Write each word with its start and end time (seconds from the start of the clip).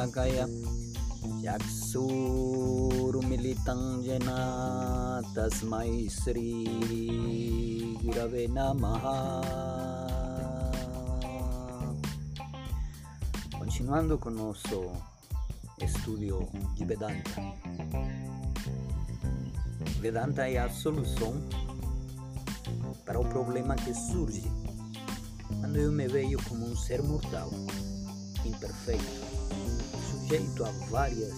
यानञ्जनशलाकया 0.00 0.46
चक्षुरुमिलितं 1.44 2.40
येन 4.06 4.28
तस्मै 5.36 5.92
श्रीगुरवे 6.18 7.24
नमः 8.56 9.04
Continuando 13.58 14.14
con 14.18 14.34
nosso 14.36 14.78
estudio 15.86 16.36
de 16.76 16.84
Vedanta. 16.86 17.40
Vedanta 20.00 20.42
é 20.48 20.58
a 20.58 20.68
solução 20.70 21.32
para 23.04 23.18
o 23.18 23.24
problema 23.24 23.74
que 23.76 23.92
surge 23.92 24.44
quando 25.60 25.76
eu 25.76 25.92
me 25.92 26.06
vejo 26.08 26.38
como 26.48 26.64
um 26.66 26.76
ser 26.76 27.02
mortal, 27.02 27.50
imperfeito, 28.44 29.39
sujeito 30.31 30.63
a 30.63 30.71
várias 30.89 31.33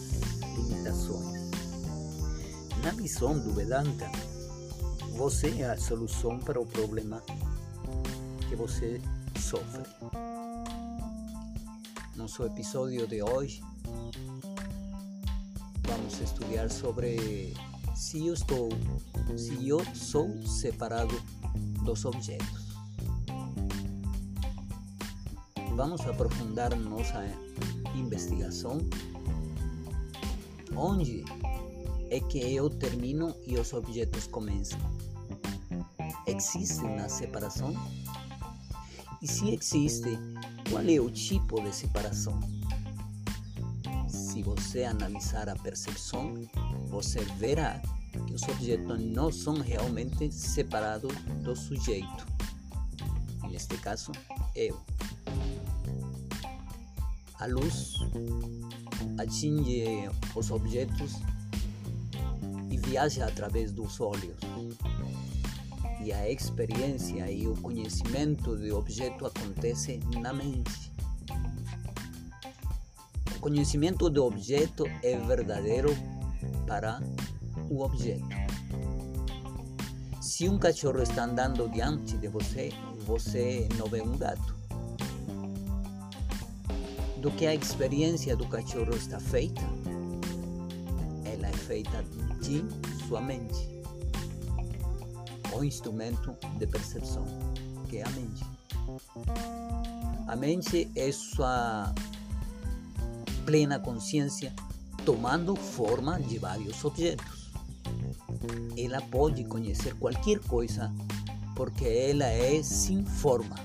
limitações. 0.55 1.49
Na 2.83 2.91
visão 2.91 3.39
do 3.39 3.51
Vedanta, 3.51 4.07
você 5.15 5.49
é 5.61 5.71
a 5.71 5.77
solução 5.77 6.37
para 6.37 6.61
o 6.61 6.65
problema 6.65 7.23
que 8.47 8.55
você 8.55 9.01
sofre. 9.39 9.81
Nosso 12.15 12.45
episódio 12.45 13.07
de 13.07 13.23
hoje 13.23 13.63
vamos 15.87 16.19
estudar 16.21 16.69
sobre 16.69 17.55
se 17.95 18.27
eu 18.27 18.35
estou, 18.35 18.69
se 19.35 19.67
eu 19.67 19.83
sou 19.95 20.29
separado 20.45 21.19
dos 21.83 22.05
objetos. 22.05 22.75
Vamos 25.75 26.01
aprofundar 26.01 26.75
nossa 26.75 27.23
investigação. 27.95 28.79
Onde 30.75 31.23
é 32.09 32.19
que 32.19 32.39
eu 32.39 32.69
termino 32.69 33.35
e 33.45 33.57
os 33.57 33.73
objetos 33.73 34.27
começam? 34.27 34.79
Existe 36.27 36.83
uma 36.83 37.09
separação? 37.09 37.73
E 39.21 39.27
se 39.27 39.53
existe, 39.53 40.17
qual 40.69 40.83
é 40.83 40.99
o 40.99 41.09
tipo 41.09 41.61
de 41.61 41.73
separação? 41.73 42.39
Se 44.07 44.41
você 44.41 44.83
analisar 44.83 45.47
a 45.47 45.55
percepção, 45.55 46.33
você 46.87 47.19
verá 47.37 47.81
que 48.27 48.33
os 48.33 48.43
objetos 48.43 48.99
não 49.01 49.31
são 49.31 49.55
realmente 49.55 50.31
separados 50.31 51.13
do 51.43 51.55
sujeito. 51.55 52.25
Neste 53.49 53.77
caso, 53.77 54.11
eu. 54.55 54.79
A 57.43 57.45
luz 57.45 57.95
atinge 59.17 60.09
os 60.33 60.49
objetos 60.49 61.15
e 62.71 62.77
viaja 62.77 63.25
através 63.25 63.73
dos 63.73 63.99
olhos. 63.99 64.37
E 66.01 66.13
a 66.13 66.29
experiência 66.29 67.29
e 67.29 67.45
o 67.45 67.53
conhecimento 67.57 68.55
do 68.55 68.77
objeto 68.77 69.25
acontece 69.25 69.99
na 70.21 70.31
mente. 70.31 70.89
O 73.35 73.39
conhecimento 73.41 74.09
do 74.09 74.23
objeto 74.23 74.85
é 75.03 75.17
verdadeiro 75.17 75.89
para 76.65 77.01
o 77.69 77.81
objeto. 77.81 78.23
Se 80.21 80.47
um 80.47 80.57
cachorro 80.57 81.01
está 81.01 81.25
andando 81.25 81.67
diante 81.67 82.17
de 82.17 82.29
você, 82.29 82.71
você 83.05 83.67
não 83.77 83.87
vê 83.87 84.01
um 84.01 84.17
gato. 84.17 84.62
Do 87.23 87.31
que 87.31 87.47
a 87.47 87.55
experiência 87.55 88.35
do 88.35 88.45
cachorro 88.45 88.93
está 88.97 89.17
feita, 89.17 89.61
ela 91.23 91.47
é 91.47 91.53
feita 91.53 92.03
de 92.41 92.65
sua 93.07 93.21
mente. 93.21 93.69
O 95.53 95.63
instrumento 95.63 96.35
de 96.57 96.67
percepção, 96.67 97.23
que 97.89 97.99
é 97.99 98.03
a 98.03 98.09
mente. 98.09 98.43
A 100.27 100.35
mente 100.35 100.91
é 100.97 101.09
sua 101.13 101.95
plena 103.45 103.79
consciência 103.79 104.53
tomando 105.05 105.55
forma 105.55 106.19
de 106.19 106.37
vários 106.37 106.83
objetos. 106.83 107.49
Ela 108.77 108.99
pode 108.99 109.45
conhecer 109.45 109.95
qualquer 109.95 110.39
coisa 110.39 110.93
porque 111.55 111.85
ela 111.85 112.25
é 112.25 112.61
sem 112.61 113.05
forma. 113.05 113.55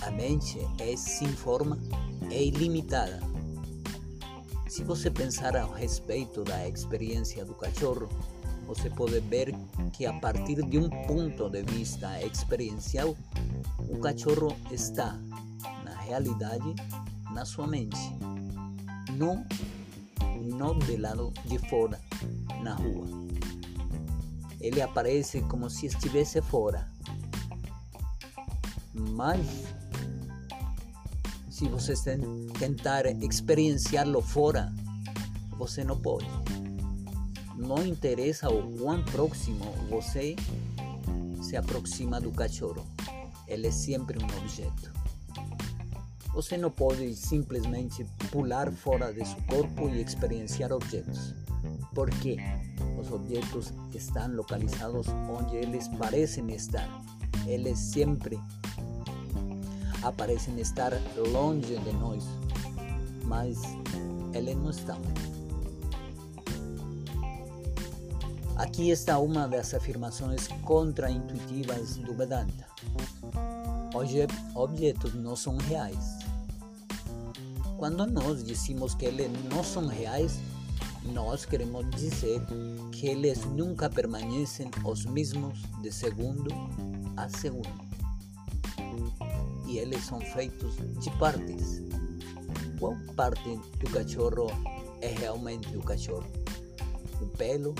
A 0.00 0.10
mente 0.12 0.58
é 0.78 0.96
sem 0.96 1.28
forma, 1.28 1.76
é 2.36 2.44
ilimitada. 2.44 3.18
Se 4.68 4.84
você 4.84 5.10
pensar 5.10 5.56
a 5.56 5.64
respeito 5.74 6.44
da 6.44 6.68
experiência 6.68 7.42
do 7.46 7.54
cachorro, 7.54 8.10
você 8.66 8.90
pode 8.90 9.18
ver 9.20 9.54
que 9.94 10.04
a 10.04 10.12
partir 10.12 10.62
de 10.62 10.76
um 10.76 10.90
ponto 11.06 11.48
de 11.48 11.62
vista 11.62 12.22
experiencial, 12.22 13.16
o 13.88 13.98
cachorro 14.00 14.54
está, 14.70 15.18
na 15.82 15.98
realidade, 15.98 16.74
na 17.32 17.46
sua 17.46 17.66
mente, 17.66 17.96
não, 19.16 19.46
não 20.42 20.78
do 20.78 21.00
lado 21.00 21.32
de 21.46 21.58
fora, 21.70 21.98
na 22.62 22.74
rua. 22.74 23.06
Ele 24.60 24.82
aparece 24.82 25.40
como 25.40 25.70
se 25.70 25.86
estivesse 25.86 26.42
fora. 26.42 26.86
Mas 28.92 29.40
se 31.56 31.66
você 31.68 31.94
tentar 32.58 33.06
experienciá-lo 33.24 34.20
fora, 34.20 34.70
você 35.56 35.82
não 35.82 35.98
pode. 35.98 36.28
Não 37.56 37.82
interessa 37.86 38.50
o 38.50 38.76
quão 38.76 39.02
próximo 39.04 39.64
você 39.88 40.36
se 41.42 41.56
aproxima 41.56 42.20
do 42.20 42.30
cachorro. 42.30 42.84
Ele 43.48 43.68
é 43.68 43.70
sempre 43.70 44.18
um 44.22 44.26
objeto. 44.36 44.92
Você 46.34 46.58
não 46.58 46.70
pode 46.70 47.16
simplesmente 47.16 48.04
pular 48.30 48.70
fora 48.70 49.10
de 49.10 49.24
seu 49.24 49.40
corpo 49.48 49.88
e 49.88 50.02
experienciar 50.02 50.70
objetos. 50.70 51.34
Por 51.94 52.10
quê? 52.20 52.36
Os 53.00 53.10
objetos 53.10 53.72
estão 53.94 54.30
localizados 54.34 55.06
onde 55.30 55.56
eles 55.56 55.88
parecem 55.88 56.50
estar. 56.50 56.86
Eles 57.46 57.78
sempre 57.78 58.38
aparecem 60.06 60.58
estar 60.60 60.92
longe 61.32 61.76
de 61.76 61.92
nós, 61.94 62.24
mas 63.24 63.58
eles 64.32 64.56
não 64.56 64.70
estão. 64.70 65.00
Aqui 68.56 68.90
está 68.90 69.18
uma 69.18 69.48
das 69.48 69.74
afirmações 69.74 70.48
contraintuitivas 70.62 71.96
do 71.96 72.14
Vedanta. 72.14 72.66
Objetos 74.54 75.14
não 75.14 75.34
são 75.34 75.56
reais. 75.56 76.18
Quando 77.76 78.06
nós 78.06 78.44
dizemos 78.44 78.94
que 78.94 79.06
eles 79.06 79.30
não 79.50 79.62
são 79.62 79.86
reais, 79.86 80.38
nós 81.12 81.44
queremos 81.44 81.88
dizer 81.90 82.40
que 82.92 83.08
eles 83.08 83.44
nunca 83.44 83.90
permanecem 83.90 84.70
os 84.84 85.04
mesmos 85.04 85.60
de 85.82 85.92
segundo 85.92 86.48
a 87.16 87.28
segundo. 87.28 87.68
E 89.66 89.78
eles 89.78 90.04
são 90.04 90.20
feitos 90.20 90.76
de 91.00 91.10
partes. 91.18 91.82
Qual 92.78 92.96
parte 93.16 93.56
do 93.78 93.90
cachorro 93.90 94.46
é 95.00 95.08
realmente 95.08 95.76
o 95.76 95.82
cachorro? 95.82 96.26
O 97.20 97.26
pelo, 97.36 97.74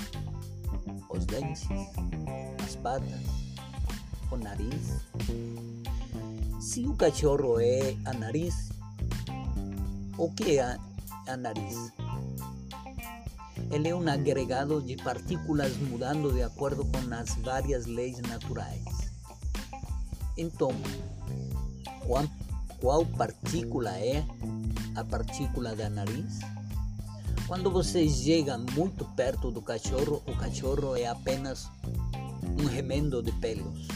os 1.09 1.25
dentes, 1.25 1.67
as 2.65 2.75
patas, 2.75 3.07
o 4.31 4.37
nariz. 4.37 4.97
Se 6.59 6.85
o 6.85 6.95
cachorro 6.95 7.59
é 7.59 7.95
a 8.05 8.13
nariz, 8.13 8.69
o 10.17 10.31
que 10.31 10.57
é 10.57 10.77
a 11.27 11.37
nariz? 11.37 11.91
Ele 13.71 13.89
é 13.89 13.95
um 13.95 14.07
agregado 14.07 14.81
de 14.81 14.95
partículas 14.95 15.75
mudando 15.77 16.33
de 16.33 16.41
acordo 16.41 16.85
com 16.85 17.13
as 17.13 17.35
várias 17.35 17.85
leis 17.85 18.17
naturais. 18.19 18.83
Então, 20.37 20.71
qual, 22.07 22.25
qual 22.79 23.05
partícula 23.05 23.91
é 23.99 24.25
a 24.95 25.03
partícula 25.03 25.75
da 25.75 25.89
nariz? 25.89 26.39
Quando 27.47 27.69
você 27.69 28.07
chega 28.07 28.57
muito 28.57 29.05
perto 29.15 29.51
do 29.51 29.61
cachorro, 29.61 30.23
o 30.25 30.35
cachorro 30.37 30.95
é 30.95 31.05
apenas 31.05 31.69
um 32.59 32.65
remendo 32.65 33.21
de 33.21 33.31
pelos. 33.33 33.87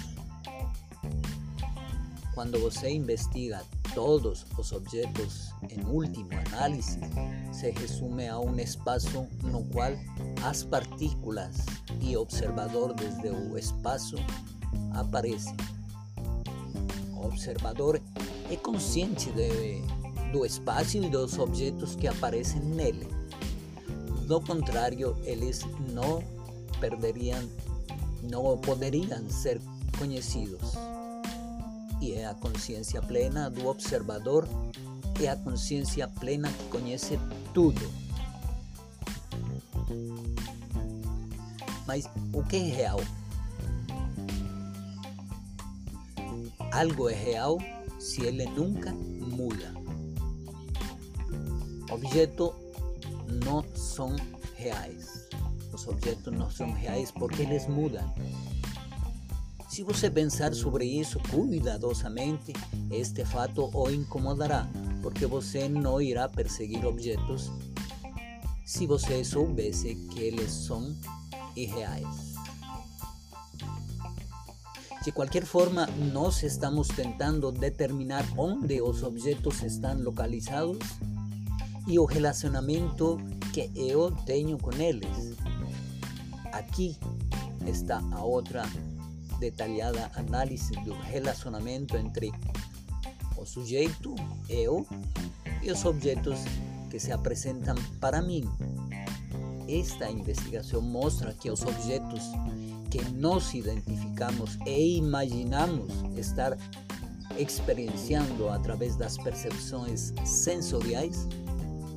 Quando 2.34 2.60
você 2.60 2.90
investiga 2.90 3.62
todos 3.94 4.46
os 4.58 4.72
objetos 4.72 5.50
em 5.70 5.84
último 5.86 6.30
análise, 6.48 7.00
se 7.52 7.72
resume 7.72 8.28
a 8.28 8.40
um 8.40 8.58
espaço 8.58 9.28
no 9.44 9.64
qual 9.66 9.92
as 10.44 10.64
partículas 10.64 11.66
e 12.02 12.16
observador 12.16 12.94
desde 12.94 13.30
o 13.30 13.58
espaço 13.58 14.16
aparecem. 14.94 15.56
Observador 17.32 18.02
é 18.50 18.56
consciente 18.56 19.32
de, 19.32 19.82
do 20.32 20.46
espaço 20.46 20.98
e 20.98 21.10
dos 21.10 21.38
objetos 21.40 21.96
que 21.96 22.08
aparecem 22.08 22.62
nele. 22.62 23.08
Do 24.28 24.40
contrário, 24.42 25.18
eles 25.24 25.62
não 25.94 26.24
perderiam, 26.80 27.50
não 28.24 28.58
poderiam 28.58 29.30
ser 29.30 29.60
conhecidos. 29.98 30.74
E 32.02 32.14
é 32.14 32.28
a 32.28 32.34
consciência 32.34 33.02
plena 33.02 33.50
do 33.50 33.68
observador, 33.68 34.48
é 35.20 35.28
a 35.28 35.36
consciência 35.36 36.08
plena 36.08 36.52
que 36.52 36.64
conhece 36.66 37.20
tudo. 37.54 37.82
Mas 41.86 42.10
o 42.34 42.44
que 42.44 42.56
é 42.56 42.60
real? 42.60 43.00
Algo 46.72 47.10
é 47.10 47.14
real 47.14 47.58
se 48.00 48.24
ele 48.24 48.46
nunca 48.46 48.94
muda. 48.94 49.74
Objetos 51.92 52.52
não 53.46 53.64
são 53.76 54.16
reais. 54.56 55.28
Os 55.74 55.88
objetos 55.88 56.34
não 56.34 56.50
são 56.50 56.72
reais 56.72 57.12
porque 57.12 57.42
eles 57.42 57.68
mudam. 57.68 58.14
Se 59.70 59.84
você 59.84 60.10
pensar 60.10 60.54
sobre 60.54 60.86
isso 60.86 61.20
cuidadosamente, 61.30 62.54
este 62.90 63.24
fato 63.24 63.70
o 63.74 63.90
incomodará, 63.90 64.68
porque 65.02 65.26
você 65.26 65.70
não 65.70 66.02
irá 66.02 66.28
perseguir 66.28 66.86
objetos 66.86 67.50
se 68.66 68.86
você 68.86 69.24
soubesse 69.24 69.96
que 70.12 70.20
eles 70.20 70.52
são 70.52 70.96
irreais. 71.56 72.31
De 75.04 75.12
qualquer 75.12 75.46
forma, 75.46 75.88
nós 76.14 76.44
estamos 76.44 76.88
tentando 76.88 77.52
determinar 77.52 78.24
onde 78.38 78.80
os 78.84 79.02
objetos 79.02 79.64
estão 79.64 80.00
localizados 80.00 80.78
e 81.88 81.98
o 81.98 82.06
relacionamento 82.06 83.18
que 83.52 83.72
eu 83.76 84.12
tenho 84.12 84.60
com 84.60 84.72
eles. 84.74 85.36
Aqui 86.52 86.96
está 87.66 88.00
a 88.12 88.24
outra 88.24 88.64
detalhada 89.40 90.12
análise 90.16 90.72
do 90.86 90.94
relacionamento 90.94 91.98
entre 91.98 92.32
o 93.36 93.44
sujeito, 93.44 94.14
eu, 94.48 94.86
e 95.64 95.72
os 95.72 95.84
objetos 95.84 96.42
que 96.92 97.00
se 97.00 97.12
apresentam 97.12 97.76
para 98.00 98.22
mim. 98.22 98.48
Esta 99.68 100.12
investigação 100.12 100.80
mostra 100.80 101.34
que 101.34 101.50
os 101.50 101.64
objetos 101.64 102.22
que 102.92 103.02
nos 103.12 103.54
identificamos 103.54 104.58
e 104.68 104.98
imaginamos 104.98 105.92
estar 106.18 106.58
experienciando 107.40 108.50
a 108.50 108.60
través 108.60 108.98
das 108.98 109.18
percepções 109.18 110.14
sensoriais 110.26 111.28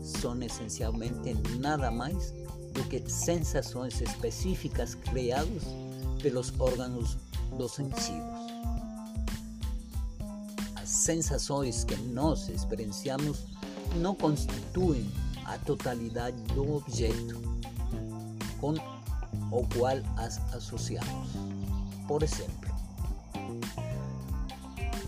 são 0.02 0.40
essencialmente 0.40 1.34
nada 1.58 1.90
mais 1.90 2.32
do 2.72 2.84
que 2.88 3.02
sensações 3.10 4.00
específicas 4.00 4.94
criadas 4.94 5.64
pelos 6.22 6.52
órgãos 6.60 7.16
dos 7.58 7.72
sentidos. 7.72 8.44
As 10.76 10.88
sensações 10.88 11.82
que 11.82 11.96
nós 11.96 12.48
experienciamos 12.48 13.44
não 13.96 14.14
constituem 14.14 15.10
a 15.44 15.58
totalidade 15.58 16.40
do 16.54 16.76
objeto, 16.76 17.40
com 18.60 18.74
o 19.50 19.66
cual 19.76 19.98
as 20.16 20.38
asociamos. 20.54 21.28
Por 22.06 22.22
exemplo, 22.22 22.74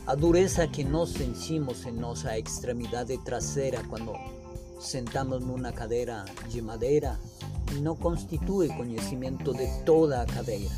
a 0.06 0.14
dureza 0.14 0.66
que 0.68 0.84
nós 0.84 1.10
sentimos 1.10 1.84
em 1.84 1.92
nossa 1.92 2.38
extremidade 2.38 3.18
traseira 3.18 3.82
quando 3.88 4.14
sentamos 4.80 5.44
numa 5.44 5.72
cadeira 5.72 6.24
de 6.48 6.62
madeira 6.62 7.18
não 7.80 7.96
constitui 7.96 8.68
conhecimento 8.68 9.52
de 9.52 9.66
toda 9.84 10.22
a 10.22 10.26
cadeira. 10.26 10.70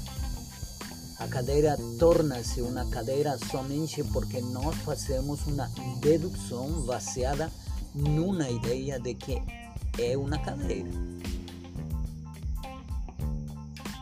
A 1.19 1.29
cadeira 1.29 1.77
torna-se 1.99 2.63
uma 2.63 2.87
cadeira 2.87 3.37
somente 3.39 4.03
porque 4.05 4.41
nós 4.41 4.75
fazemos 4.77 5.47
uma 5.47 5.69
dedução 6.01 6.71
baseada 6.87 7.51
numa 7.95 8.49
ideia 8.49 8.99
de 8.99 9.15
que 9.15 9.43
é 9.99 10.17
uma 10.17 10.39
cadeira 10.39 10.89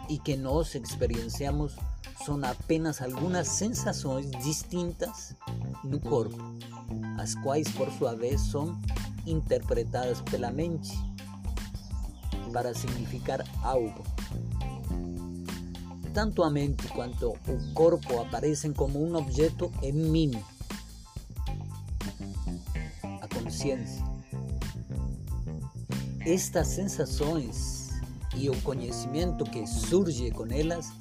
e 0.09 0.19
que 0.19 0.37
nós 0.37 0.75
experienciamos 0.75 1.75
são 2.25 2.41
apenas 2.45 3.01
algumas 3.01 3.49
sensações 3.49 4.31
distintas 4.43 5.35
no 5.85 6.01
corpo, 6.01 6.37
as 7.19 7.35
quais 7.37 7.69
por 7.69 7.91
sua 7.93 8.15
vez 8.15 8.41
são 8.41 8.79
interpretadas 9.27 10.21
pela 10.23 10.51
mente 10.51 10.93
para 12.53 12.75
significar 12.75 13.45
algo. 13.63 14.03
Tanto 16.15 16.43
a 16.43 16.51
mente 16.51 16.89
quanto 16.89 17.31
o 17.47 17.75
corpo 17.75 18.19
aparecem 18.21 18.73
como 18.73 19.05
um 19.05 19.15
objeto 19.17 19.71
em 19.83 19.93
mim, 19.93 20.31
a 23.21 23.29
consciência. 23.29 24.03
Estas 26.25 26.69
sensações 26.69 27.76
e 28.37 28.51
o 28.51 28.63
conhecimento 28.63 29.45
que 29.45 29.67
surge 29.67 30.31
com 30.31 30.47
elas 30.53 30.93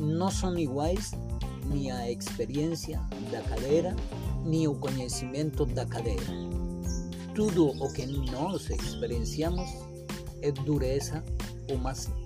não 0.00 0.30
são 0.30 0.58
iguais 0.58 1.12
nem 1.66 1.90
a 1.90 2.10
experiência 2.10 2.98
da 3.30 3.42
cadeira, 3.42 3.94
nem 4.44 4.66
o 4.66 4.74
conhecimento 4.74 5.66
da 5.66 5.84
cadeira. 5.84 6.24
Tudo 7.34 7.68
o 7.68 7.92
que 7.92 8.06
nós 8.06 8.70
experienciamos 8.70 9.68
é 10.40 10.50
dureza 10.50 11.22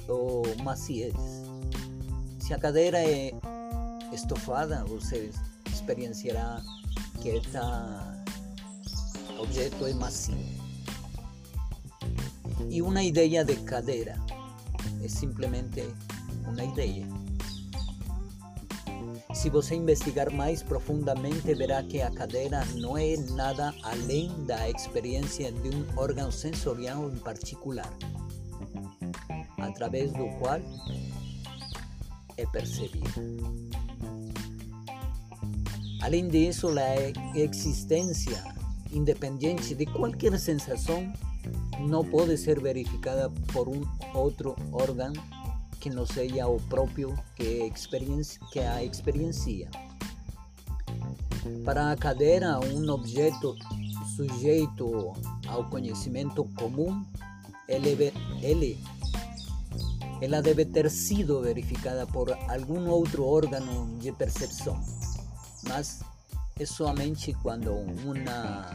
ou 0.08 0.44
maciez. 0.62 1.14
Se 2.38 2.54
a 2.54 2.58
cadeira 2.58 2.98
é 2.98 3.32
estofada, 4.12 4.84
você 4.84 5.30
experienciará 5.66 6.62
que 7.20 7.30
este 7.30 7.58
objeto 9.38 9.86
é 9.86 9.94
macio. 9.94 10.36
E 12.70 12.80
uma 12.80 13.02
ideia 13.02 13.44
de 13.44 13.56
cadeira 13.56 14.14
es 15.02 15.12
simplemente 15.12 15.84
uma 16.46 16.64
ideia. 16.64 17.06
Se 19.34 19.48
você 19.48 19.74
investigar 19.74 20.30
mais 20.30 20.62
profundamente, 20.62 21.54
verá 21.54 21.82
que 21.82 22.02
a 22.02 22.10
cadeira 22.10 22.64
não 22.76 22.96
é 22.96 23.16
nada 23.34 23.74
além 23.82 24.30
da 24.44 24.68
experiência 24.68 25.50
de 25.50 25.70
um 25.70 25.86
órgão 25.96 26.30
sensorial 26.30 27.10
em 27.10 27.16
particular, 27.16 27.90
através 29.58 30.12
do 30.12 30.28
qual 30.38 30.60
é 32.36 32.46
percebida. 32.46 33.22
Além 36.02 36.28
disso, 36.28 36.68
a 36.68 37.38
existência 37.38 38.44
independente 38.92 39.74
de 39.74 39.86
qualquer 39.86 40.38
sensação 40.38 41.10
não 41.80 42.04
pode 42.04 42.36
ser 42.36 42.60
verificada 42.60 43.30
por 43.52 43.68
um 43.68 43.82
outro 44.14 44.56
órgão 44.72 45.12
que 45.80 45.90
não 45.90 46.06
seja 46.06 46.46
o 46.46 46.60
próprio 46.60 47.12
que, 47.34 47.72
que 48.52 48.60
a 48.60 48.84
experiencia. 48.84 49.68
Para 51.64 51.90
a 51.90 51.96
cadeira, 51.96 52.60
um 52.60 52.88
objeto 52.88 53.56
sujeito 54.14 55.12
ao 55.48 55.64
conhecimento 55.68 56.44
comum, 56.56 57.04
ele, 57.68 58.12
ele, 58.40 58.78
ela 60.20 60.40
deve 60.40 60.64
ter 60.64 60.88
sido 60.88 61.42
verificada 61.42 62.06
por 62.06 62.30
algum 62.48 62.88
outro 62.88 63.24
órgão 63.24 63.98
de 63.98 64.12
percepção, 64.12 64.80
mas 65.66 66.00
é 66.60 66.64
somente 66.64 67.32
quando 67.42 67.72
uma 67.72 68.66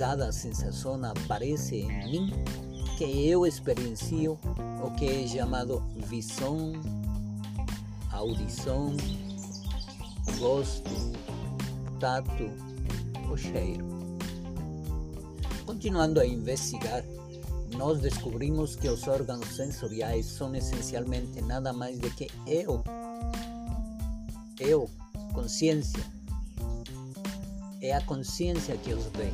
dada 0.00 0.32
sensação 0.32 0.98
aparece 1.04 1.76
em 1.76 1.88
mim 2.10 2.32
que 2.96 3.04
eu 3.28 3.44
experiencio 3.46 4.38
o 4.82 4.90
que 4.92 5.04
é 5.04 5.28
chamado 5.28 5.82
visão, 6.08 6.72
audição, 8.10 8.96
gosto, 10.38 10.90
tato 11.98 12.48
ou 13.28 13.36
cheiro. 13.36 13.86
Continuando 15.66 16.18
a 16.18 16.26
investigar, 16.26 17.04
nós 17.76 18.00
descobrimos 18.00 18.76
que 18.76 18.88
os 18.88 19.06
órgãos 19.06 19.46
sensoriais 19.54 20.24
são 20.24 20.54
essencialmente 20.54 21.42
nada 21.42 21.74
mais 21.74 21.98
do 21.98 22.08
que 22.12 22.26
eu. 22.46 22.82
Eu, 24.58 24.88
consciência. 25.34 26.02
É 27.82 27.94
a 27.94 28.00
consciência 28.00 28.78
que 28.78 28.94
os 28.94 29.04
vê 29.08 29.30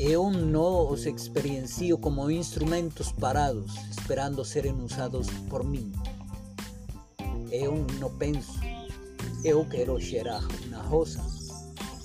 eu 0.00 0.30
não 0.30 0.90
os 0.90 1.04
experiencio 1.04 1.98
como 1.98 2.30
instrumentos 2.30 3.12
parados, 3.12 3.76
esperando 3.90 4.42
serem 4.46 4.72
usados 4.80 5.26
por 5.50 5.62
mim. 5.62 5.92
Eu 7.52 7.84
não 7.98 8.10
penso, 8.16 8.58
eu 9.44 9.62
quero 9.66 10.00
cheirar 10.00 10.42
uma 10.66 10.82
rosa. 10.84 11.20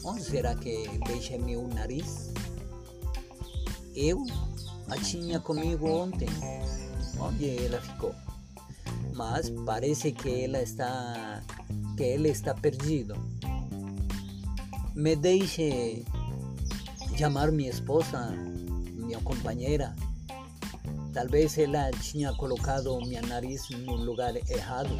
Onde 0.03 0.23
será 0.23 0.55
que 0.55 0.89
deixa 1.07 1.37
meu 1.37 1.69
nariz? 1.69 2.33
Eu 3.95 4.25
a 4.89 4.97
tinha 4.97 5.39
comigo 5.39 5.87
ontem. 5.87 6.27
Onde 7.17 7.49
ela 7.63 7.79
ficou? 7.79 8.13
Mas 9.13 9.49
parece 9.65 10.11
que 10.11 10.43
ela 10.43 10.61
está 10.61 11.41
que 11.95 12.03
ele 12.03 12.27
está 12.27 12.53
perdido. 12.53 13.15
Me 14.93 15.15
deixe 15.15 16.03
chamar 17.17 17.49
minha 17.49 17.69
esposa, 17.69 18.31
minha 18.93 19.19
companheira. 19.21 19.95
Talvez 21.13 21.57
ela 21.57 21.89
tinha 21.91 22.33
colocado 22.33 22.99
minha 23.01 23.21
nariz 23.21 23.69
no 23.69 23.95
lugar 23.95 24.35
errado. 24.49 24.97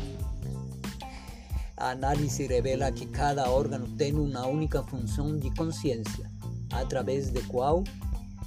A 1.75 1.89
análise 1.89 2.48
revela 2.48 2.89
que 2.91 3.05
cada 3.07 3.50
órgão 3.50 3.81
tem 3.98 4.13
uma 4.13 4.48
única 4.48 4.81
função 4.84 5.38
de 5.38 5.53
consciência, 5.55 6.31
através 6.72 7.31
de 7.31 7.41
qual 7.43 7.84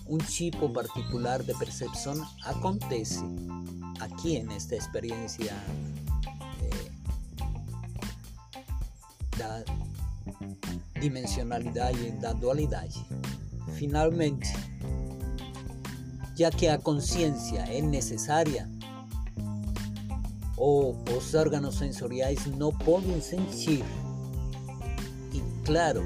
um 0.06 0.16
tipo 0.16 0.70
particular 0.70 1.42
de 1.42 1.52
percepção 1.54 2.14
acontece 2.44 3.20
aqui 4.00 4.42
nesta 4.42 4.76
experiência 4.76 5.54
eh, 6.62 6.90
da 9.37 9.62
dimensionalidade, 10.98 12.12
da 12.12 12.32
dualidade. 12.32 13.04
Finalmente, 13.75 14.52
já 16.37 16.50
que 16.50 16.66
a 16.68 16.78
consciência 16.78 17.60
é 17.68 17.80
necessária, 17.80 18.68
ou 20.56 20.96
os 21.16 21.34
órgãos 21.34 21.76
sensoriais 21.76 22.46
não 22.46 22.72
podem 22.72 23.20
sentir. 23.20 23.84
E 25.32 25.42
claro, 25.64 26.02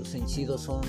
os 0.00 0.08
sentidos 0.08 0.62
são 0.62 0.80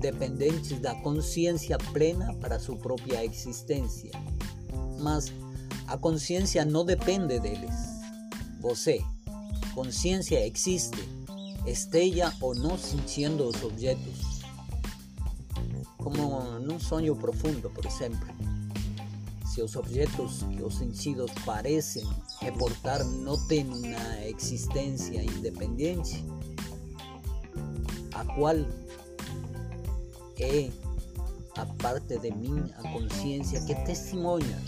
dependentes 0.00 0.78
da 0.80 0.94
consciência 0.96 1.78
plena 1.92 2.34
para 2.34 2.58
sua 2.58 2.76
própria 2.76 3.24
existência. 3.24 4.10
Mas 5.00 5.32
a 5.86 5.96
consciência 5.96 6.64
não 6.64 6.84
depende 6.84 7.38
deles. 7.38 7.74
Você, 8.60 9.00
consciência 9.74 10.44
existe, 10.46 10.98
esteja 11.66 12.34
ou 12.40 12.54
não 12.54 12.76
sentindo 12.76 13.44
os 13.48 13.62
objetos. 13.62 14.27
Como 16.08 16.58
num 16.60 16.80
sonho 16.80 17.14
profundo, 17.14 17.68
por 17.68 17.84
exemplo. 17.84 18.26
Se 19.44 19.60
os 19.60 19.76
objetos 19.76 20.42
que 20.44 20.62
os 20.62 20.78
sentidos 20.78 21.30
parecem 21.44 22.02
reportar 22.40 23.04
não 23.04 23.36
têm 23.46 23.66
uma 23.68 24.24
existência 24.24 25.22
independente, 25.22 26.24
a 28.14 28.24
qual 28.24 28.56
é 30.40 30.70
a 31.58 31.66
parte 31.66 32.18
de 32.18 32.30
mim, 32.30 32.72
a 32.78 32.90
consciência 32.90 33.60
que 33.66 33.74
testemunha, 33.84 34.58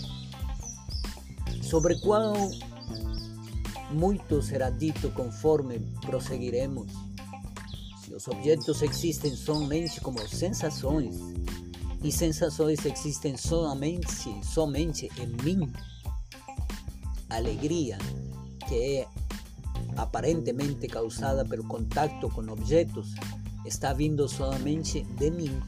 sobre 1.63 1.99
qual 2.01 2.35
muito 3.89 4.43
será 4.43 4.69
dito 4.69 5.09
conforme 5.09 5.79
prosseguiremos. 6.05 7.10
Se 8.21 8.29
os 8.29 8.35
objetos 8.37 8.81
existem 8.83 9.35
somente 9.35 9.99
como 9.99 10.19
sensações, 10.27 11.15
e 12.03 12.11
sensações 12.11 12.85
existem 12.85 13.35
somente, 13.35 14.45
somente 14.45 15.09
em 15.17 15.25
mim, 15.43 15.73
alegria, 17.31 17.97
que 18.69 19.07
aparentemente 19.97 20.87
causada 20.87 21.43
pelo 21.43 21.63
contato 21.63 22.29
com 22.29 22.41
objetos, 22.51 23.07
está 23.65 23.91
vindo 23.91 24.29
somente 24.29 25.01
de 25.01 25.31
mim. 25.31 25.59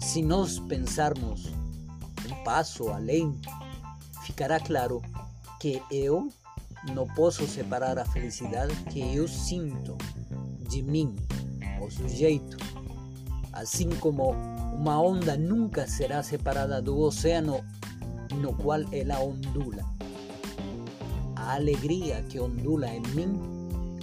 Se 0.00 0.22
nós 0.22 0.60
pensarmos 0.60 1.46
um 2.30 2.44
passo 2.44 2.88
além, 2.88 3.36
ficará 4.22 4.60
claro 4.60 5.02
que 5.58 5.82
eu 5.90 6.28
não 6.92 7.06
posso 7.06 7.46
separar 7.46 7.98
a 7.98 8.04
felicidade 8.04 8.74
que 8.90 9.14
eu 9.14 9.26
sinto 9.26 9.96
de 10.68 10.82
mim, 10.82 11.14
o 11.80 11.90
sujeito. 11.90 12.56
Assim 13.52 13.88
como 13.90 14.32
uma 14.74 15.00
onda 15.00 15.36
nunca 15.36 15.86
será 15.86 16.22
separada 16.22 16.82
do 16.82 16.98
oceano 16.98 17.64
no 18.34 18.52
qual 18.54 18.80
ela 18.92 19.20
ondula. 19.20 19.84
A 21.36 21.54
alegria 21.54 22.22
que 22.22 22.40
ondula 22.40 22.88
em 22.88 23.02
mim 23.14 23.40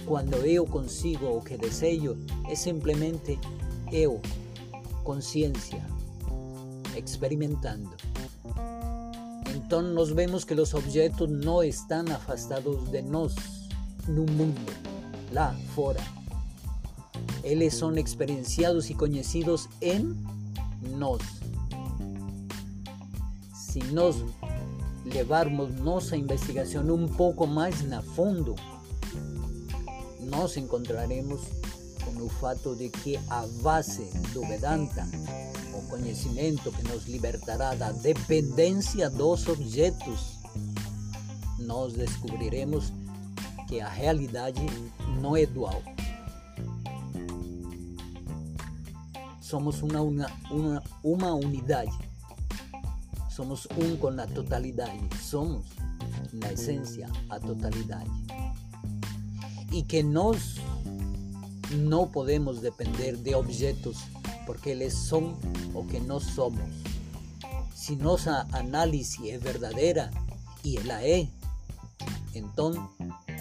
quando 0.06 0.34
eu 0.46 0.66
consigo 0.66 1.26
o 1.26 1.42
que 1.42 1.56
desejo 1.56 2.18
é 2.48 2.54
simplesmente 2.54 3.38
eu, 3.92 4.20
consciência, 5.04 5.84
experimentando. 6.96 7.90
Então 9.54 9.82
nós 9.82 10.10
vemos 10.10 10.44
que 10.44 10.54
os 10.54 10.72
objetos 10.74 11.30
não 11.30 11.62
estão 11.62 12.04
afastados 12.14 12.88
de 12.90 13.02
nós 13.02 13.34
no 14.08 14.24
mundo, 14.24 14.72
lá 15.32 15.54
fora. 15.74 16.00
Eles 17.42 17.74
são 17.74 17.94
experienciados 17.96 18.88
e 18.88 18.94
conhecidos 18.94 19.68
em 19.80 20.16
nós. 20.96 21.22
Se 23.54 23.80
nós 23.92 24.16
levarmos 25.04 25.74
nossa 25.80 26.16
investigação 26.16 26.84
um 26.94 27.08
pouco 27.08 27.46
mais 27.46 27.82
na 27.82 28.00
fundo, 28.02 28.54
nós 30.20 30.56
encontraremos 30.56 31.40
com 32.04 32.24
o 32.24 32.28
fato 32.28 32.74
de 32.76 32.88
que 32.88 33.18
a 33.28 33.46
base 33.62 34.04
do 34.32 34.46
Vedanta, 34.46 35.06
conhecimento 35.92 36.72
que 36.72 36.88
nos 36.88 37.04
libertará 37.04 37.74
da 37.74 37.92
dependência 37.92 39.10
dos 39.10 39.46
objetos, 39.46 40.38
nós 41.58 41.92
descobriremos 41.92 42.90
que 43.68 43.78
a 43.78 43.90
realidade 43.90 44.62
não 45.20 45.36
é 45.36 45.44
dual. 45.44 45.82
Somos 49.38 49.82
uma, 49.82 50.00
uma, 50.00 50.82
uma 51.04 51.34
unidade. 51.34 51.92
Somos 53.28 53.68
um 53.76 53.94
com 53.98 54.08
a 54.18 54.26
totalidade. 54.26 54.98
Somos, 55.20 55.66
na 56.32 56.54
essência, 56.54 57.06
a 57.28 57.38
totalidade. 57.38 58.10
E 59.70 59.82
que 59.82 60.02
nós 60.02 60.56
não 61.70 62.08
podemos 62.08 62.60
depender 62.60 63.14
de 63.14 63.34
objetos 63.34 63.98
porque 64.46 64.70
eles 64.70 64.94
são 64.94 65.38
o 65.74 65.84
que 65.84 66.00
nós 66.00 66.24
somos. 66.24 66.70
Se 67.74 67.96
nossa 67.96 68.46
análise 68.52 69.30
é 69.30 69.38
verdadeira, 69.38 70.10
e 70.64 70.76
ela 70.76 71.02
é, 71.02 71.26
então 72.34 72.88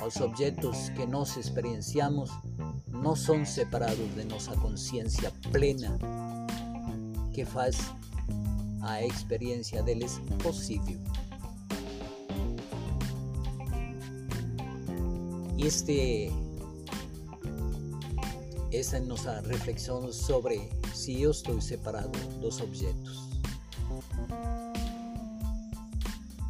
os 0.06 0.16
objetos 0.18 0.90
que 0.90 1.06
nós 1.06 1.38
experienciamos 1.38 2.32
não 2.88 3.16
são 3.16 3.46
separados 3.46 4.14
de 4.16 4.24
nossa 4.26 4.56
consciência 4.58 5.32
plena, 5.52 5.98
que 7.34 7.46
faz 7.46 7.78
a 8.82 9.04
experiência 9.06 9.84
deles 9.84 10.20
possível. 10.42 11.00
Este 15.58 16.32
essa 18.72 18.98
é 18.98 19.00
nossa 19.02 19.42
reflexão 19.42 20.12
sobre 20.14 20.70
se 20.94 21.22
eu 21.22 21.32
estou 21.32 21.60
separado 21.62 22.18
dos 22.40 22.60
objetos. 22.62 23.30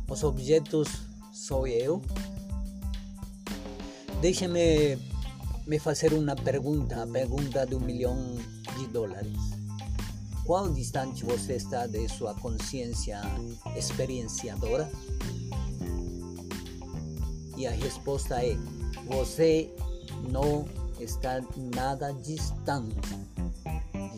Os 0.10 0.24
objetos 0.24 0.88
sou 1.32 1.66
eu? 1.66 2.02
Deixe-me 4.22 4.98
me 5.66 5.80
fazer 5.80 6.14
uma 6.14 6.36
pergunta, 6.36 7.04
a 7.04 7.08
pergunta 7.08 7.66
de 7.66 7.76
um 7.76 7.80
milhão 7.80 8.18
de 8.78 8.88
dólares. 8.88 9.38
Qual 10.46 10.72
distante 10.72 11.24
você 11.24 11.54
está 11.54 11.88
de 11.88 12.10
sua 12.10 12.34
consciência 12.36 13.22
experienciadora? 13.76 14.92
E 17.56 17.66
a 17.66 17.72
resposta 17.72 18.44
é: 18.44 18.58
você 19.08 19.74
não 20.30 20.66
está 21.00 21.42
nada 21.76 22.12
distante. 22.12 22.96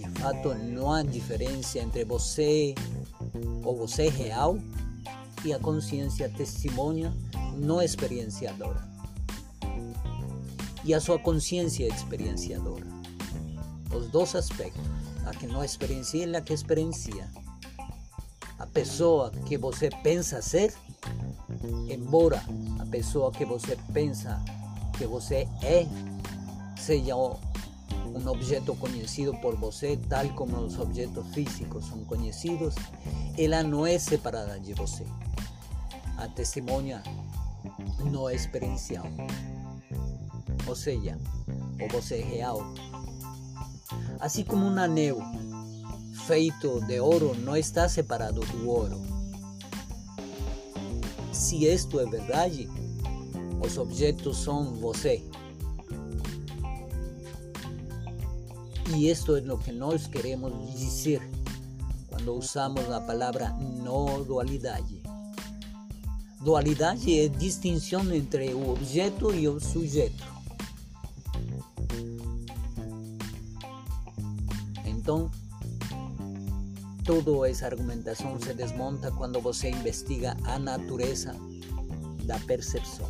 De 0.03 0.19
fato, 0.19 0.53
não 0.53 0.91
há 0.91 1.01
diferença 1.01 1.79
entre 1.79 2.03
você 2.03 2.75
ou 3.63 3.75
você 3.75 4.09
real 4.09 4.57
e 5.45 5.53
a 5.53 5.59
consciência 5.59 6.29
testemunha 6.29 7.13
não 7.55 7.81
experienciadora. 7.81 8.81
E 10.83 10.93
a 10.93 10.99
sua 10.99 11.17
consciência 11.17 11.87
experienciadora. 11.87 12.85
Os 13.95 14.07
dois 14.09 14.35
aspectos. 14.35 14.83
A 15.25 15.31
que 15.31 15.47
não 15.47 15.63
experiencia 15.63 16.25
e 16.25 16.35
a 16.35 16.41
que 16.41 16.53
experiencia. 16.53 17.29
A 18.59 18.67
pessoa 18.67 19.31
que 19.45 19.57
você 19.57 19.89
pensa 20.03 20.41
ser, 20.41 20.73
embora 21.89 22.43
a 22.79 22.85
pessoa 22.87 23.31
que 23.31 23.45
você 23.45 23.77
pensa 23.93 24.43
que 24.97 25.05
você 25.05 25.47
é 25.61 25.87
seja 26.77 27.15
um 28.05 28.27
objeto 28.27 28.75
conhecido 28.75 29.33
por 29.37 29.55
você, 29.55 29.97
tal 30.09 30.27
como 30.29 30.57
os 30.57 30.77
objetos 30.79 31.25
físicos 31.33 31.85
são 31.85 32.03
conhecidos, 32.05 32.75
ela 33.37 33.63
não 33.63 33.85
é 33.85 33.97
separada 33.97 34.59
de 34.59 34.73
você. 34.73 35.05
A 36.17 36.27
testemunha 36.27 37.01
não 38.11 38.29
é 38.29 38.35
experiencial. 38.35 39.05
Ou 40.67 40.75
seja, 40.75 41.17
ou 41.81 41.87
você 41.89 42.15
é 42.15 42.23
real. 42.23 42.61
Assim 44.19 44.43
como 44.43 44.65
um 44.65 44.77
anel 44.77 45.19
feito 46.25 46.79
de 46.81 46.99
ouro 46.99 47.35
não 47.35 47.57
está 47.57 47.89
separado 47.89 48.41
do 48.41 48.69
ouro. 48.69 49.01
Se 51.31 51.65
isto 51.65 51.99
é 51.99 52.05
verdade, 52.05 52.69
os 53.61 53.77
objetos 53.77 54.37
são 54.37 54.73
você. 54.75 55.23
E 58.95 59.09
isto 59.09 59.35
é 59.35 59.41
o 59.51 59.57
que 59.57 59.71
nós 59.71 60.05
queremos 60.05 60.71
dizer 60.75 61.27
quando 62.07 62.35
usamos 62.35 62.89
a 62.91 63.01
palavra 63.01 63.49
não 63.83 64.23
dualidade. 64.23 65.01
Dualidade 66.41 67.19
é 67.19 67.27
distinção 67.27 68.13
entre 68.13 68.53
o 68.53 68.69
objeto 68.69 69.33
e 69.33 69.47
o 69.47 69.59
sujeito. 69.59 70.23
Então, 74.85 75.31
toda 77.03 77.49
essa 77.49 77.65
argumentação 77.65 78.39
se 78.39 78.53
desmonta 78.53 79.11
quando 79.11 79.41
você 79.41 79.69
investiga 79.69 80.37
a 80.43 80.59
natureza 80.59 81.35
da 82.25 82.37
percepção. 82.39 83.09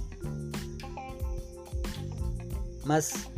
Mas 2.86 3.33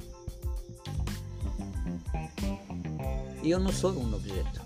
eu 3.52 3.60
não 3.60 3.72
sou 3.72 3.92
um 3.92 4.14
objeto. 4.14 4.62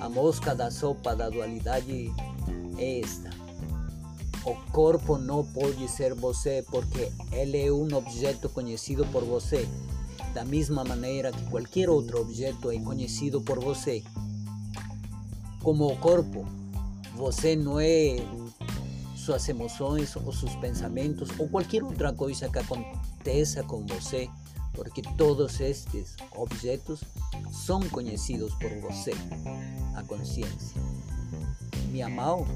A 0.00 0.08
mosca 0.08 0.54
da 0.54 0.70
sopa 0.70 1.14
da 1.14 1.28
dualidade 1.28 2.12
é 2.78 3.00
esta. 3.00 3.30
O 4.44 4.54
corpo 4.70 5.18
não 5.18 5.44
pode 5.44 5.88
ser 5.88 6.14
você 6.14 6.64
porque 6.70 7.10
ele 7.32 7.66
é 7.66 7.72
um 7.72 7.92
objeto 7.94 8.48
conhecido 8.48 9.04
por 9.06 9.24
você, 9.24 9.68
da 10.32 10.44
mesma 10.44 10.84
maneira 10.84 11.32
que 11.32 11.44
qualquer 11.46 11.90
outro 11.90 12.20
objeto 12.20 12.70
é 12.70 12.78
conhecido 12.78 13.40
por 13.40 13.58
você. 13.58 14.04
Como 15.60 15.86
o 15.86 15.96
corpo, 15.96 16.46
você 17.16 17.56
não 17.56 17.80
é 17.80 18.16
suas 19.26 19.48
emoções 19.48 20.14
ou 20.14 20.32
seus 20.32 20.54
pensamentos 20.56 21.28
ou 21.36 21.48
qualquer 21.48 21.82
outra 21.82 22.12
coisa 22.12 22.48
que 22.48 22.60
aconteça 22.60 23.60
com 23.64 23.84
você, 23.84 24.30
porque 24.72 25.02
todos 25.02 25.60
estes 25.60 26.14
objetos 26.36 27.02
são 27.50 27.80
conhecidos 27.88 28.54
por 28.54 28.70
você, 28.80 29.10
a 29.96 30.02
consciência. 30.04 30.80
Minha 31.90 32.08
mão 32.08 32.46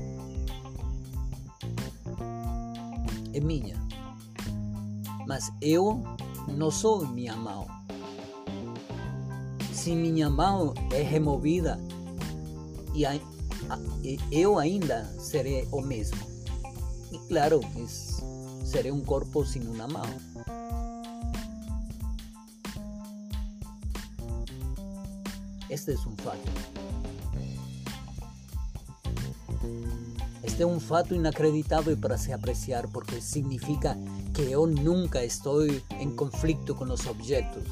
é 3.35 3.41
minha, 3.41 3.77
mas 5.27 5.51
eu 5.61 6.01
não 6.47 6.71
sou 6.71 7.05
minha 7.05 7.35
mão. 7.35 7.67
Se 9.73 9.91
minha 9.97 10.31
mão 10.31 10.73
é 10.93 11.03
removida, 11.03 11.81
e 12.95 13.05
eu 14.31 14.57
ainda 14.57 15.05
serei 15.19 15.67
o 15.73 15.81
mesmo. 15.81 16.30
Claro, 17.31 17.61
serei 18.65 18.91
um 18.91 19.03
corpo 19.03 19.47
sem 19.47 19.63
uma 19.63 19.87
mão. 19.87 20.03
Este 25.71 25.93
é 25.93 25.95
um 25.95 26.17
fato. 26.17 26.51
Este 30.43 30.63
é 30.65 30.67
um 30.67 30.81
fato 30.81 31.15
inacreditável 31.15 31.97
para 31.97 32.19
se 32.19 32.33
apreciar 32.33 32.89
porque 32.89 33.21
significa 33.21 33.97
que 34.35 34.51
eu 34.51 34.67
nunca 34.67 35.25
estou 35.25 35.65
em 35.65 36.11
conflito 36.17 36.75
com 36.75 36.87
os 36.87 37.07
objetos. 37.07 37.63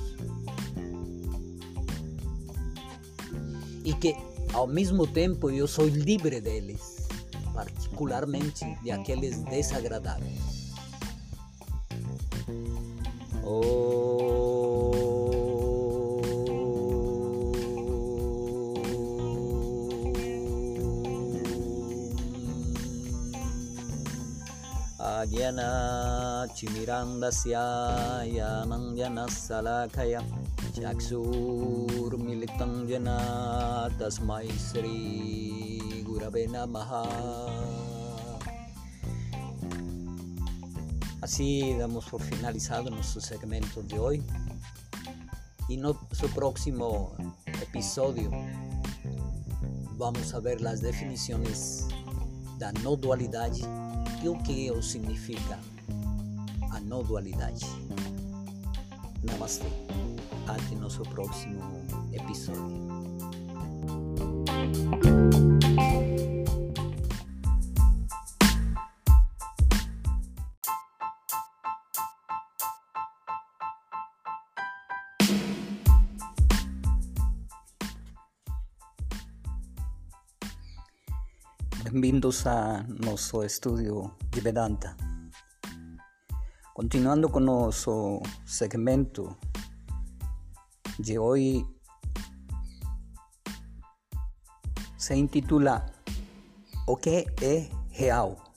E 3.85 3.93
que 3.95 4.15
ao 4.53 4.69
mesmo 4.69 5.05
tempo 5.05 5.51
eu 5.51 5.67
sou 5.67 5.89
livre 5.89 6.41
deles, 6.41 7.08
particularmente 7.99 8.79
de 8.83 8.93
aqueles 8.93 9.45
desagradáveis. 9.45 10.39
Oh. 13.45 14.95
Agyana 24.99 26.47
Chimirandasya 26.55 28.23
Yanang 28.31 28.95
Janasalakaya 28.95 30.23
Chaksur 30.71 32.15
Militang 32.15 32.87
Jana 32.87 33.91
Tasmai 33.99 34.47
Sri 34.55 36.05
Gurave 36.07 36.47
Namaha 36.47 37.58
Así 41.29 41.75
damos 41.75 42.07
por 42.07 42.23
finalizado 42.23 42.89
nuestro 42.89 43.21
segmento 43.21 43.83
de 43.83 43.99
hoy 43.99 44.23
y 45.69 45.75
en 45.75 45.83
nuestro 45.83 46.27
próximo 46.29 47.15
episodio 47.61 48.31
vamos 49.99 50.33
a 50.33 50.41
ver 50.41 50.63
las 50.63 50.81
definiciones 50.81 51.87
da 52.59 52.73
no 52.83 52.97
dualidade 52.97 53.61
e 54.25 54.29
o 54.31 54.39
que 54.43 54.73
significa 54.83 55.61
a 56.71 56.81
não 56.81 57.03
dualidade. 57.03 57.67
Namastê. 59.23 59.69
Até 60.47 60.77
nosso 60.77 61.03
próximo 61.03 61.61
episódio. 62.11 62.88
Bem-vindos 82.01 82.47
a 82.47 82.85
nosso 82.87 83.43
estudio 83.43 84.15
de 84.31 84.41
Vedanta. 84.41 84.97
Continuando 86.73 87.29
con 87.29 87.45
nuestro 87.45 88.21
segmento 88.45 89.37
de 90.97 91.19
hoy, 91.19 91.67
se 94.97 95.17
intitula 95.17 95.87
O 96.87 96.97
que 96.99 97.27
é 97.43 97.69
real? 97.91 98.48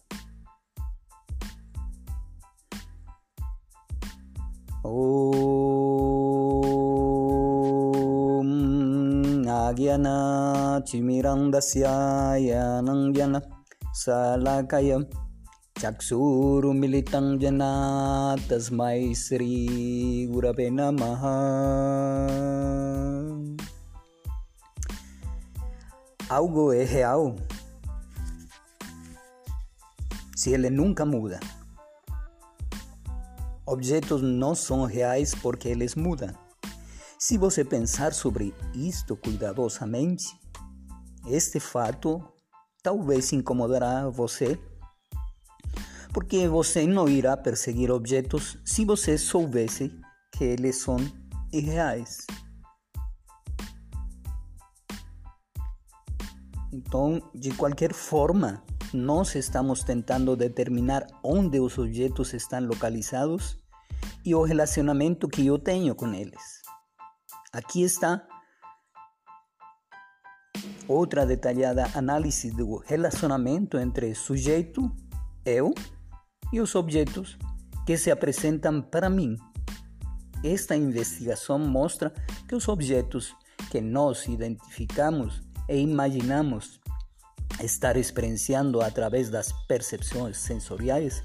Salakayam 13.93 15.03
Chaksuru 15.77 16.73
Militang 16.73 17.37
Jana 17.41 18.35
Tasmai 18.47 19.13
Sri 19.13 20.27
Gurave 20.31 20.71
Namaha 20.71 21.35
Algo 26.29 26.71
é 26.71 26.85
real 26.85 27.35
se 30.41 30.51
ele 30.51 30.69
nunca 30.69 31.05
muda. 31.05 31.39
Objetos 33.65 34.21
não 34.23 34.55
são 34.55 34.85
reais 34.85 35.35
porque 35.35 35.67
eles 35.67 35.93
mudam. 35.95 36.33
Se 37.19 37.37
você 37.37 37.63
pensar 37.63 38.13
sobre 38.13 38.55
isto 38.73 39.15
cuidadosamente, 39.15 40.25
este 41.27 41.59
fato 41.59 42.23
talvez 42.83 43.31
incomodará 43.31 44.09
você, 44.09 44.59
porque 46.13 46.47
você 46.47 46.85
não 46.85 47.07
irá 47.07 47.37
perseguir 47.37 47.91
objetos 47.91 48.57
se 48.65 48.83
você 48.83 49.17
soubesse 49.17 49.91
que 50.31 50.43
eles 50.43 50.77
são 50.77 50.97
irreais. 51.53 52.25
Então, 56.73 57.21
de 57.35 57.51
qualquer 57.51 57.93
forma, 57.93 58.63
nós 58.93 59.35
estamos 59.35 59.83
tentando 59.83 60.35
determinar 60.35 61.05
onde 61.23 61.59
os 61.59 61.77
objetos 61.77 62.33
estão 62.33 62.65
localizados 62.65 63.57
e 64.25 64.33
o 64.33 64.43
relacionamento 64.43 65.27
que 65.27 65.45
eu 65.45 65.59
tenho 65.59 65.93
com 65.95 66.13
eles. 66.13 66.61
Aqui 67.53 67.83
está 67.83 68.25
outra 70.91 71.25
detalhada 71.25 71.89
análise 71.95 72.51
do 72.51 72.77
relacionamento 72.77 73.77
entre 73.77 74.13
sujeito, 74.13 74.91
eu, 75.45 75.73
e 76.51 76.59
os 76.59 76.75
objetos 76.75 77.37
que 77.85 77.97
se 77.97 78.11
apresentam 78.11 78.81
para 78.81 79.09
mim. 79.09 79.35
Esta 80.43 80.75
investigação 80.75 81.57
mostra 81.59 82.13
que 82.47 82.55
os 82.55 82.67
objetos 82.67 83.33
que 83.69 83.79
nós 83.79 84.27
identificamos 84.27 85.41
e 85.69 85.77
imaginamos 85.77 86.79
estar 87.63 87.95
experienciando 87.95 88.81
a 88.81 88.89
través 88.89 89.29
das 89.29 89.51
percepções 89.67 90.37
sensoriais 90.37 91.23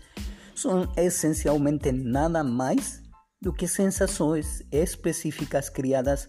são 0.54 0.90
essencialmente 0.96 1.92
nada 1.92 2.44
mais 2.44 3.02
do 3.40 3.52
que 3.52 3.66
sensações 3.66 4.62
específicas 4.70 5.68
criadas 5.68 6.28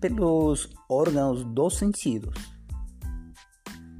pelos 0.00 0.68
órgãos 0.88 1.44
dos 1.44 1.76
sentidos. 1.76 2.51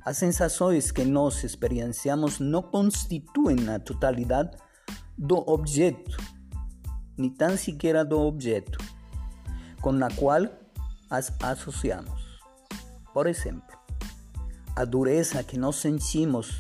As 0.05 0.17
sensações 0.17 0.91
que 0.91 1.05
nós 1.05 1.45
experienciamos 1.45 2.41
não 2.41 2.61
constituem 2.61 3.69
a 3.69 3.79
totalidade 3.79 4.57
do 5.17 5.37
objeto, 5.49 6.17
nem 7.17 7.31
tão 7.31 7.57
sequer 7.57 8.05
do 8.05 8.19
objeto, 8.19 8.79
com 9.81 9.91
a 10.05 10.11
qual 10.11 10.49
as 11.09 11.33
associamos. 11.41 12.41
Por 13.15 13.29
exemplo, 13.29 13.77
a 14.75 14.85
dureza 14.85 15.45
que 15.45 15.57
nós 15.57 15.77
sentimos 15.77 16.59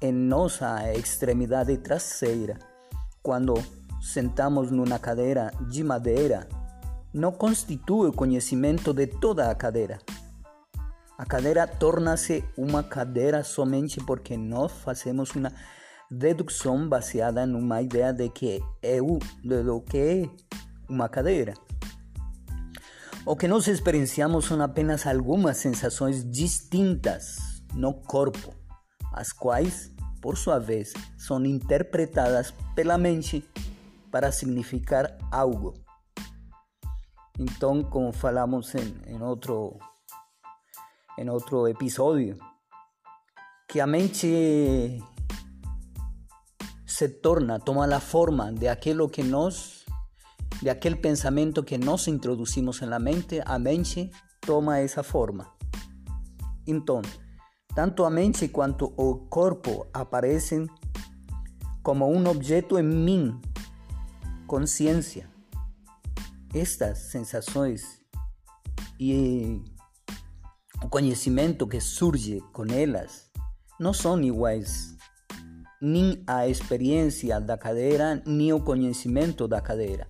em 0.00 0.12
nossa 0.12 0.92
extremidade 0.92 1.76
traseira 1.78 2.58
quando 3.22 3.54
sentamos 4.00 4.70
numa 4.70 4.98
cadeira 4.98 5.50
de 5.70 5.82
madeira 5.82 6.46
não 7.12 7.32
constitui 7.32 8.12
conhecimento 8.12 8.92
de 8.92 9.06
toda 9.06 9.50
a 9.50 9.54
cadeira. 9.54 9.98
A 11.16 11.24
cadeira 11.24 11.66
torna-se 11.66 12.42
uma 12.56 12.82
cadeira 12.82 13.44
somente 13.44 14.00
porque 14.00 14.36
nós 14.36 14.72
fazemos 14.72 15.30
uma 15.30 15.52
dedução 16.10 16.88
baseada 16.88 17.46
numa 17.46 17.80
ideia 17.80 18.12
de 18.12 18.28
que 18.28 18.60
é 18.82 19.00
o, 19.00 19.18
que 19.88 19.96
é 19.96 20.30
uma 20.88 21.08
cadeira. 21.08 21.54
O 23.24 23.36
que 23.36 23.46
nós 23.46 23.68
experienciamos 23.68 24.44
são 24.44 24.60
apenas 24.60 25.06
algumas 25.06 25.56
sensações 25.56 26.28
distintas 26.28 27.36
no 27.72 27.94
corpo, 27.94 28.52
as 29.12 29.32
quais, 29.32 29.92
por 30.20 30.36
sua 30.36 30.58
vez, 30.58 30.92
são 31.16 31.44
interpretadas 31.46 32.52
pela 32.74 32.98
mente 32.98 33.48
para 34.10 34.32
significar 34.32 35.16
algo. 35.30 35.74
Então, 37.38 37.84
como 37.84 38.12
falamos 38.12 38.74
em, 38.74 38.94
em 39.06 39.22
outro 39.22 39.78
em 41.18 41.28
outro 41.30 41.68
episódio, 41.68 42.36
que 43.68 43.80
a 43.80 43.86
mente 43.86 45.02
se 46.86 47.08
torna, 47.08 47.58
toma 47.58 47.86
a 47.86 48.00
forma 48.00 48.52
de 48.52 48.68
aquilo 48.68 49.08
que 49.08 49.22
nós 49.22 49.84
de 50.60 50.70
aquel 50.70 50.98
pensamiento 50.98 51.64
que 51.64 51.78
nos 51.78 52.08
introducimos 52.08 52.82
en 52.82 52.90
la 52.90 52.98
mente, 52.98 53.42
a 53.44 53.58
mente 53.58 54.10
toma 54.40 54.80
esa 54.80 55.02
forma. 55.02 55.54
Entonces, 56.66 57.20
tanto 57.74 58.06
a 58.06 58.10
mente 58.10 58.50
cuanto 58.50 58.94
o 58.96 59.28
corpo 59.28 59.88
aparecen 59.92 60.70
como 61.82 62.08
un 62.08 62.26
objeto 62.26 62.78
en 62.78 63.04
mí, 63.04 63.40
conciencia. 64.46 65.30
Estas 66.54 67.10
sensaciones 67.10 68.02
y 68.96 69.60
o 70.84 70.90
conhecimento 70.90 71.66
que 71.66 71.80
surge 71.80 72.42
con 72.52 72.68
ellas 72.68 73.30
no 73.78 73.94
son 73.94 74.22
iguales 74.22 74.96
ni 75.80 76.22
a 76.26 76.46
experiencia 76.46 77.40
da 77.40 77.56
cadeira, 77.58 78.22
ni 78.26 78.52
o 78.52 78.62
conhecimento 78.62 79.48
da 79.48 79.62
cadeira. 79.62 80.06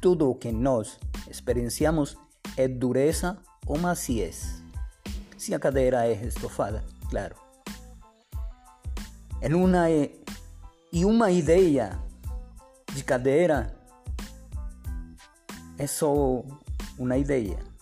Tudo 0.00 0.30
o 0.30 0.34
que 0.34 0.52
nós 0.52 0.98
experienciamos 1.28 2.16
é 2.56 2.66
dureza 2.66 3.38
ou 3.66 3.78
maciez. 3.78 4.62
Se 5.36 5.54
a 5.54 5.58
cadeira 5.58 6.06
é 6.06 6.12
estofada, 6.12 6.82
claro. 7.10 7.36
Em 9.42 9.52
uma, 9.52 9.90
e 9.90 11.04
uma 11.04 11.30
ideia 11.30 12.00
de 12.94 13.04
cadeira 13.04 13.76
é 15.76 15.86
só 15.86 16.42
uma 16.98 17.18
ideia. 17.18 17.75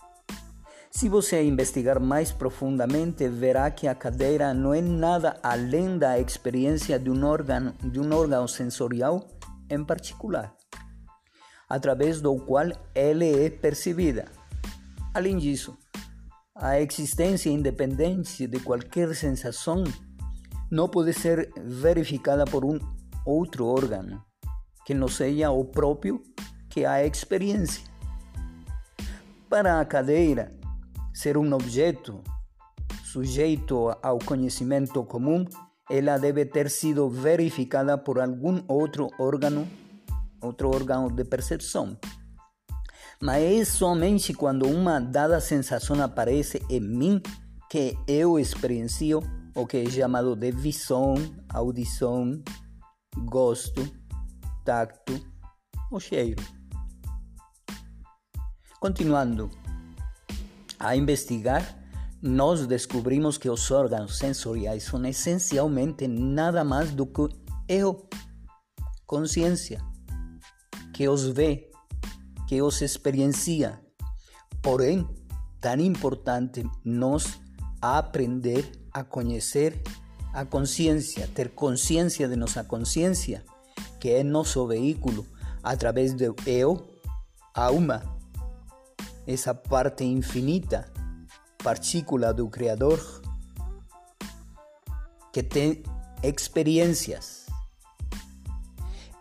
Se 0.95 1.09
você 1.09 1.43
investigar 1.43 1.99
mais 1.99 2.31
profundamente, 2.31 3.27
verá 3.27 3.69
que 3.69 3.85
a 3.85 3.93
cadeira 3.93 4.53
não 4.53 4.73
é 4.73 4.81
nada 4.81 5.37
além 5.43 5.97
da 5.97 6.17
experiência 6.17 6.97
de 6.97 7.09
um 7.09 7.25
órgão, 7.25 7.73
de 7.83 7.99
um 7.99 8.13
órgão 8.15 8.47
sensorial 8.47 9.27
em 9.69 9.83
particular 9.83 10.55
através 11.67 12.21
do 12.21 12.33
qual 12.37 12.67
ela 12.93 13.25
é 13.25 13.49
percebida. 13.49 14.31
Além 15.13 15.37
disso, 15.37 15.77
a 16.55 16.79
existência 16.79 17.49
independente 17.49 18.47
de 18.47 18.61
qualquer 18.61 19.13
sensação 19.15 19.83
não 20.71 20.87
pode 20.87 21.11
ser 21.11 21.51
verificada 21.57 22.45
por 22.45 22.63
um 22.63 22.79
outro 23.25 23.65
órgão 23.65 24.23
que 24.85 24.93
não 24.93 25.09
seja 25.09 25.51
o 25.51 25.65
próprio 25.65 26.23
que 26.69 26.85
a 26.85 27.05
experiência. 27.05 27.83
Para 29.49 29.81
a 29.81 29.85
cadeira 29.85 30.63
ser 31.15 31.37
um 31.37 31.53
objeto 31.53 32.21
sujeito 33.05 33.97
ao 34.03 34.19
conhecimento 34.19 35.01
comum, 35.05 35.45
ela 35.89 36.17
deve 36.17 36.45
ter 36.45 36.69
sido 36.69 37.09
verificada 37.09 37.97
por 37.97 38.19
algum 38.19 38.61
outro 38.67 39.09
órgão 39.17 39.65
outro 40.41 40.69
órgão 40.69 41.07
de 41.07 41.23
percepção. 41.23 41.97
Mas 43.21 43.43
é 43.43 43.65
somente 43.65 44.33
quando 44.33 44.67
uma 44.67 44.99
dada 44.99 45.39
sensação 45.39 46.01
aparece 46.03 46.61
em 46.69 46.81
mim 46.81 47.21
que 47.69 47.97
eu 48.07 48.37
experiencio 48.37 49.21
o 49.55 49.65
que 49.65 49.77
é 49.77 49.89
chamado 49.89 50.35
de 50.35 50.51
visão, 50.51 51.15
audição, 51.49 52.43
gosto, 53.19 53.87
tacto 54.65 55.13
ou 55.89 55.99
cheiro. 55.99 56.43
Continuando 58.79 59.49
a 60.79 60.95
investigar, 60.95 61.77
nós 62.21 62.65
descobrimos 62.65 63.37
que 63.37 63.49
os 63.49 63.69
órgãos 63.71 64.17
sensoriais 64.17 64.83
são 64.83 65.05
essencialmente 65.05 66.07
nada 66.07 66.63
mais 66.63 66.91
do 66.91 67.05
que 67.05 67.27
eu, 67.67 68.07
consciência 69.05 69.81
que 70.95 71.09
os 71.09 71.27
vê, 71.27 71.69
que 72.47 72.61
os 72.61 72.81
experiencia. 72.81 73.77
Porém, 74.61 75.05
tão 75.59 75.81
importante 75.81 76.63
nós 76.85 77.37
aprender 77.81 78.71
a 78.93 79.03
conhecer 79.03 79.81
a 80.33 80.45
consciência, 80.45 81.29
ter 81.35 81.49
consciência 81.49 82.29
de 82.29 82.37
nossa 82.37 82.63
consciência, 82.63 83.43
que 83.99 84.09
é 84.09 84.23
nosso 84.23 84.65
veículo, 84.67 85.25
através 85.61 86.13
do 86.13 86.33
eu, 86.47 86.87
alma, 87.53 88.14
essa 89.27 89.53
parte 89.53 90.03
infinita, 90.03 90.91
partícula 91.63 92.33
do 92.33 92.47
Criador, 92.49 92.99
que 95.33 95.41
tem 95.41 95.83
experiências. 96.23 97.45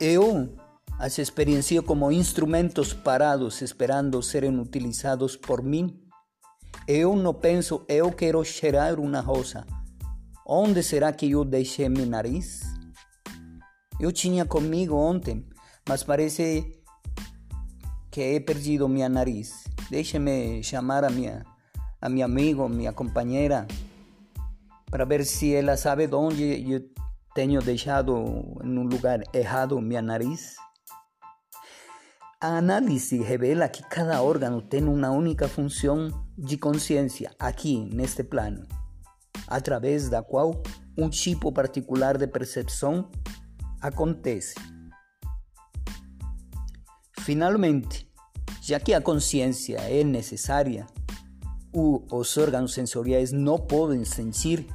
Eu 0.01 0.55
as 0.99 1.19
experienciado 1.19 1.87
como 1.87 2.13
instrumentos 2.13 2.93
parados 2.93 3.61
esperando 3.63 4.23
serem 4.23 4.59
utilizados 4.61 5.37
por 5.37 5.63
mim. 5.63 6.01
Eu 6.87 7.17
não 7.17 7.35
penso, 7.35 7.85
eu 7.89 8.13
quero 8.13 8.45
cheirar 8.45 9.01
uma 9.01 9.21
rosa. 9.21 9.67
Onde 10.47 10.83
será 10.83 11.13
que 11.13 11.31
eu 11.31 11.45
deixei 11.45 11.89
meu 11.89 12.07
nariz? 12.07 12.63
Eu 13.99 14.13
tinha 14.13 14.45
comigo 14.45 14.95
ontem, 14.95 15.47
mas 15.89 16.05
parece 16.05 16.81
que 18.11 18.21
he 18.21 18.41
perdido 18.41 18.89
meu 18.89 19.09
nariz. 19.09 19.64
Deixe-me 19.91 20.63
chamar 20.63 21.05
a 21.05 21.11
minha, 21.11 21.45
a 22.01 22.09
minha 22.09 22.25
amigo, 22.25 22.69
minha 22.69 22.93
companheira, 22.93 23.67
para 24.91 25.05
ver 25.05 25.25
se 25.25 25.55
ela 25.55 25.77
sabe 25.77 26.09
onde 26.13 26.71
eu 26.71 26.81
tenho 27.35 27.61
deixado 27.61 28.15
em 28.63 28.79
um 28.79 28.85
lugar 28.85 29.23
errado 29.33 29.81
meu 29.81 30.03
nariz. 30.03 30.57
análisis 32.41 33.27
revela 33.27 33.69
que 33.69 33.83
cada 33.83 34.21
órgano 34.23 34.63
tiene 34.63 34.89
una 34.89 35.11
única 35.11 35.49
función 35.49 36.13
de 36.37 36.59
conciencia 36.59 37.35
aquí, 37.39 37.89
en 37.91 38.01
este 38.01 38.23
plano, 38.23 38.67
a 39.49 39.61
través 39.61 40.11
da 40.11 40.23
qual 40.23 40.63
um 40.97 41.09
tipo 41.09 41.53
particular 41.53 42.19
de 42.19 42.29
percepção 42.29 43.11
acontece. 43.81 44.55
Finalmente, 47.21 48.13
já 48.63 48.81
que 48.81 48.95
a 48.95 49.01
consciência 49.01 49.77
é 49.79 50.03
necessária, 50.03 50.87
os 51.73 52.37
órgãos 52.37 52.73
sensoriais 52.73 53.33
não 53.33 53.59
podem 53.59 54.05
sentir, 54.05 54.67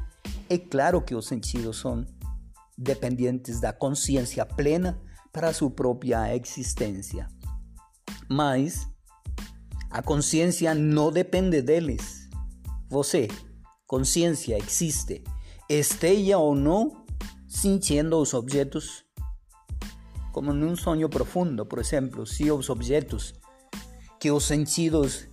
é 0.50 0.58
claro 0.58 1.02
que 1.02 1.16
os 1.16 1.28
sentidos 1.28 1.78
são 1.78 2.06
dependentes 2.78 3.60
da 3.60 3.72
consciência 3.72 4.46
plena 4.46 5.00
para 5.32 5.54
sua 5.54 5.70
própria 5.70 6.36
existência. 6.36 7.28
Mas 8.30 8.88
a 9.90 10.02
consciência 10.02 10.74
não 10.76 11.12
depende 11.12 11.62
deles. 11.62 12.30
Você, 12.90 13.28
consciência, 13.88 14.58
existe, 14.58 15.24
esteja 15.70 16.38
ou 16.38 16.54
não 16.56 17.06
sentindo 17.48 18.18
os 18.18 18.34
objetos 18.34 19.04
como 20.32 20.54
num 20.54 20.76
sonho 20.76 21.10
profundo, 21.10 21.66
por 21.66 21.80
exemplo, 21.80 22.26
se 22.26 22.52
os 22.52 22.70
objetos 22.70 23.34
que 24.20 24.30
os 24.30 24.46
sentidos 24.46 25.28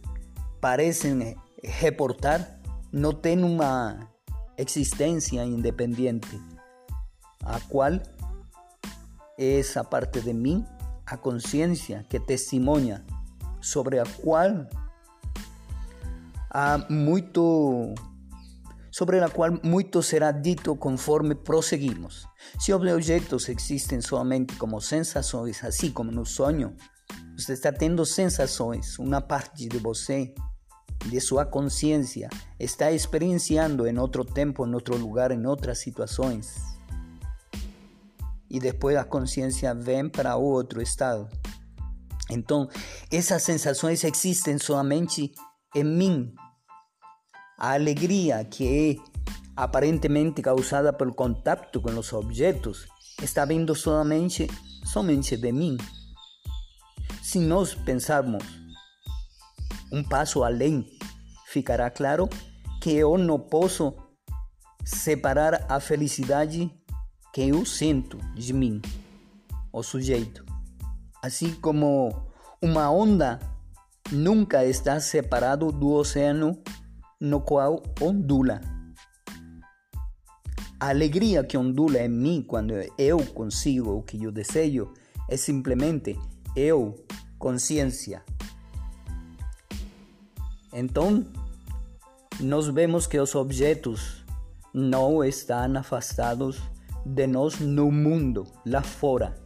parecem 0.60 1.36
reportar 1.62 2.60
não 2.92 3.12
têm 3.12 3.42
uma 3.42 4.08
existência 4.56 5.44
independente, 5.44 6.40
a 7.44 7.60
qual 7.60 7.92
é 9.38 9.58
essa 9.58 9.82
parte 9.84 10.20
de 10.20 10.32
mim, 10.32 10.64
a 11.04 11.16
consciência 11.16 12.06
que 12.08 12.18
testemunha 12.20 13.04
sobre 13.60 13.98
a 13.98 14.04
qual 14.04 14.66
há 16.50 16.78
muito 16.88 17.94
sobre 18.90 19.20
a 19.20 19.28
qual 19.28 19.50
muito 19.62 20.02
será 20.02 20.30
dito 20.30 20.74
conforme 20.74 21.34
prosseguimos. 21.34 22.26
Se 22.58 22.72
os 22.72 22.80
objetos 22.80 23.46
existem 23.50 24.00
somente 24.00 24.56
como 24.56 24.80
sensações, 24.80 25.62
assim 25.62 25.90
como 25.90 26.10
no 26.10 26.24
sonho, 26.24 26.74
você 27.36 27.52
está 27.52 27.72
tendo 27.72 28.04
sensações, 28.06 28.98
uma 28.98 29.20
parte 29.20 29.68
de 29.68 29.78
você, 29.78 30.34
de 31.04 31.20
sua 31.20 31.44
consciência, 31.44 32.28
está 32.58 32.90
experienciando 32.90 33.86
em 33.86 33.98
outro 33.98 34.24
tempo, 34.24 34.66
em 34.66 34.74
outro 34.74 34.96
lugar, 34.96 35.30
em 35.30 35.46
outras 35.46 35.78
situações. 35.78 36.54
E 38.48 38.58
depois 38.58 38.96
a 38.96 39.04
consciência 39.04 39.74
vem 39.74 40.08
para 40.08 40.36
outro 40.36 40.80
estado. 40.80 41.28
Então, 42.30 42.68
essas 43.10 43.42
sensações 43.42 44.02
existem 44.02 44.58
somente 44.58 45.32
em 45.74 45.84
mim, 45.84 46.32
a 47.58 47.72
alegria 47.72 48.44
que 48.44 48.66
é 48.66 48.96
aparentemente 49.54 50.40
causada 50.42 50.92
pelo 50.92 51.14
contato 51.14 51.80
com 51.80 51.90
os 51.98 52.12
objetos 52.12 52.86
está 53.22 53.44
vindo 53.44 53.74
somente, 53.74 54.46
somente 54.84 55.36
de 55.36 55.52
mim. 55.52 55.76
Se 57.26 57.40
nós 57.40 57.74
pensarmos 57.74 58.44
um 59.90 60.00
passo 60.04 60.44
além, 60.44 60.86
ficará 61.48 61.90
claro 61.90 62.28
que 62.80 62.92
eu 62.92 63.18
não 63.18 63.36
posso 63.36 63.92
separar 64.84 65.66
a 65.68 65.80
felicidade 65.80 66.70
que 67.34 67.48
eu 67.48 67.66
sinto 67.66 68.16
de 68.36 68.52
mim, 68.52 68.80
o 69.72 69.82
sujeito. 69.82 70.46
Assim 71.20 71.52
como 71.54 72.14
uma 72.62 72.92
onda 72.92 73.40
nunca 74.12 74.64
está 74.64 75.00
separado 75.00 75.72
do 75.72 75.90
oceano 75.94 76.56
no 77.20 77.40
qual 77.40 77.82
ondula. 78.00 78.60
A 80.78 80.90
alegria 80.90 81.42
que 81.42 81.58
ondula 81.58 81.98
em 81.98 82.08
mim 82.08 82.44
quando 82.46 82.74
eu 82.96 83.18
consigo 83.34 83.96
o 83.96 84.02
que 84.04 84.22
eu 84.22 84.30
desejo 84.30 84.94
é 85.28 85.36
simplesmente 85.36 86.16
eu, 86.56 87.04
consciência. 87.38 88.22
Então, 90.72 91.24
nós 92.40 92.66
vemos 92.68 93.06
que 93.06 93.20
os 93.20 93.34
objetos 93.34 94.24
não 94.72 95.22
estão 95.22 95.76
afastados 95.76 96.60
de 97.04 97.26
nós 97.26 97.60
no 97.60 97.90
mundo, 97.92 98.46
lá 98.66 98.82
fora. 98.82 99.38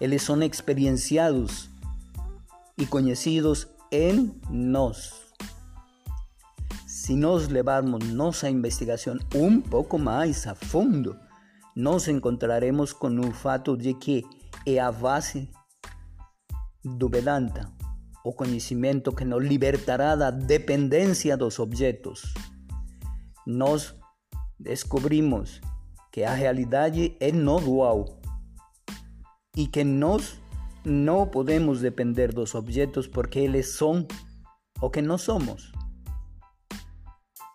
Eles 0.00 0.22
são 0.22 0.40
experienciados 0.42 1.68
e 2.78 2.86
conhecidos 2.86 3.66
em 3.90 4.32
nós. 4.48 5.12
Se 6.86 7.14
nós 7.14 7.48
levarmos 7.48 8.06
nossa 8.08 8.48
investigação 8.48 9.18
um 9.34 9.60
pouco 9.60 9.98
mais 9.98 10.46
a 10.46 10.54
fundo, 10.54 11.16
nos 11.74 12.08
encontraremos 12.08 12.92
com 12.92 13.08
o 13.20 13.32
fato 13.32 13.76
de 13.76 13.94
que 13.94 14.24
é 14.66 14.78
a 14.78 14.92
base 14.92 15.48
do 16.84 17.10
o 18.24 18.32
conhecimento 18.32 19.12
que 19.12 19.24
nos 19.24 19.42
libertará 19.42 20.14
da 20.14 20.30
dependência 20.30 21.36
dos 21.36 21.58
objetos. 21.58 22.34
Nós 23.46 23.94
descobrimos 24.58 25.60
que 26.12 26.24
a 26.24 26.34
realidade 26.34 27.16
é 27.20 27.32
não 27.32 27.60
dual 27.60 28.20
e 29.56 29.66
que 29.66 29.84
nós 29.84 30.40
não 30.84 31.26
podemos 31.26 31.80
depender 31.80 32.32
dos 32.32 32.54
objetos 32.54 33.06
porque 33.06 33.40
eles 33.40 33.74
são 33.74 34.06
o 34.80 34.90
que 34.90 35.02
nós 35.02 35.22
somos 35.22 35.72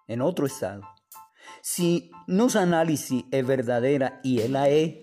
en 0.07 0.21
otro 0.21 0.45
estado. 0.45 0.81
Si 1.61 2.11
nuestra 2.27 2.61
análisis 2.61 3.23
es 3.31 3.45
verdadera 3.45 4.19
y 4.23 4.41
ela 4.41 4.69
é, 4.69 5.01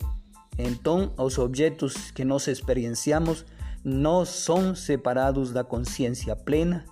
então 0.59 1.13
os 1.17 1.39
objetos 1.39 2.13
que 2.13 2.25
nós 2.25 2.47
experienciamos 2.47 3.45
não 3.85 4.25
são 4.25 4.75
separados 4.75 5.53
da 5.53 5.65
consciência 5.65 6.37
plena 6.37 6.85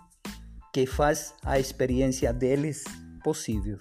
que 0.72 0.86
faz 0.86 1.34
a 1.44 1.58
experiência 1.58 2.32
deles 2.32 2.84
possíveis. 3.22 3.80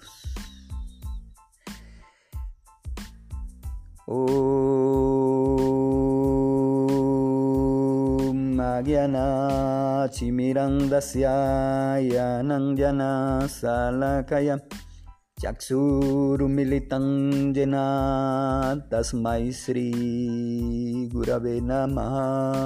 Chimirandasyaya 10.12 12.42
Jena 17.54 18.76
Tasmai 18.90 19.50
Sri 19.50 21.08
Gurave 21.10 21.62
Namaha 21.62 22.60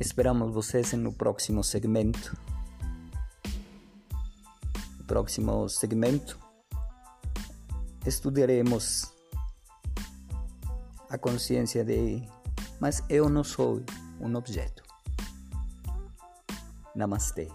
Esperamos 0.00 0.54
vocês 0.54 0.94
no 0.94 1.12
próximo 1.12 1.62
segmento. 1.62 2.34
No 4.98 5.04
próximo 5.04 5.68
segmento 5.68 6.38
estudaremos 8.06 9.12
a 11.10 11.18
consciência 11.18 11.84
de 11.84 12.22
mas 12.80 13.02
eu 13.10 13.28
não 13.28 13.44
sou 13.44 13.82
um 14.18 14.34
objeto. 14.34 14.82
Namastê. 16.94 17.48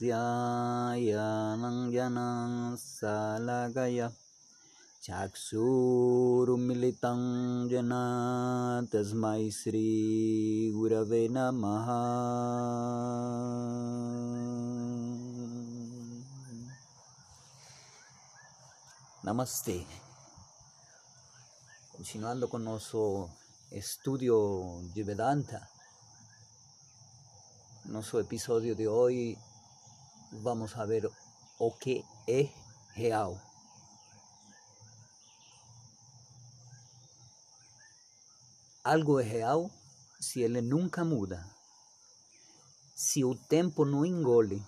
Chimirandasyaya 0.00 1.56
Nangyana 1.60 2.72
Salagaya 2.76 4.08
चाक्षूरुमिलितं 5.06 5.70
जना 7.70 8.04
तस्मै 8.90 9.42
श्रीगुरवे 9.54 11.22
नमः 11.30 11.86
Namaste. 19.22 19.78
Continuando 21.92 22.48
con 22.48 22.64
nuestro 22.64 23.30
estudio 23.70 24.80
de 24.94 25.02
Vedanta, 25.04 25.68
nuestro 27.84 28.18
episodio 28.18 28.74
de 28.74 28.88
hoy 28.88 29.36
vamos 30.31 30.75
a 30.77 30.85
ver 30.85 31.09
o 31.59 31.71
que 31.71 32.03
es 32.27 32.49
real. 32.93 33.39
algo 38.83 39.19
é 39.19 39.23
real 39.23 39.69
se 40.19 40.41
ele 40.41 40.61
nunca 40.61 41.03
muda. 41.03 41.45
Se 42.95 43.23
o 43.23 43.35
tempo 43.35 43.85
não 43.85 44.05
engole. 44.05 44.63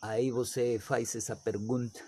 Aí 0.00 0.30
você 0.30 0.78
faz 0.78 1.14
essa 1.14 1.36
pergunta. 1.36 2.00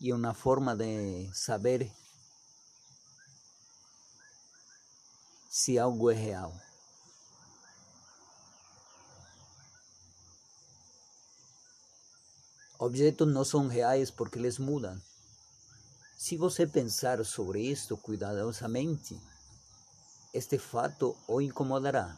E 0.00 0.12
uma 0.12 0.34
forma 0.34 0.76
de 0.76 1.30
saber 1.32 1.90
se 5.50 5.78
algo 5.78 6.10
é 6.10 6.14
real. 6.14 6.52
Objetos 12.84 13.26
não 13.26 13.46
são 13.46 13.66
reais 13.66 14.10
porque 14.10 14.38
eles 14.38 14.58
mudam. 14.58 15.00
Se 16.18 16.36
você 16.36 16.66
pensar 16.66 17.24
sobre 17.24 17.62
isto 17.62 17.96
cuidadosamente, 17.96 19.18
este 20.34 20.58
fato 20.58 21.16
o 21.26 21.40
incomodará, 21.40 22.14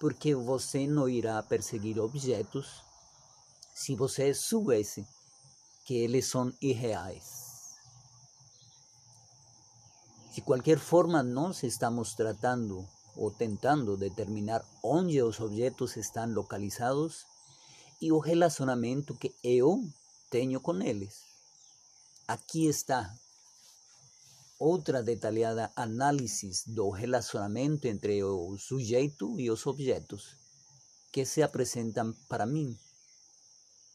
porque 0.00 0.34
você 0.34 0.86
não 0.86 1.06
irá 1.06 1.42
perseguir 1.42 1.98
objetos 1.98 2.82
se 3.74 3.94
você 3.94 4.32
soubesse 4.32 5.06
que 5.84 5.92
eles 5.92 6.26
são 6.26 6.50
irreais. 6.62 7.76
De 10.32 10.40
qualquer 10.40 10.78
forma, 10.78 11.22
nós 11.22 11.62
estamos 11.64 12.14
tratando 12.14 12.88
ou 13.14 13.30
tentando 13.30 13.94
determinar 13.94 14.64
onde 14.82 15.20
os 15.20 15.38
objetos 15.38 15.98
estão 15.98 16.32
localizados 16.32 17.26
e 18.00 18.12
o 18.12 18.18
relacionamento 18.18 19.14
que 19.14 19.34
eu 19.42 19.82
tenho 20.30 20.60
com 20.60 20.80
eles. 20.82 21.24
Aqui 22.28 22.66
está 22.66 23.14
outra 24.58 25.02
detalhada 25.02 25.70
análise 25.76 26.50
do 26.66 26.90
relacionamento 26.90 27.86
entre 27.86 28.22
o 28.22 28.56
sujeito 28.58 29.38
e 29.38 29.50
os 29.50 29.66
objetos 29.66 30.36
que 31.12 31.24
se 31.24 31.42
apresentam 31.42 32.12
para 32.28 32.46
mim. 32.46 32.76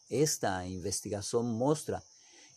Esta 0.09 0.65
investigação 0.65 1.43
mostra 1.43 2.01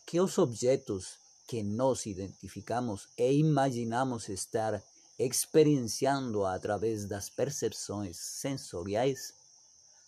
que 0.07 0.21
os 0.21 0.39
objetos 0.39 1.19
que 1.47 1.63
nos 1.63 2.07
identificamos 2.07 3.07
e 3.19 3.33
imaginamos 3.33 4.29
estar 4.29 4.83
experienciando 5.19 6.45
a 6.45 6.59
través 6.59 7.07
das 7.07 7.29
percepções 7.29 8.17
sensoriais 8.17 9.33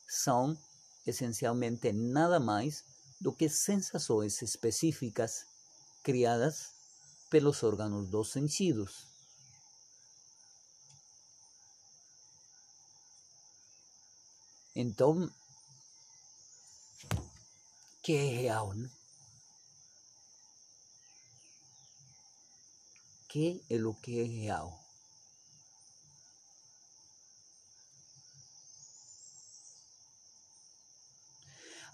são 0.08 0.56
essencialmente 1.06 1.92
nada 1.92 2.40
mais 2.40 2.84
do 3.20 3.32
que 3.32 3.48
sensações 3.48 4.42
específicas 4.42 5.46
criadas 6.02 6.72
pelos 7.30 7.62
órgãos 7.62 8.08
dos 8.08 8.32
sentidos. 8.32 9.06
Então, 14.74 15.30
que 18.02 18.12
é 18.12 18.24
real, 18.42 18.74
né? 18.74 18.90
qué 23.36 23.60
es 23.68 23.80
lo 23.80 24.00
que 24.00 24.22
es 24.22 24.30
real. 24.30 24.85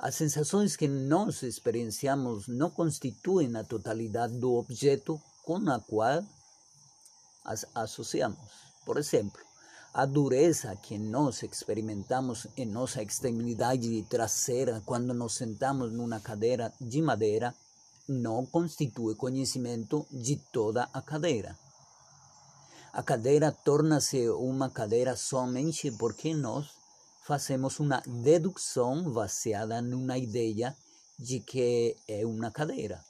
As 0.03 0.17
sensações 0.17 0.75
que 0.75 0.88
nós 0.88 1.45
experienciamos 1.45 2.49
não 2.49 2.69
constituem 2.71 3.55
a 3.55 3.62
totalidade 3.62 4.37
do 4.37 4.55
objeto 4.55 5.23
com 5.45 5.59
a 5.71 5.79
qual 5.79 6.25
as 7.45 7.65
associamos. 7.73 8.37
Por 8.85 8.99
exemplo, 8.99 9.41
a 9.95 10.05
dureza 10.05 10.75
que 10.75 10.99
nós 10.99 11.45
experimentamos 11.45 12.49
em 12.57 12.67
nossa 12.67 13.01
extremidade 13.01 14.03
traseira 14.11 14.83
quando 14.85 15.15
nos 15.15 15.37
sentamos 15.37 15.93
numa 15.93 16.19
cadeira 16.19 16.73
de 16.81 17.01
madeira 17.01 17.55
não 18.09 18.45
constitui 18.45 19.15
conhecimento 19.15 20.05
de 20.11 20.35
toda 20.53 20.88
a 20.93 21.01
cadeira. 21.01 21.57
A 22.93 23.05
cadeira 23.05 23.53
torna-se 23.53 24.29
uma 24.31 24.69
cadeira 24.69 25.15
somente 25.15 25.93
porque 25.93 26.35
nós 26.35 26.82
fazemos 27.24 27.78
uma 27.78 28.02
dedução 28.06 29.11
baseada 29.12 29.80
numa 29.80 30.18
ideia 30.18 30.76
de 31.18 31.40
que 31.40 31.96
é 32.08 32.26
uma 32.26 32.50
cadeira. 32.50 33.02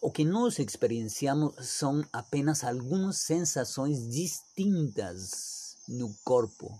O 0.00 0.10
que 0.10 0.24
nós 0.24 0.58
experienciamos 0.58 1.54
são 1.66 2.04
apenas 2.12 2.62
algumas 2.62 3.18
sensações 3.18 4.06
distintas 4.08 5.78
no 5.88 6.14
corpo, 6.22 6.78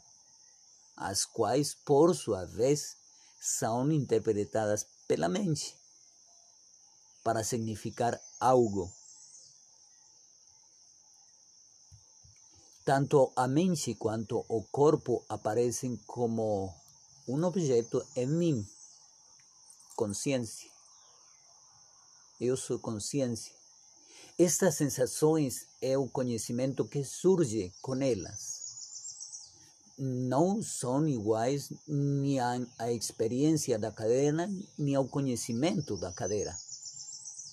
as 0.97 1.25
quais, 1.25 1.75
por 1.75 2.15
sua 2.15 2.45
vez, 2.45 2.97
são 3.41 3.91
interpretadas 3.91 4.87
pela 5.09 5.29
mente 5.29 5.75
para 7.25 7.43
significar 7.43 8.21
algo. 8.39 8.93
Tanto 12.85 13.33
a 13.35 13.49
mente 13.49 13.95
quanto 13.95 14.45
o 14.49 14.63
corpo 14.71 15.25
aparecem 15.29 15.97
como 16.07 16.73
um 17.27 17.43
objeto 17.45 18.05
em 18.15 18.27
mim, 18.27 18.67
consciência. 19.97 20.69
Eu 22.41 22.57
sou 22.57 22.79
consciência. 22.79 23.53
Estas 24.39 24.75
sensações 24.75 25.67
é 25.81 25.97
o 25.97 26.09
conhecimento 26.09 26.85
que 26.85 27.05
surge 27.05 27.73
com 27.81 27.95
elas. 28.03 28.63
Não 29.97 30.63
são 30.63 31.09
iguais 31.09 31.73
nem 31.87 32.41
à 32.41 32.93
experiência 32.93 33.79
da 33.79 33.93
cadeira, 33.93 34.51
nem 34.77 34.95
ao 34.95 35.07
conhecimento 35.07 35.97
da 35.97 36.13
cadeira 36.13 36.55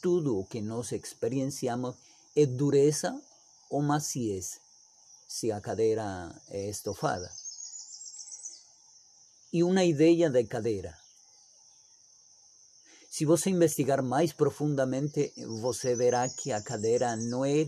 tudo 0.02 0.40
o 0.40 0.44
que 0.44 0.60
nós 0.62 0.92
experienciamos 0.92 1.96
é 2.36 2.46
dureza 2.46 3.22
ou 3.70 3.82
maciez, 3.82 4.60
se 5.32 5.50
a 5.50 5.62
cadeira 5.62 6.30
é 6.50 6.70
estofada. 6.70 7.32
E 9.54 9.64
uma 9.64 9.84
ideia 9.86 10.30
de 10.30 10.44
cadeira. 10.44 10.94
Se 13.10 13.24
você 13.24 13.50
investigar 13.50 14.04
mais 14.04 14.34
profundamente, 14.34 15.34
você 15.64 15.96
verá 15.96 16.28
que 16.28 16.52
a 16.52 16.62
cadeira 16.62 17.16
não 17.16 17.46
é 17.46 17.66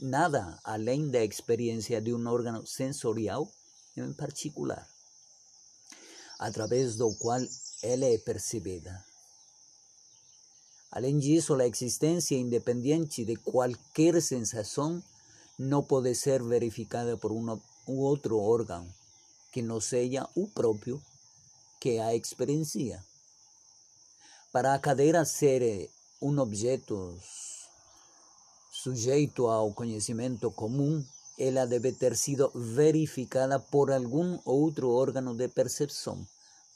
nada 0.00 0.58
além 0.62 1.10
da 1.10 1.24
experiência 1.24 1.98
de 2.00 2.12
um 2.12 2.26
órgão 2.28 2.64
sensorial 2.66 3.50
em 3.96 4.12
particular, 4.12 4.86
através 6.38 6.96
do 6.96 7.14
qual 7.16 7.40
ela 7.82 8.04
é 8.04 8.18
percebida. 8.18 9.02
Além 10.90 11.18
disso, 11.18 11.54
a 11.54 11.66
existência 11.66 12.36
independente 12.36 13.24
de 13.24 13.36
qualquer 13.36 14.20
sensação 14.20 15.02
não 15.58 15.82
pode 15.82 16.14
ser 16.14 16.42
verificada 16.42 17.16
por 17.16 17.32
um 17.32 17.58
outro 17.86 18.38
órgão 18.38 18.86
que 19.52 19.60
não 19.62 19.80
seja 19.80 20.28
o 20.34 20.48
próprio 20.48 21.00
que 21.80 21.98
a 21.98 22.14
experiencia. 22.14 23.04
Para 24.52 24.74
a 24.74 24.78
cadeira 24.78 25.24
ser 25.24 25.90
um 26.20 26.38
objeto 26.38 27.18
sujeito 28.72 29.46
ao 29.46 29.72
conhecimento 29.72 30.50
comum, 30.50 31.04
ela 31.38 31.66
deve 31.66 31.92
ter 31.92 32.16
sido 32.16 32.50
verificada 32.54 33.58
por 33.58 33.90
algum 33.90 34.38
outro 34.44 34.90
órgão 34.90 35.34
de 35.34 35.48
percepção, 35.48 36.26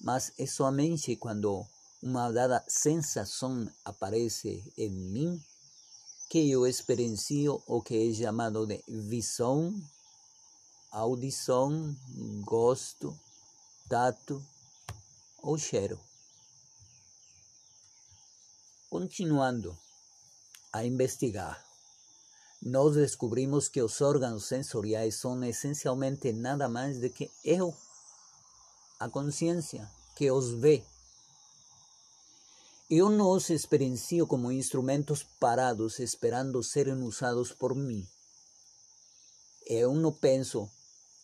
mas 0.01 0.33
é 0.39 0.47
somente 0.47 1.17
quando 1.17 1.65
uma 2.03 2.31
dada 2.31 2.65
sensação 2.69 3.69
aparece 3.85 4.63
em 4.77 4.91
mim 4.91 5.41
que 6.29 6.51
eu 6.51 6.67
experiencio 6.67 7.63
o 7.67 7.81
que 7.81 8.11
é 8.11 8.13
chamado 8.13 8.67
de 8.67 8.83
visão, 8.89 9.73
audição, 10.91 11.95
gosto, 12.43 13.17
tato 13.89 14.45
ou 15.43 15.57
cheiro. 15.57 15.99
Continuando 18.91 19.77
a 20.73 20.85
investigar, 20.85 21.65
nós 22.63 22.95
descobrimos 22.95 23.69
que 23.69 23.81
os 23.81 24.01
órgãos 24.01 24.47
sensoriais 24.47 25.15
são 25.15 25.43
essencialmente 25.45 26.33
nada 26.33 26.69
mais 26.69 26.99
do 26.99 27.09
que 27.09 27.31
eu, 27.45 27.75
a 28.99 29.09
consciência, 29.09 29.89
que 30.17 30.31
os 30.31 30.53
vê 30.55 30.83
eu 32.89 33.11
não 33.11 33.31
os 33.31 33.51
experiencio 33.51 34.29
como 34.29 34.53
instrumentos 34.53 35.25
parados 35.41 35.99
esperando 35.99 36.63
serem 36.63 37.03
usados 37.03 37.53
por 37.53 37.75
mim. 37.75 38.07
Eu 39.67 39.93
não 39.93 40.13
penso, 40.13 40.71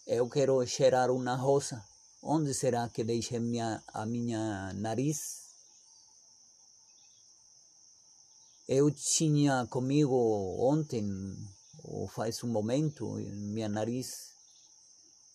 eu 0.05 0.29
quero 0.29 0.67
cheirar 0.67 1.09
uma 1.13 1.37
rosa. 1.37 1.81
Onde 2.21 2.53
será 2.53 2.89
que 2.89 3.05
deixei 3.05 3.39
minha, 3.39 3.81
a 3.87 4.05
minha 4.05 4.73
nariz? 4.75 5.19
Eu 8.67 8.91
tinha 8.91 9.65
comigo 9.67 10.17
ontem, 10.59 11.09
ou 11.85 12.09
faz 12.09 12.43
um 12.43 12.49
momento, 12.49 13.15
minha 13.53 13.69
nariz, 13.69 14.09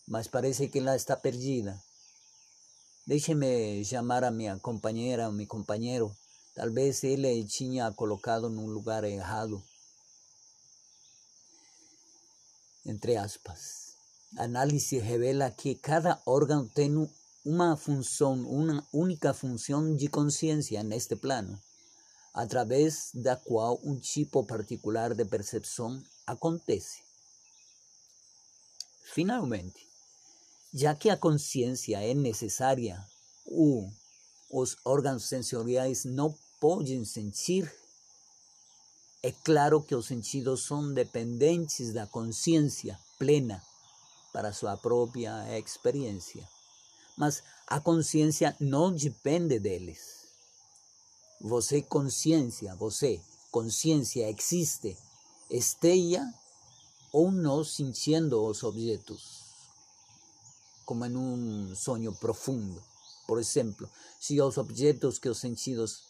mas 0.05 0.27
parece 0.27 0.67
que 0.67 0.79
ela 0.79 0.95
está 0.95 1.15
perdida. 1.15 1.81
Deixe-me 3.07 3.85
chamar 3.85 4.25
a 4.25 4.31
minha 4.31 4.59
companheira, 4.59 5.31
meu 5.31 5.47
companheiro. 5.47 6.13
Talvez 6.53 7.05
ele 7.05 7.45
tinha 7.45 7.89
colocado 7.93 8.49
num 8.49 8.67
lugar 8.67 9.05
errado. 9.05 9.63
Entre 12.85 13.15
aspas. 13.15 13.95
A 14.37 14.43
análise 14.43 14.99
revela 14.99 15.49
que 15.49 15.73
cada 15.75 16.21
órgão 16.25 16.67
tem 16.67 16.91
uma 17.45 17.77
função, 17.77 18.33
uma 18.41 18.85
única 18.91 19.33
função 19.33 19.95
de 19.95 20.09
consciência 20.09 20.83
neste 20.83 21.15
plano, 21.15 21.57
através 22.33 23.11
da 23.13 23.37
qual 23.37 23.79
um 23.85 23.97
tipo 23.97 24.43
particular 24.43 25.13
de 25.13 25.23
percepção 25.23 26.03
acontece. 26.25 26.99
Finalmente, 29.13 29.86
já 30.77 30.93
que 30.93 31.09
a 31.09 31.17
consciência 31.17 31.99
é 32.03 32.13
necessária, 32.13 33.03
o, 33.47 33.89
os 34.51 34.77
órgãos 34.85 35.23
sensoriais 35.25 36.05
não 36.05 36.35
podem 36.59 37.03
sentir, 37.03 37.73
é 39.23 39.31
claro 39.31 39.81
que 39.81 39.95
os 39.95 40.05
sentidos 40.05 40.67
são 40.67 40.93
dependentes 40.93 41.91
da 41.93 42.05
consciência 42.05 42.95
plena 43.17 43.59
para 44.31 44.53
sua 44.53 44.77
própria 44.77 45.57
experiência. 45.57 46.47
Mas 47.17 47.41
a 47.65 47.79
consciência 47.79 48.55
não 48.59 48.93
depende 48.93 49.57
deles. 49.57 50.27
Você, 51.41 51.81
consciência, 51.81 52.75
você, 52.75 53.19
consciência 53.49 54.29
existe, 54.29 54.95
esteja 55.49 56.23
ou 57.11 57.31
não 57.31 57.63
sentindo 57.63 58.45
os 58.45 58.61
objetos 58.61 59.46
como 60.87 61.03
en 61.03 61.17
un 61.17 61.75
sueño 61.75 62.13
profundo. 62.13 62.81
Por 63.27 63.41
ejemplo, 63.41 63.89
si 64.19 64.35
los 64.37 64.57
objetos 64.57 65.19
que 65.19 65.27
los 65.27 65.37
sentidos 65.37 66.03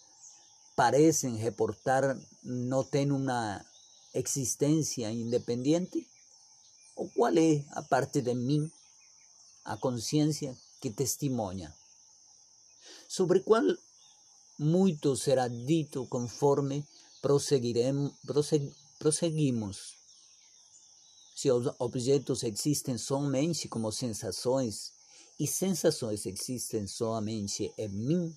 parecen 0.75 1.41
reportar 1.41 2.15
no 2.43 2.83
tienen 2.83 3.13
una 3.13 3.65
existencia 4.13 5.11
independiente, 5.11 6.05
o 6.93 7.09
cuál 7.15 7.39
es, 7.39 7.65
aparte 7.71 8.21
de 8.21 8.35
mí, 8.35 8.71
a 9.63 9.77
conciencia 9.77 10.55
que 10.79 10.91
testimonia, 10.91 11.75
sobre 13.07 13.41
cuál 13.41 13.79
mucho 14.59 15.15
será 15.15 15.49
dito 15.49 16.07
conforme 16.07 16.85
proseguiremos, 17.23 18.13
proseguimos 18.99 19.96
se 21.37 21.51
os 21.51 21.71
objetos 21.77 22.41
existem 22.41 22.97
somente 22.97 23.67
como 23.67 23.91
sensações 23.91 24.91
e 25.39 25.45
sensações 25.45 26.25
existem 26.25 26.87
somente 26.87 27.71
em 27.77 27.89
mim, 27.89 28.35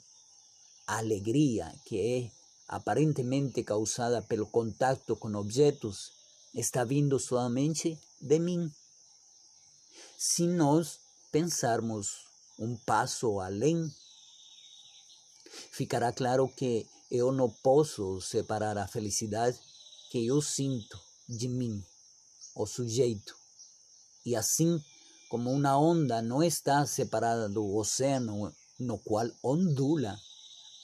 a 0.86 0.98
alegria 0.98 1.74
que 1.86 1.98
é 1.98 2.30
aparentemente 2.68 3.64
causada 3.64 4.20
pelo 4.20 4.46
contato 4.46 5.16
com 5.16 5.34
objetos 5.34 6.12
está 6.54 6.84
vindo 6.84 7.18
somente 7.18 7.98
de 8.20 8.38
mim. 8.38 8.70
Se 10.18 10.46
nós 10.46 10.98
pensarmos 11.32 12.26
um 12.58 12.76
passo 12.84 13.40
além, 13.40 13.90
ficará 15.72 16.12
claro 16.12 16.46
que 16.48 16.86
eu 17.10 17.32
não 17.32 17.48
posso 17.48 18.20
separar 18.20 18.76
a 18.76 18.86
felicidade 18.86 19.58
que 20.10 20.26
eu 20.26 20.42
sinto 20.42 21.00
de 21.26 21.48
mim 21.48 21.82
o 22.62 22.66
sujeito. 22.66 23.34
E 24.24 24.36
assim 24.36 24.82
como 25.28 25.50
uma 25.50 25.78
onda 25.78 26.20
não 26.20 26.42
está 26.42 26.84
separada 26.86 27.48
do 27.48 27.76
oceano 27.76 28.54
no 28.78 28.98
qual 28.98 29.28
ondula, 29.42 30.18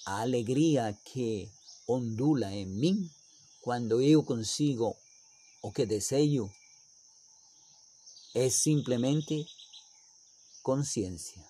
a 0.04 0.20
alegria 0.20 0.96
que 1.04 1.50
ondula 1.88 2.52
em 2.52 2.66
mim 2.66 3.10
quando 3.60 4.00
eu 4.00 4.22
consigo 4.22 4.96
o 5.62 5.72
que 5.72 5.84
desejo 5.84 6.50
é 8.34 8.48
simplesmente 8.48 9.44
consciência. 10.62 11.44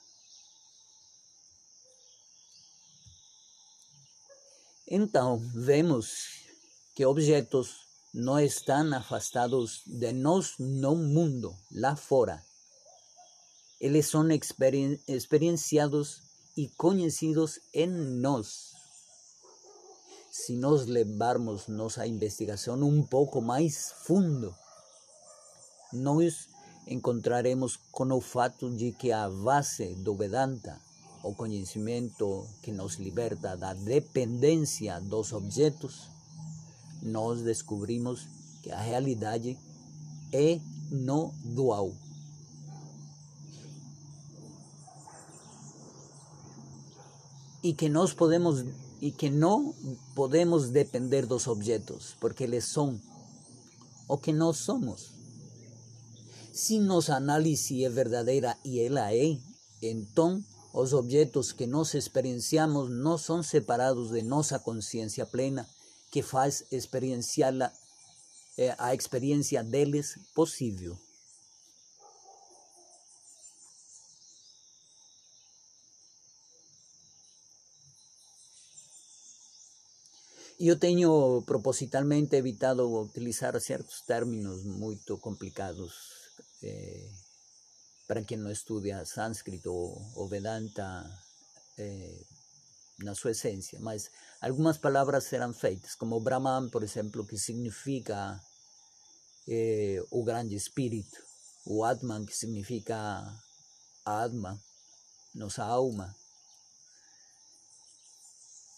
Então, 4.89 5.39
vemos 5.53 6.47
que 6.95 7.05
objetos 7.05 7.86
no 8.17 8.39
están 8.39 8.95
afastados 8.95 9.83
de 9.85 10.14
nos 10.14 10.59
no 10.59 10.95
mundo, 10.95 11.55
lá 11.69 11.97
fora. 11.97 12.43
Eles 13.79 14.07
son 14.07 14.31
experienciados 14.31 16.23
y 16.55 16.69
conocidos 16.69 17.61
en 17.75 18.23
nos. 18.23 18.73
Si 20.31 20.57
nos 20.57 20.89
levarmos 20.89 21.69
nossa 21.69 22.07
investigación 22.07 22.83
un 22.83 23.07
poco 23.07 23.43
más 23.43 23.93
fundo, 23.93 24.57
nos 25.93 26.49
encontraremos 26.87 27.77
con 27.91 28.12
o 28.12 28.23
fato 28.23 28.71
de 28.71 28.95
que 28.95 29.12
a 29.12 29.29
base 29.29 29.95
do 29.97 30.17
Vedanta, 30.17 30.81
o 31.23 31.35
conhecimento 31.35 32.47
que 32.62 32.73
nos 32.73 32.99
liberta 32.99 33.59
da 33.59 33.75
dependência 33.75 35.01
dos 35.01 35.35
objetos, 35.35 36.16
nós 37.07 37.42
descobrimos 37.42 38.26
que 38.62 38.70
a 38.70 38.80
realidade 38.80 39.57
é 40.32 40.61
no 40.90 41.32
dual. 41.44 41.92
E 47.62 47.72
que 47.72 47.88
nós 47.88 48.12
podemos 48.12 48.64
e 49.00 49.11
que 49.11 49.28
não 49.28 49.74
podemos 50.14 50.70
depender 50.70 51.26
dos 51.26 51.46
objetos, 51.46 52.16
porque 52.20 52.44
eles 52.44 52.64
são 52.64 52.98
o 54.09 54.16
que 54.16 54.32
nós 54.32 54.59
somos. 54.59 55.11
Se 56.52 56.78
nossa 56.78 57.16
análise 57.16 57.84
é 57.84 57.88
verdadeira 57.90 58.57
e 58.64 58.80
ela 58.80 59.12
é, 59.12 59.36
então 59.82 60.42
os 60.72 60.92
objetos 60.92 61.52
que 61.52 61.66
nós 61.66 61.94
experienciamos 61.94 62.90
não 62.90 63.18
são 63.18 63.42
separados 63.42 64.11
de 64.11 64.22
nossa 64.22 64.59
consciência 64.59 65.26
plena, 65.26 65.66
que 66.11 66.22
faz 66.22 66.64
experienciar 66.70 67.52
la, 67.54 67.72
eh, 68.57 68.74
a 68.78 68.94
experiência 68.94 69.62
deles 69.62 70.18
possível. 70.34 70.98
Eu 80.59 80.78
tenho 80.78 81.42
propositalmente 81.42 82.34
evitado 82.34 82.88
utilizar 82.98 83.61
certos 83.61 84.00
términos 84.00 84.64
muito 84.64 85.18
complicados 85.18 85.92
eh, 86.62 87.11
para 88.07 88.24
quem 88.24 88.38
não 88.38 88.50
estuda 88.50 89.04
sânscrito 89.04 89.70
ou 89.70 90.28
Vedanta. 90.28 91.04
Eh, 91.76 92.36
na 92.99 93.14
sua 93.14 93.32
essência, 93.32 93.78
mas 93.80 94.11
algumas 94.40 94.78
palavras 94.78 95.24
serão 95.24 95.53
feitas, 95.53 95.94
como 95.94 96.20
Brahman, 96.20 96.68
por 96.70 96.82
exemplo, 96.82 97.26
que 97.26 97.38
significa 97.38 98.40
eh, 99.49 100.03
o 100.11 100.24
grande 100.24 100.55
espírito, 100.55 101.22
o 101.66 101.84
Atman, 101.84 102.24
que 102.24 102.34
significa 102.34 103.22
Atma, 104.05 104.59
nossa 105.34 105.64
alma. 105.64 106.14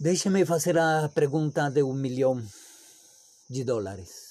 Deixe-me 0.00 0.44
fazer 0.46 0.78
a 0.78 1.08
pergunta 1.08 1.70
de 1.70 1.82
um 1.82 1.92
milhão 1.92 2.40
de 3.48 3.64
dólares. 3.64 4.28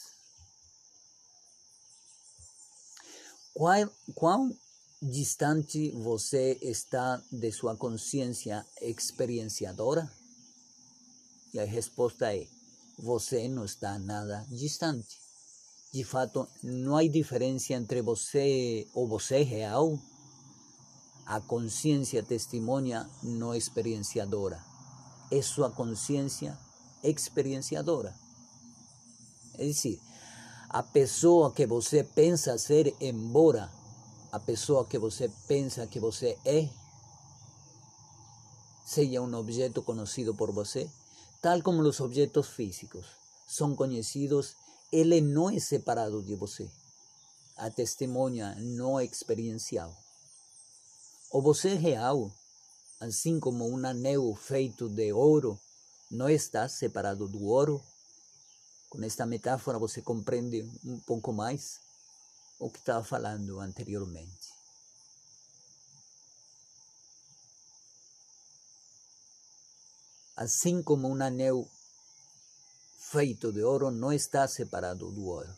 Qual, 3.54 3.90
qual 4.14 4.50
distante 5.02 5.92
você 5.92 6.58
está 6.62 7.22
de 7.32 7.52
sua 7.52 7.76
consciência 7.76 8.66
experienciadora? 8.82 10.12
E 11.54 11.60
a 11.60 11.66
resposta 11.66 12.36
é: 12.36 12.48
você 12.98 13.48
não 13.48 13.66
está 13.66 14.00
nada 14.00 14.46
distante. 14.50 15.20
De 15.94 16.04
fato, 16.04 16.48
não 16.64 16.98
há 16.98 17.08
diferença 17.08 17.74
entre 17.74 18.02
você 18.02 18.88
ou 18.94 19.08
você 19.08 19.44
real. 19.44 19.98
A 21.26 21.42
consciência 21.42 22.24
testemunha 22.24 23.10
não 23.22 23.54
experienciadora. 23.54 24.64
É 25.32 25.42
sua 25.42 25.70
consciência 25.70 26.58
experienciadora. 27.04 28.16
É 29.58 29.66
dizer, 29.66 30.00
a 30.70 30.82
pessoa 30.82 31.52
que 31.52 31.66
você 31.66 32.04
pensa 32.04 32.58
ser, 32.58 32.96
embora 33.02 33.72
a 34.38 34.40
pessoa 34.40 34.86
que 34.86 35.00
você 35.00 35.32
pensa 35.48 35.88
que 35.88 36.00
você 36.00 36.38
é 36.46 36.70
seja 38.86 39.20
um 39.20 39.34
objeto 39.34 39.82
conhecido 39.82 40.36
por 40.36 40.52
você, 40.52 40.88
tal 41.42 41.64
como 41.64 41.82
os 41.82 42.00
objetos 42.00 42.48
físicos. 42.50 43.06
são 43.48 43.76
conhecidos, 43.76 44.56
ele 44.92 45.22
não 45.22 45.50
é 45.50 45.60
separado 45.60 46.22
de 46.22 46.36
você. 46.36 46.70
A 47.56 47.72
testemunha 47.72 48.56
não 48.60 49.00
é 49.00 49.06
experiencial. 49.06 49.92
O 51.32 51.42
você 51.42 51.74
real, 51.74 52.32
assim 53.00 53.40
como 53.40 53.68
um 53.68 53.84
anel 53.88 54.36
feito 54.36 54.88
de 54.88 55.12
ouro, 55.14 55.60
não 56.12 56.30
está 56.30 56.70
separado 56.70 57.28
do 57.28 57.44
ouro. 57.44 57.82
Com 58.88 59.04
esta 59.04 59.26
metáfora 59.26 59.80
você 59.80 60.00
compreende 60.00 60.62
um 60.86 61.00
pouco 61.00 61.34
mais 61.34 61.87
o 62.60 62.70
que 62.70 62.80
estava 62.80 63.04
falando 63.04 63.60
anteriormente. 63.60 64.48
Assim 70.36 70.84
como 70.84 71.08
um 71.08 71.22
anel 71.22 71.68
feito 73.12 73.52
de 73.52 73.64
ouro 73.64 73.90
não 73.90 74.14
está 74.14 74.48
separado 74.48 75.12
do 75.12 75.26
ouro. 75.26 75.54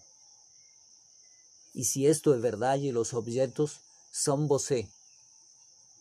E 1.76 1.84
se 1.84 2.06
isto 2.06 2.34
é 2.34 2.38
verdade, 2.38 2.92
os 2.96 3.14
objetos 3.14 3.80
são 4.12 4.48
você. 4.48 4.88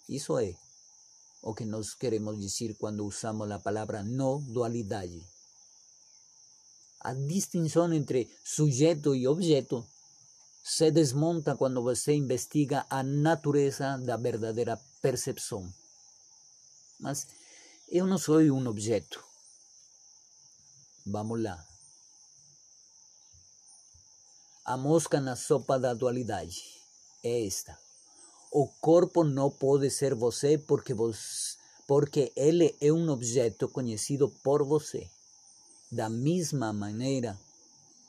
Isso 0.09 0.39
é 0.39 0.57
o 1.43 1.55
que 1.55 1.65
nós 1.65 1.95
queremos 1.95 2.39
dizer 2.39 2.75
quando 2.77 3.07
usamos 3.07 3.51
a 3.51 3.59
palavra 3.59 4.03
não 4.03 4.41
dualidade. 4.41 5.23
A 7.01 7.15
distinção 7.15 7.93
entre 7.93 8.31
sujeito 8.45 9.15
e 9.15 9.27
objeto 9.27 9.87
se 10.63 10.91
desmonta 10.91 11.57
quando 11.57 11.83
você 11.83 12.15
investiga 12.15 12.87
a 12.91 13.03
natureza 13.03 13.97
da 13.99 14.17
verdadeira 14.17 14.79
percepção. 15.01 15.73
Mas 17.01 17.27
eu 17.89 18.07
não 18.07 18.19
sou 18.19 18.41
um 18.41 18.67
objeto. 18.67 19.25
Vamos 21.07 21.43
lá. 21.43 21.65
A 24.65 24.77
mosca 24.77 25.19
na 25.21 25.35
sopa 25.35 25.79
da 25.79 25.95
dualidade 25.95 26.63
é 27.25 27.47
esta. 27.47 27.79
O 28.53 28.67
corpo 28.67 29.25
não 29.25 29.51
pode 29.51 29.91
ser 29.91 30.15
você 30.15 30.59
porque, 30.59 30.93
vos, 30.93 31.57
porque 31.87 32.33
ele 32.37 32.77
é 32.81 32.93
um 32.93 33.09
objeto 33.09 33.69
conhecido 33.69 34.29
por 34.43 34.63
você. 34.63 35.09
Da 35.91 36.11
mesma 36.11 36.73
maneira 36.73 37.39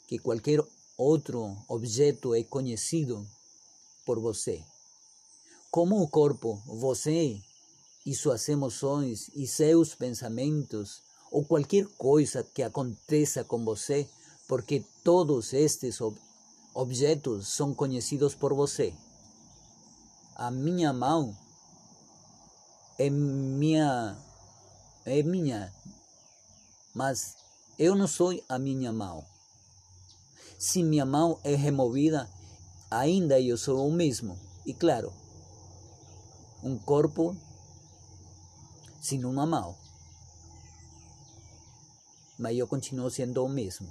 que 0.08 0.20
qualquer 0.20 0.60
outro 1.00 1.56
objeto 1.70 2.36
é 2.36 2.44
conhecido 2.44 3.26
por 4.06 4.20
você. 4.20 4.62
Como 5.72 6.02
o 6.02 6.10
corpo, 6.10 6.62
você 6.66 7.42
e 8.06 8.14
suas 8.14 8.50
emoções 8.50 9.30
e 9.34 9.48
seus 9.48 9.96
pensamentos 9.96 11.02
ou 11.32 11.46
qualquer 11.46 11.86
coisa 11.98 12.44
que 12.44 12.62
aconteça 12.62 13.46
com 13.46 13.64
você, 13.64 14.10
porque 14.46 14.84
todos 15.02 15.54
estes 15.54 16.02
ob 16.02 16.18
objetos 16.74 17.48
são 17.48 17.74
conhecidos 17.74 18.36
por 18.36 18.54
você. 18.54 18.94
A 20.36 20.52
minha 20.52 20.92
mão 20.92 21.36
é 22.98 23.10
minha, 23.10 24.18
é 25.06 25.24
minha, 25.24 25.74
mas 26.94 27.38
eu 27.78 27.96
não 27.96 28.08
sou 28.08 28.38
a 28.50 28.60
minha 28.60 28.92
mão. 28.92 29.39
Se 30.60 30.84
minha 30.84 31.06
mão 31.06 31.40
é 31.42 31.56
removida, 31.56 32.30
ainda 32.92 33.40
eu 33.40 33.58
sou 33.58 33.88
o 33.88 33.94
mesmo. 33.94 34.38
E 34.66 34.74
claro, 34.74 35.14
um 36.62 36.78
corpo 36.78 37.34
sin 39.02 39.24
uma 39.24 39.46
mão. 39.46 39.74
Mas 42.38 42.58
eu 42.58 42.68
continuo 42.68 43.10
sendo 43.10 43.42
o 43.46 43.48
mesmo. 43.48 43.90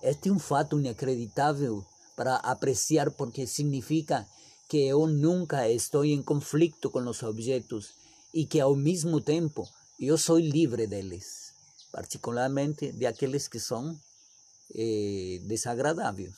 Este 0.00 0.28
é 0.28 0.32
um 0.32 0.38
fato 0.38 0.78
inacreditável 0.78 1.84
para 2.14 2.36
apreciar 2.36 3.10
porque 3.10 3.44
significa 3.44 4.28
que 4.68 4.86
eu 4.86 5.08
nunca 5.08 5.68
estou 5.68 6.04
em 6.04 6.22
conflito 6.22 6.88
com 6.88 7.00
os 7.00 7.20
objetos 7.24 7.94
e 8.32 8.46
que 8.46 8.60
ao 8.60 8.76
mesmo 8.76 9.20
tempo 9.20 9.68
eu 9.98 10.16
sou 10.16 10.38
livre 10.38 10.86
deles, 10.86 11.52
particularmente 11.90 12.92
de 12.92 13.06
aqueles 13.06 13.48
que 13.48 13.58
são 13.58 13.98
eh, 14.74 15.40
desagradáveis. 15.44 16.34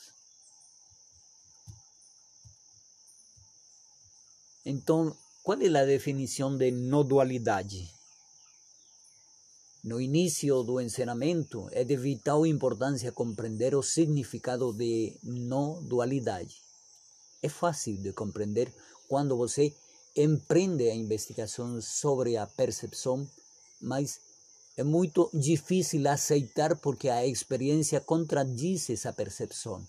Então, 4.64 5.16
qual 5.42 5.60
é 5.60 5.66
a 5.66 5.84
definição 5.84 6.56
de 6.56 6.70
não 6.70 7.04
dualidade? 7.04 7.90
No 9.82 10.00
início 10.00 10.62
do 10.62 10.80
ensinamento, 10.80 11.68
é 11.72 11.82
de 11.82 11.96
vital 11.96 12.46
importância 12.46 13.10
compreender 13.10 13.74
o 13.74 13.82
significado 13.82 14.72
de 14.72 15.18
não 15.24 15.82
dualidade. 15.82 16.54
É 17.42 17.48
fácil 17.48 17.96
de 17.96 18.12
compreender 18.12 18.72
quando 19.08 19.36
você 19.36 19.74
empreende 20.16 20.88
a 20.88 20.94
investigação 20.94 21.80
sobre 21.80 22.36
a 22.36 22.46
percepção, 22.46 23.28
mas 23.80 24.20
é 24.76 24.82
muito 24.82 25.30
difícil 25.34 26.08
aceitar 26.08 26.76
porque 26.76 27.08
a 27.08 27.26
experiência 27.26 28.00
contradiz 28.00 28.88
essa 28.88 29.12
percepção. 29.12 29.86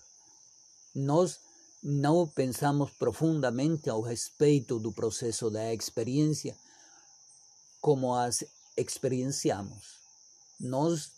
Nós 0.94 1.38
não 1.82 2.26
pensamos 2.26 2.90
profundamente 2.92 3.88
ao 3.90 4.00
respeito 4.00 4.78
do 4.78 4.92
processo 4.92 5.50
da 5.50 5.72
experiência 5.72 6.56
como 7.80 8.14
as 8.14 8.44
experienciamos. 8.76 10.00
Nós 10.60 11.10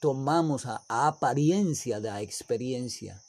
tomamos 0.00 0.64
a, 0.64 0.80
a 0.88 1.08
aparência 1.08 2.00
da 2.00 2.22
experiência, 2.22 3.20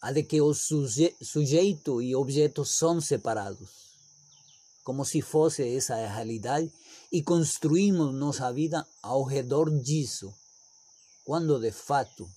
a 0.00 0.12
de 0.12 0.22
que 0.22 0.40
o 0.40 0.52
suje, 0.54 1.14
sujeito 1.20 2.02
e 2.02 2.14
objeto 2.14 2.64
são 2.64 3.00
separados, 3.00 3.70
como 4.84 5.04
se 5.04 5.22
fosse 5.22 5.76
essa 5.76 5.94
a 5.94 6.08
realidade, 6.08 6.72
e 7.12 7.22
construímos 7.22 8.14
nossa 8.14 8.52
vida 8.52 8.86
ao 9.02 9.24
redor 9.24 9.70
disso, 9.80 10.34
quando 11.24 11.58
de 11.60 11.70
fato 11.70 12.28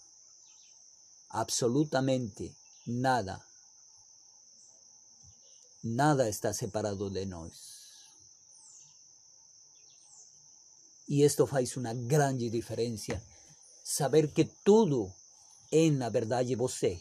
absolutamente 1.30 2.55
nada. 2.86 3.41
Nada 5.84 6.28
está 6.30 6.53
separado 6.53 7.09
de 7.09 7.26
nós. 7.26 7.78
E 11.07 11.24
isto 11.24 11.47
faz 11.47 11.76
uma 11.78 11.93
grande 11.93 12.49
diferença. 12.49 13.22
Saber 13.84 14.34
que 14.34 14.43
tudo 14.65 15.13
é, 15.72 15.89
na 15.89 16.09
verdade, 16.09 16.55
você. 16.55 16.99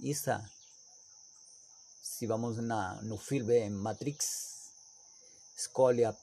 Isso, 0.00 0.30
se 2.02 2.26
vamos 2.26 2.56
na, 2.58 3.00
no 3.02 3.16
filme 3.16 3.68
Matrix, 3.70 4.72
escolhe 5.56 6.04
a 6.04 6.14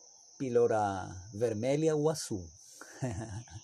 pílula 0.43 1.09
vermelha 1.33 1.95
ou 1.95 2.09
azul. 2.09 2.45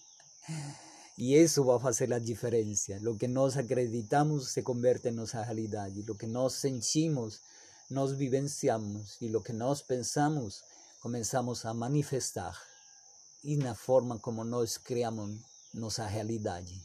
E 1.22 1.36
isso 1.36 1.66
vai 1.66 1.78
fazer 1.80 2.14
a 2.14 2.18
diferença. 2.18 2.98
O 3.06 3.18
que 3.18 3.28
nós 3.28 3.58
acreditamos 3.58 4.54
se 4.54 4.62
converte 4.62 5.10
em 5.10 5.12
nossa 5.12 5.44
realidade. 5.44 6.10
O 6.10 6.16
que 6.16 6.26
nós 6.26 6.54
sentimos, 6.54 7.42
nós 7.90 8.14
vivenciamos. 8.14 9.18
E 9.20 9.36
o 9.36 9.42
que 9.42 9.52
nós 9.52 9.82
pensamos, 9.82 10.64
começamos 11.02 11.66
a 11.66 11.74
manifestar. 11.74 12.58
E 13.44 13.58
na 13.58 13.76
forma 13.76 14.18
como 14.18 14.46
nós 14.46 14.78
criamos 14.78 15.42
nossa 15.74 16.06
realidade. 16.06 16.82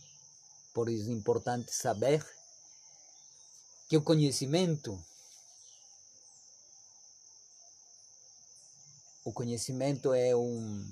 Por 0.75 0.89
isso 0.89 1.11
é 1.11 1.13
importante 1.13 1.73
saber 1.73 2.21
que 3.89 3.97
o 3.97 4.03
conhecimento 4.03 5.01
o 9.25 9.33
conhecimento 9.33 10.13
é 10.13 10.37
um 10.37 10.87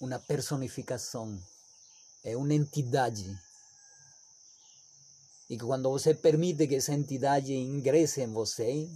uma 0.00 0.18
personificação, 0.18 1.38
é 2.24 2.36
uma 2.36 2.54
entidade. 2.54 3.38
E 5.48 5.56
que 5.56 5.64
quando 5.64 5.90
você 5.90 6.14
permite 6.14 6.66
que 6.66 6.76
essa 6.76 6.92
entidade 6.92 7.54
ingresse 7.54 8.20
em 8.20 8.32
você, 8.32 8.88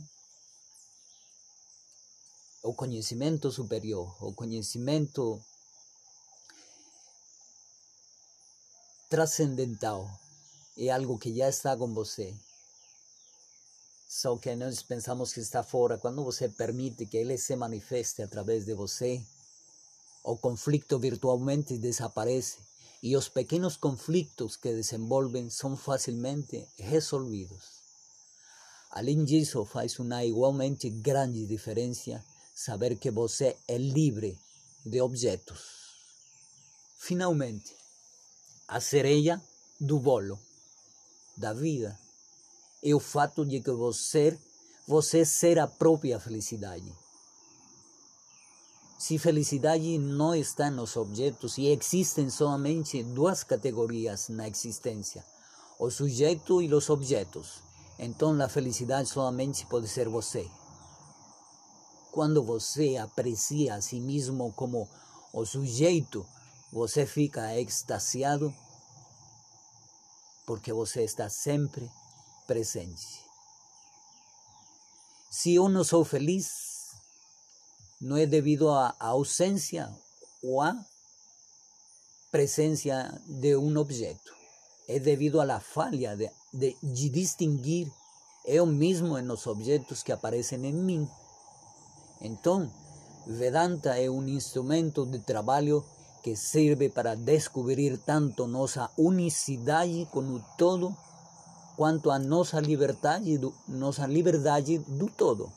o 2.62 2.74
conhecimento 2.74 3.51
superior, 3.51 4.14
o 4.22 4.34
conhecimento 4.34 5.41
transcendental, 9.09 10.11
é 10.76 10.91
algo 10.91 11.18
que 11.18 11.34
já 11.34 11.49
está 11.49 11.76
com 11.76 11.93
você. 11.95 12.34
Só 14.11 14.37
que 14.39 14.57
nós 14.57 14.83
pensamos 14.83 15.33
que 15.33 15.39
está 15.39 15.63
fora. 15.63 15.97
Quando 15.97 16.25
você 16.25 16.49
permite 16.49 17.07
que 17.07 17.17
ele 17.17 17.39
se 17.39 17.55
manifeste 17.55 18.21
através 18.23 18.65
de 18.65 18.75
você, 18.75 19.23
o 20.25 20.37
conflicto 20.37 20.99
virtualmente 20.99 21.79
desaparece 21.79 22.59
e 23.05 23.17
os 23.17 23.29
pequenos 23.29 23.77
conflitos 23.77 24.57
que 24.57 24.75
desenvolvem 24.75 25.49
são 25.49 25.77
facilmente 25.77 26.67
resolvidos. 26.77 27.65
Além 28.91 29.25
disso, 29.25 29.65
faz 29.65 29.97
uma 30.01 30.25
igualmente 30.25 30.91
grande 30.91 31.47
diferença 31.47 32.21
saber 32.53 32.99
que 32.99 33.13
você 33.13 33.57
é 33.69 33.79
livre 33.79 34.37
de 34.85 35.01
objetos. 35.01 35.61
Finalmente, 36.99 37.77
a 38.67 38.81
cereja 38.81 39.41
do 39.81 40.01
bolo 40.01 40.37
da 41.37 41.53
vida 41.53 41.97
é 42.83 42.95
o 42.95 43.01
fato 43.01 43.45
de 43.45 43.61
que 43.61 43.70
você, 43.70 44.39
você 44.87 45.24
ser 45.24 45.59
a 45.59 45.66
própria 45.66 46.18
felicidade. 46.18 46.93
Se 48.99 49.18
felicidade 49.18 49.99
não 49.99 50.35
está 50.35 50.70
nos 50.70 50.97
objetos 50.97 51.59
e 51.59 51.66
existem 51.66 52.28
somente 52.28 53.03
duas 53.03 53.43
categorias 53.43 54.28
na 54.28 54.49
existência, 54.49 55.24
o 55.78 55.91
sujeito 55.91 56.61
e 56.61 56.72
os 56.72 56.91
objetos, 56.91 57.62
então 57.99 58.41
a 58.43 58.49
felicidade 58.49 59.09
somente 59.09 59.66
pode 59.66 59.89
ser 59.89 60.09
você. 60.09 60.47
Quando 62.12 62.43
você 62.43 62.97
aprecia 62.97 63.74
a 63.74 63.81
si 63.81 64.01
mesmo 64.01 64.53
como 64.53 64.89
o 65.33 65.45
sujeito, 65.47 66.26
você 66.72 67.07
fica 67.07 67.59
extasiado 67.59 68.53
porque 70.47 70.72
você 70.72 71.05
está 71.05 71.28
sempre 71.28 71.89
presente. 72.51 73.07
Se 75.31 75.55
eu 75.55 75.69
não 75.69 75.85
sou 75.85 76.05
feliz, 76.05 76.89
no 78.01 78.19
es 78.19 78.29
debido 78.29 78.73
a, 78.73 78.97
ausencia 78.99 79.89
o 80.43 80.61
a 80.61 80.75
presencia 82.33 83.23
de 83.29 83.55
un 83.55 83.77
objeto. 83.77 84.33
Es 84.89 85.05
debido 85.05 85.41
a 85.41 85.47
la 85.47 85.61
falla 85.61 86.17
de, 86.17 86.33
distinguir 86.83 87.93
yo 88.45 88.67
mismo 88.67 89.17
en 89.17 89.29
los 89.29 89.47
objetos 89.47 90.03
que 90.03 90.13
aparecen 90.13 90.65
en 90.65 90.85
mí. 90.85 91.09
Entonces, 92.21 92.75
Vedanta 93.27 93.97
es 94.01 94.09
un 94.09 94.29
instrumento 94.29 95.07
de 95.07 95.21
trabajo 95.21 95.85
que 96.25 96.35
sirve 96.35 96.91
para 96.91 97.15
descubrir 97.15 97.99
tanto 97.99 98.49
nuestra 98.49 98.91
unicidad 98.97 99.87
con 100.11 100.35
el 100.35 100.43
todo, 100.59 100.97
cuanto 101.81 102.12
a 102.12 102.18
nuestra 102.18 102.61
libertad, 102.61 103.22
nuestra 103.66 104.07
libertad 104.07 104.62
do 104.87 105.07
todo. 105.16 105.51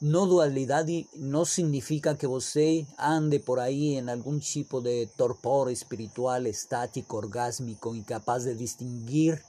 No 0.00 0.24
dualidad 0.24 0.86
no 1.16 1.44
significa 1.44 2.16
que 2.16 2.26
você 2.26 2.86
ande 2.96 3.38
por 3.38 3.60
ahí 3.60 3.98
en 3.98 4.08
algún 4.08 4.40
tipo 4.40 4.80
de 4.80 5.06
torpor 5.14 5.70
espiritual 5.70 6.46
estático, 6.46 7.18
orgásmico, 7.18 7.94
incapaz 7.94 8.44
de 8.44 8.54
distinguir 8.54 9.42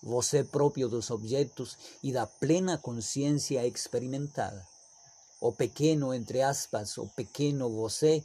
você 0.00 0.44
propio 0.44 0.88
dos 0.88 1.10
objetos 1.10 1.76
y 2.00 2.12
da 2.12 2.24
plena 2.24 2.78
conciencia 2.78 3.66
experimentada. 3.66 4.66
O 5.40 5.52
pequeno, 5.52 6.14
entre 6.14 6.40
aspas, 6.40 6.96
o 6.96 7.06
pequeno 7.06 7.68
você, 7.68 8.24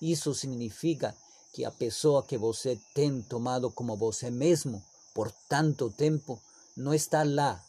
isso 0.00 0.32
significa 0.32 1.14
que 1.52 1.66
a 1.66 1.70
pessoa 1.70 2.22
que 2.22 2.38
você 2.38 2.80
tem 2.94 3.20
tomado 3.20 3.70
como 3.70 3.98
você 3.98 4.30
mesmo 4.30 4.82
por 5.14 5.30
tanto 5.48 5.90
tempo 5.90 6.40
não 6.76 6.92
está 6.94 7.22
lá 7.24 7.62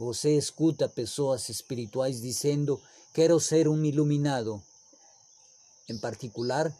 Você 0.00 0.34
escuta 0.34 0.88
pessoas 0.88 1.50
espirituais 1.50 2.22
dizendo: 2.22 2.80
Quero 3.12 3.38
ser 3.38 3.68
um 3.68 3.84
iluminado. 3.84 4.62
Em 5.90 5.98
particular, 5.98 6.74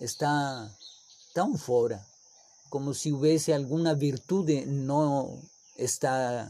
está 0.00 0.70
tão 1.34 1.58
fora, 1.58 2.06
como 2.70 2.94
se 2.94 3.10
houvesse 3.10 3.52
alguma 3.52 3.96
virtude 3.96 4.64
não 4.64 5.42
está 5.76 6.48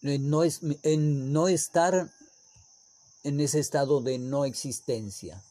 no, 0.00 0.42
en 0.82 1.32
no 1.32 1.50
estar 1.50 2.10
en 3.24 3.40
ese 3.40 3.58
estado 3.58 4.00
de 4.00 4.16
no 4.16 4.46
existencia. 4.46 5.42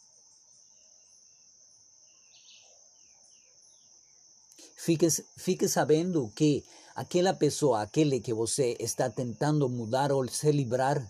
Fique, 4.85 5.09
fique 5.35 5.67
sabendo 5.67 6.31
que 6.35 6.63
aquela 6.95 7.33
pessoa, 7.33 7.81
aquele 7.81 8.19
que 8.19 8.31
você 8.35 8.77
está 8.79 9.09
tentando 9.09 9.67
mudar 9.67 10.11
ou 10.11 10.27
se 10.27 10.51
livrar, 10.51 11.01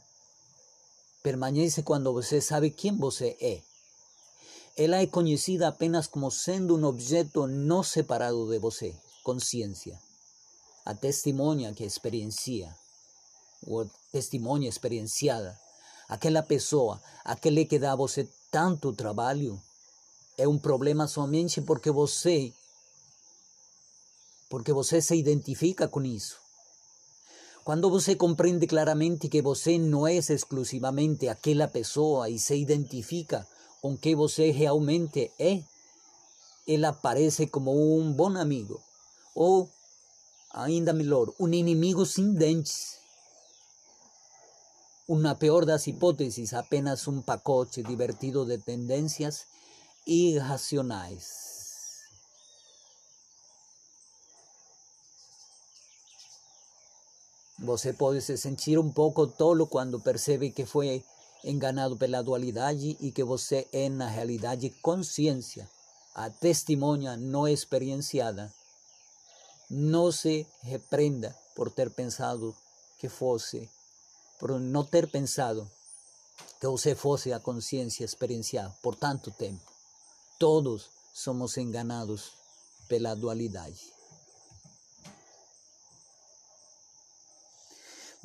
permanece 1.21 1.83
quando 1.83 2.13
você 2.13 2.39
sabe 2.39 2.69
quem 2.69 2.95
você 2.95 3.35
é. 3.41 3.61
Ela 4.77 5.01
é 5.01 5.07
conhecida 5.07 5.67
apenas 5.67 6.07
como 6.07 6.31
sendo 6.31 6.77
um 6.77 6.85
objeto 6.85 7.47
não 7.47 7.83
separado 7.83 8.49
de 8.49 8.59
você, 8.59 8.95
consciência. 9.25 9.99
A 10.85 10.93
testemunha 10.93 11.73
que 11.73 11.83
experiencia, 11.83 12.73
ou 13.67 13.85
testemunha 14.09 14.69
experienciada, 14.69 15.59
aquela 16.07 16.41
pessoa, 16.41 17.01
aquele 17.25 17.65
que 17.65 17.77
dá 17.77 17.91
a 17.91 17.97
você 17.97 18.25
tanto 18.49 18.93
trabalho, 18.93 19.61
é 20.37 20.47
um 20.47 20.57
problema 20.57 21.09
somente 21.09 21.59
porque 21.59 21.91
você 21.91 22.53
porque 24.49 24.71
você 24.73 25.01
se 25.01 25.15
identifica 25.15 25.87
com 25.87 26.03
isso. 26.03 26.37
Quando 27.63 27.89
você 27.89 28.15
compreende 28.15 28.67
claramente 28.67 29.27
que 29.27 29.41
você 29.41 29.77
não 29.79 30.05
é 30.05 30.15
exclusivamente 30.15 31.27
aquela 31.27 31.67
pessoa 31.67 32.29
e 32.29 32.37
se 32.37 32.55
identifica 32.55 33.47
com 33.81 33.97
que 33.97 34.15
você 34.15 34.51
realmente 34.51 35.31
é, 35.39 35.63
ela 36.67 36.89
aparece 36.89 37.47
como 37.47 37.71
um 37.71 38.13
bom 38.13 38.37
amigo, 38.37 38.79
ou, 39.33 39.69
ainda 40.53 40.93
melhor, 40.93 41.33
um 41.39 41.47
inimigo 41.47 42.05
sem 42.05 42.33
dentes. 42.33 42.99
Uma 45.07 45.35
pior 45.35 45.65
das 45.65 45.85
hipóteses, 45.85 46.53
apenas 46.53 47.07
um 47.07 47.21
pacote 47.21 47.83
divertido 47.83 48.45
de 48.45 48.57
tendências 48.57 49.45
irracionais. 50.05 51.44
Você 57.59 57.93
pode 57.93 58.21
se 58.21 58.37
sentir 58.37 58.77
um 58.77 58.91
pouco 58.91 59.25
tolo 59.25 59.65
quando 59.65 59.99
percebe 59.99 60.51
que 60.51 60.65
foi 60.65 61.03
enganado 61.43 61.95
pela 61.95 62.21
dualidade 62.21 62.97
e 62.99 63.11
que 63.11 63.23
você 63.23 63.67
é, 63.71 63.87
na 63.87 64.07
realidade, 64.07 64.69
consciência, 64.81 65.69
a 66.13 66.29
testemunha 66.29 67.15
não 67.15 67.47
experienciada. 67.47 68.53
Não 69.69 70.11
se 70.11 70.45
repreenda 70.61 71.35
por 71.55 71.71
ter 71.71 71.89
pensado 71.89 72.53
que 72.99 73.07
fosse, 73.07 73.69
por 74.37 74.59
não 74.59 74.83
ter 74.83 75.07
pensado 75.09 75.69
que 76.59 76.67
você 76.67 76.93
fosse 76.93 77.31
a 77.31 77.39
consciência 77.39 78.03
experienciada 78.03 78.75
por 78.81 78.95
tanto 78.95 79.31
tempo. 79.31 79.71
Todos 80.37 80.89
somos 81.13 81.55
enganados 81.57 82.33
pela 82.89 83.15
dualidade. 83.15 83.94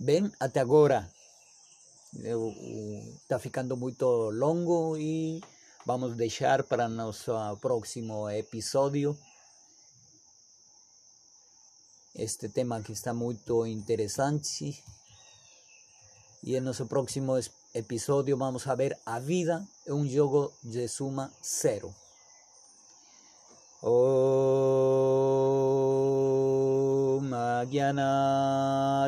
Bem, 0.02 0.32
até 0.40 0.60
agora 0.60 1.06
está 3.20 3.38
ficando 3.38 3.76
muito 3.76 4.30
longo 4.30 4.96
e 4.96 5.42
vamos 5.84 6.16
deixar 6.16 6.62
para 6.62 6.88
nosso 6.88 7.34
próximo 7.60 8.26
episódio 8.30 9.14
este 12.14 12.48
tema 12.48 12.80
que 12.80 12.92
está 12.92 13.12
muito 13.12 13.66
interessante. 13.66 14.82
E 16.42 16.56
em 16.56 16.60
nosso 16.62 16.86
próximo 16.86 17.38
episódio 17.74 18.38
vamos 18.38 18.66
a 18.66 18.74
ver 18.74 18.98
a 19.04 19.18
vida 19.18 19.68
é 19.86 19.92
um 19.92 20.08
jogo 20.08 20.50
de 20.64 20.88
suma 20.88 21.30
zero. 21.44 21.94
Magyana 23.82 24.69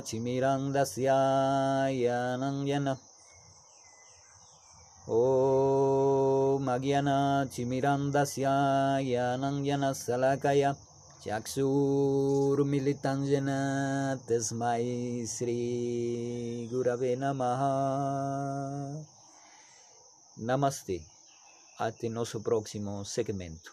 चिमिरन्दस्य 0.07 1.09
यनं 1.97 2.57
ॐ 5.17 6.69
अज्ञन 6.75 7.09
चिमिरन्दस्य 7.55 8.45
यनं 9.09 9.59
जनसलकय 9.65 10.63
चक्षुर्मिलितं 11.25 13.19
येन 13.33 13.49
तस्मै 14.29 14.85
श्रीगुरवे 15.35 17.13
नमः 17.21 17.61
Namaste. 20.37 21.01
Até 21.79 22.09
nosso 22.09 22.39
próximo 22.39 23.03
segmento. 23.03 23.71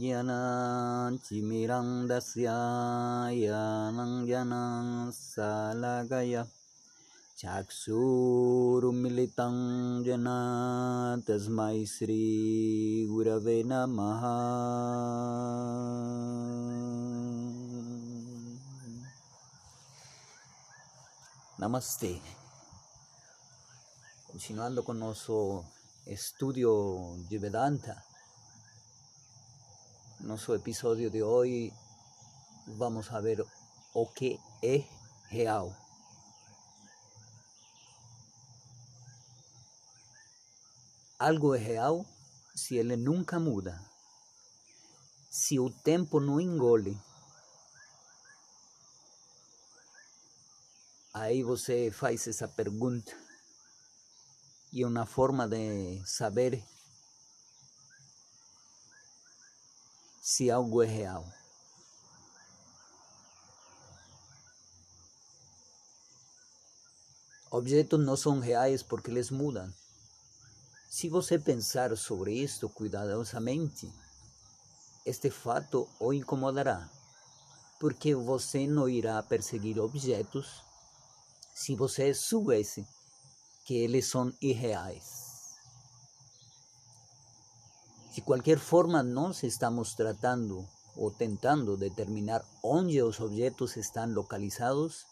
ज्ञानाञ्चिमिरन्दस्य 0.00 2.44
यानं 3.38 4.26
ज्ञानं 4.26 5.10
सालगय 5.10 6.42
जना 10.04 10.38
तस्मै 11.28 11.84
श्रीगुरवे 11.86 13.62
नमः 13.66 14.22
Namaste. 21.60 22.39
Continuando 24.40 24.82
con 24.82 24.98
nuestro 24.98 25.66
estudio 26.06 27.14
de 27.28 27.38
Vedanta, 27.38 28.02
nuestro 30.20 30.54
episodio 30.54 31.10
de 31.10 31.22
hoy 31.22 31.70
vamos 32.66 33.12
a 33.12 33.20
ver 33.20 33.44
o 33.92 34.10
que 34.14 34.40
é 34.62 34.88
real. 35.28 35.76
Algo 41.18 41.54
é 41.54 41.58
real 41.58 42.06
se 42.54 42.78
ele 42.78 42.96
nunca 42.96 43.38
muda, 43.38 43.78
se 45.28 45.58
o 45.58 45.68
tempo 45.68 46.18
não 46.18 46.40
engole. 46.40 46.98
Aí 51.12 51.42
você 51.42 51.90
faz 51.90 52.26
essa 52.26 52.48
pergunta 52.48 53.29
e 54.72 54.84
uma 54.84 55.04
forma 55.04 55.48
de 55.48 56.00
saber 56.06 56.62
se 60.22 60.50
algo 60.50 60.82
é 60.82 60.86
real. 60.86 61.26
Objetos 67.50 67.98
não 67.98 68.16
são 68.16 68.38
reais 68.38 68.80
porque 68.80 69.10
eles 69.10 69.28
mudam. 69.30 69.68
Se 70.88 71.08
você 71.08 71.36
pensar 71.36 71.96
sobre 71.96 72.32
isto 72.34 72.68
cuidadosamente, 72.68 73.92
este 75.04 75.30
fato 75.30 75.88
o 75.98 76.12
incomodará, 76.12 76.88
porque 77.80 78.14
você 78.14 78.68
não 78.68 78.88
irá 78.88 79.20
perseguir 79.22 79.80
objetos 79.80 80.62
se 81.52 81.74
você 81.74 82.14
soubesse 82.14 82.86
que 83.64 83.74
eles 83.74 84.06
são 84.06 84.32
irreais. 84.40 85.20
De 88.14 88.20
qualquer 88.20 88.58
forma, 88.58 89.02
nós 89.02 89.42
estamos 89.42 89.94
tratando 89.94 90.68
ou 90.96 91.10
tentando 91.10 91.76
determinar 91.76 92.44
onde 92.62 93.00
os 93.02 93.20
objetos 93.20 93.76
estão 93.76 94.12
localizados 94.12 95.06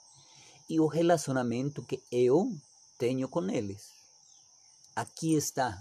e 0.68 0.80
o 0.80 0.86
relacionamento 0.86 1.82
que 1.84 2.03
eu 2.11 2.51
tenho 2.99 3.28
com 3.28 3.49
eles. 3.49 3.92
Aqui 4.94 5.34
está 5.34 5.80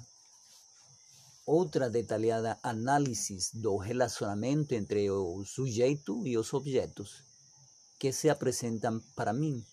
outra 1.45 1.89
detalhada 1.89 2.59
análise 2.61 3.37
do 3.53 3.77
relacionamento 3.77 4.75
entre 4.75 5.09
o 5.09 5.43
sujeito 5.43 6.27
e 6.27 6.37
os 6.37 6.53
objetos 6.53 7.23
que 7.97 8.11
se 8.11 8.29
apresentam 8.29 9.01
para 9.15 9.33
mim. 9.33 9.65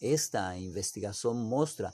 Esta 0.00 0.56
investigação 0.56 1.34
mostra 1.34 1.92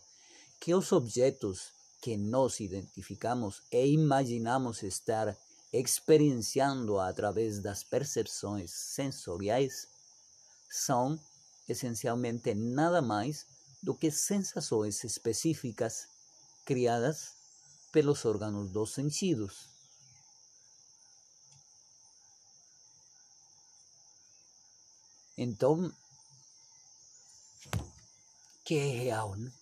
que 0.60 0.74
os 0.74 0.90
objetos 0.92 1.72
que 2.00 2.16
nós 2.16 2.58
identificamos 2.58 3.62
e 3.70 3.86
imaginamos 3.86 4.82
estar 4.82 5.36
experienciando 5.72 6.98
através 6.98 7.60
das 7.60 7.84
percepções 7.84 8.72
sensoriais 8.72 9.86
são 10.68 11.18
essencialmente 11.68 12.54
nada 12.54 13.00
mais 13.00 13.46
do 13.82 13.94
que 13.94 14.10
sensações 14.10 15.02
específicas 15.04 16.06
criadas 16.64 17.34
pelos 17.92 18.24
órgãos 18.24 18.70
dos 18.70 18.94
sentidos. 18.94 19.68
Então, 25.36 25.92
que 28.64 28.74
é 28.74 28.86
real? 28.86 29.36
Né? 29.36 29.52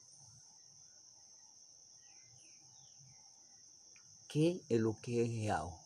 Que 4.28 4.62
é 4.68 5.22
real? 5.22 5.80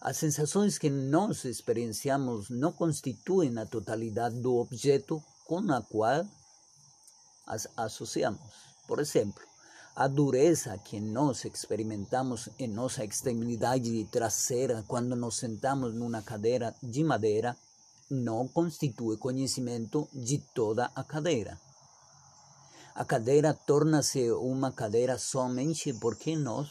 As 0.00 0.16
sensações 0.16 0.78
que 0.78 0.88
nós 0.88 1.44
experienciamos 1.44 2.48
não 2.50 2.72
constituem 2.72 3.58
a 3.58 3.66
totalidade 3.66 4.40
do 4.40 4.54
objeto 4.54 5.22
com 5.44 5.58
a 5.72 5.82
qual 5.82 6.24
as 7.46 7.66
associamos. 7.76 8.40
Por 8.86 9.00
exemplo, 9.00 9.42
a 10.00 10.06
dureza 10.06 10.78
que 10.78 11.00
nós 11.00 11.44
experimentamos 11.44 12.48
em 12.56 12.68
nossa 12.68 13.04
extremidade 13.04 14.04
traseira 14.12 14.84
quando 14.86 15.16
nos 15.16 15.38
sentamos 15.38 15.92
numa 15.92 16.22
cadeira 16.22 16.72
de 16.80 17.02
madeira 17.02 17.56
não 18.08 18.46
constitui 18.46 19.16
conhecimento 19.16 20.08
de 20.14 20.38
toda 20.54 20.88
a 20.94 21.02
cadeira. 21.02 21.60
A 22.94 23.04
cadeira 23.04 23.52
torna-se 23.52 24.30
uma 24.30 24.70
cadeira 24.70 25.18
somente 25.18 25.92
porque 25.94 26.36
nós 26.36 26.70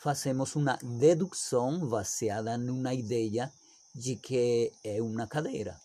fazemos 0.00 0.56
uma 0.56 0.78
dedução 0.82 1.86
baseada 1.86 2.56
numa 2.56 2.94
ideia 2.94 3.52
de 3.94 4.16
que 4.16 4.72
é 4.82 5.02
uma 5.02 5.26
cadeira. 5.26 5.78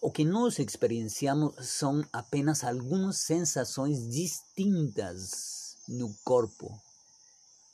O 0.00 0.12
que 0.12 0.24
nós 0.24 0.58
experienciamos 0.58 1.54
são 1.68 2.04
apenas 2.12 2.62
algumas 2.62 3.18
sensações 3.18 4.08
distintas 4.08 5.76
no 5.88 6.14
corpo, 6.24 6.80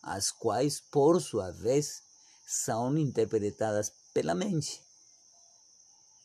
as 0.02 0.30
quais, 0.30 0.80
por 0.80 1.20
sua 1.20 1.50
vez, 1.50 2.02
são 2.46 2.96
interpretadas 2.96 3.92
pela 4.14 4.34
mente 4.34 4.82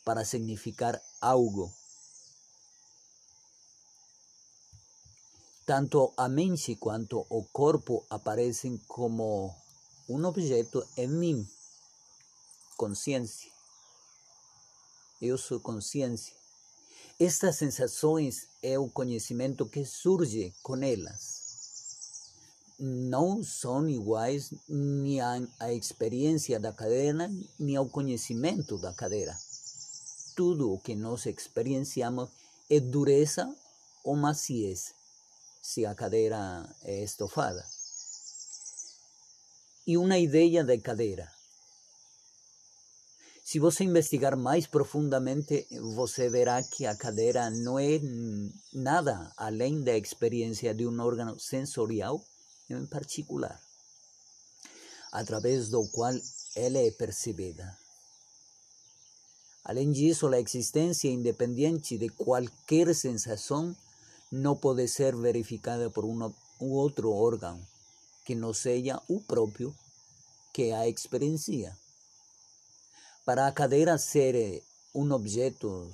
para 0.05 0.23
significar 0.23 1.01
algo 1.21 1.71
Tanto 5.69 6.13
a 6.17 6.27
mente 6.27 6.75
quanto 6.77 7.27
o 7.29 7.43
corpo 7.53 8.03
aparecem 8.09 8.75
como 8.87 9.55
um 10.09 10.25
objeto 10.25 10.83
em 10.97 11.07
mim, 11.07 11.47
consciência. 12.75 13.58
Eu 15.21 15.37
sou 15.37 15.59
consciência. 15.59 16.33
Estas 17.19 17.57
sensações 17.57 18.47
é 18.63 18.79
o 18.79 18.87
conhecimento 18.87 19.65
que 19.65 19.83
surge 19.83 20.53
com 20.63 20.81
elas. 20.81 21.49
Não 22.79 23.43
são 23.43 23.89
iguais 23.89 24.53
nem 24.69 25.19
à 25.59 25.73
experiência 25.73 26.57
da 26.57 26.71
cadeira, 26.71 27.29
nem 27.59 27.75
ao 27.75 27.89
conhecimento 27.89 28.77
da 28.77 28.93
cadeira. 28.93 29.37
Tudo 30.37 30.71
o 30.71 30.79
que 30.79 30.95
nós 30.95 31.25
experienciamos 31.25 32.29
é 32.69 32.79
dureza 32.79 33.53
ou 34.05 34.15
maciez 34.15 34.93
se 35.61 35.85
a 35.85 35.93
cadeira 35.93 36.73
é 36.85 37.03
estofada. 37.03 37.65
E 39.85 39.97
uma 39.97 40.17
ideia 40.17 40.63
de 40.63 40.77
cadeira. 40.77 41.38
Se 43.49 43.57
você 43.57 43.83
investigar 43.83 44.37
mais 44.37 44.67
profundamente, 44.67 45.65
você 45.97 46.29
verá 46.29 46.61
que 46.61 46.85
a 46.85 46.95
cadeira 46.95 47.49
não 47.49 47.79
é 47.79 47.99
nada 48.71 49.33
além 49.35 49.81
da 49.81 49.97
experiência 49.97 50.71
de 50.71 50.85
um 50.85 51.01
órgão 51.01 51.39
sensorial 51.39 52.23
em 52.69 52.85
particular, 52.85 53.59
através 55.11 55.67
do 55.67 55.83
qual 55.87 56.13
ela 56.55 56.77
é 56.77 56.91
percebida. 56.91 57.75
Além 59.65 59.91
disso, 59.91 60.27
a 60.27 60.39
existência 60.39 61.09
independente 61.09 61.97
de 61.97 62.09
qualquer 62.09 62.93
sensação 62.93 63.75
no 64.31 64.57
puede 64.57 64.87
ser 64.87 65.15
verificada 65.15 65.89
por 65.89 66.05
uno 66.05 66.35
u 66.59 66.77
otro 66.77 67.11
órgano 67.11 67.67
que 68.23 68.35
no 68.35 68.53
sea 68.53 69.01
u 69.09 69.21
propio 69.21 69.73
que 70.53 70.71
a 70.71 70.87
experiencia. 70.87 71.75
Para 73.29 73.45
a 73.45 73.51
cadeira 73.51 73.95
ser 73.99 74.33
eh, 74.33 74.63
um 74.95 75.11
objeto 75.11 75.87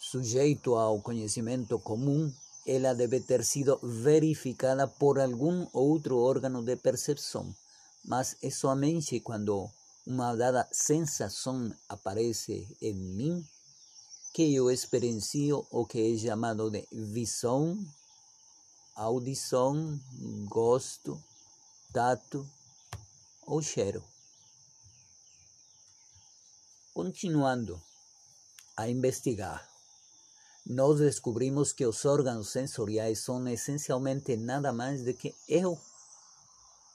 sujeito 0.00 0.76
ao 0.76 1.02
conhecimento 1.02 1.78
comum, 1.78 2.32
ela 2.66 2.94
deve 2.94 3.20
ter 3.20 3.44
sido 3.44 3.78
verificada 3.82 4.88
por 4.88 5.20
algum 5.20 5.66
outro 5.74 6.16
órgão 6.16 6.64
de 6.64 6.74
percepção, 6.76 7.54
mas 8.02 8.34
é 8.42 8.48
somente 8.48 9.20
quando 9.20 9.70
uma 10.06 10.34
dada 10.34 10.66
sensação 10.72 11.70
aparece 11.86 12.66
em 12.80 12.94
mim 12.94 13.46
que 14.32 14.54
eu 14.54 14.70
experiencio 14.70 15.66
o 15.70 15.84
que 15.84 16.14
é 16.14 16.16
chamado 16.16 16.70
de 16.70 16.88
visão, 16.90 17.78
audição, 18.96 20.00
gosto, 20.48 21.22
tato 21.92 22.48
ou 23.46 23.60
cheiro. 23.60 24.13
Continuando 26.94 27.82
a 28.76 28.88
investigar, 28.88 29.68
nós 30.64 31.00
descobrimos 31.00 31.72
que 31.72 31.84
os 31.84 32.04
órgãos 32.04 32.52
sensoriais 32.52 33.18
são 33.18 33.48
essencialmente 33.48 34.36
nada 34.36 34.72
mais 34.72 35.02
do 35.02 35.12
que 35.12 35.34
eu, 35.48 35.76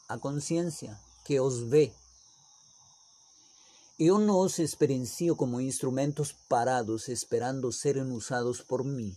a 0.08 0.18
consciência, 0.18 0.98
que 1.26 1.38
os 1.38 1.60
vê. 1.64 1.92
Eu 4.00 4.18
não 4.20 4.40
os 4.40 4.58
experiencio 4.58 5.36
como 5.36 5.60
instrumentos 5.60 6.32
parados 6.48 7.10
esperando 7.10 7.70
serem 7.70 8.10
usados 8.14 8.62
por 8.62 8.86
mim. 8.86 9.14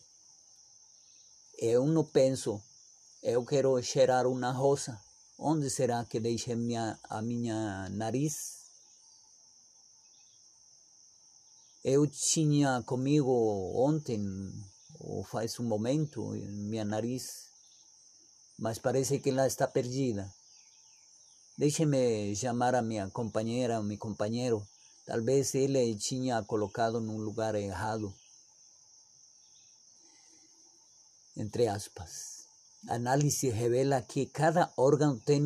Eu 1.59 1.87
não 1.87 2.05
penso, 2.05 2.61
eu 3.23 3.45
quero 3.45 3.81
cheirar 3.85 4.27
uma 4.27 4.51
rosa. 4.51 5.01
Onde 5.39 5.71
será 5.71 6.05
que 6.05 6.19
deixei 6.19 6.57
minha, 6.57 6.99
a 7.05 7.23
minha 7.23 7.89
nariz? 7.91 8.62
Eu 11.85 12.07
tinha 12.07 12.81
comigo 12.87 13.33
ontem, 13.75 14.23
ou 15.01 15.25
faz 15.25 15.59
um 15.59 15.65
momento, 15.65 16.31
minha 16.71 16.85
nariz, 16.85 17.49
mas 18.57 18.79
parece 18.79 19.19
que 19.19 19.31
ela 19.31 19.49
está 19.49 19.67
perdida. 19.67 20.33
Deixe-me 21.59 22.37
chamar 22.37 22.77
a 22.77 22.83
minha 22.83 23.11
companheira, 23.11 23.83
meu 23.83 23.99
companheiro. 23.99 24.65
Talvez 25.05 25.57
ele 25.57 25.97
tinha 25.97 26.41
colocado 26.45 27.01
num 27.01 27.19
lugar 27.19 27.57
errado. 27.57 28.15
Entre 31.37 31.67
aspas. 31.67 32.47
A 32.89 32.95
análise 32.95 33.51
revela 33.51 34.01
que 34.03 34.27
cada 34.27 34.73
órgão 34.77 35.19
tem 35.19 35.43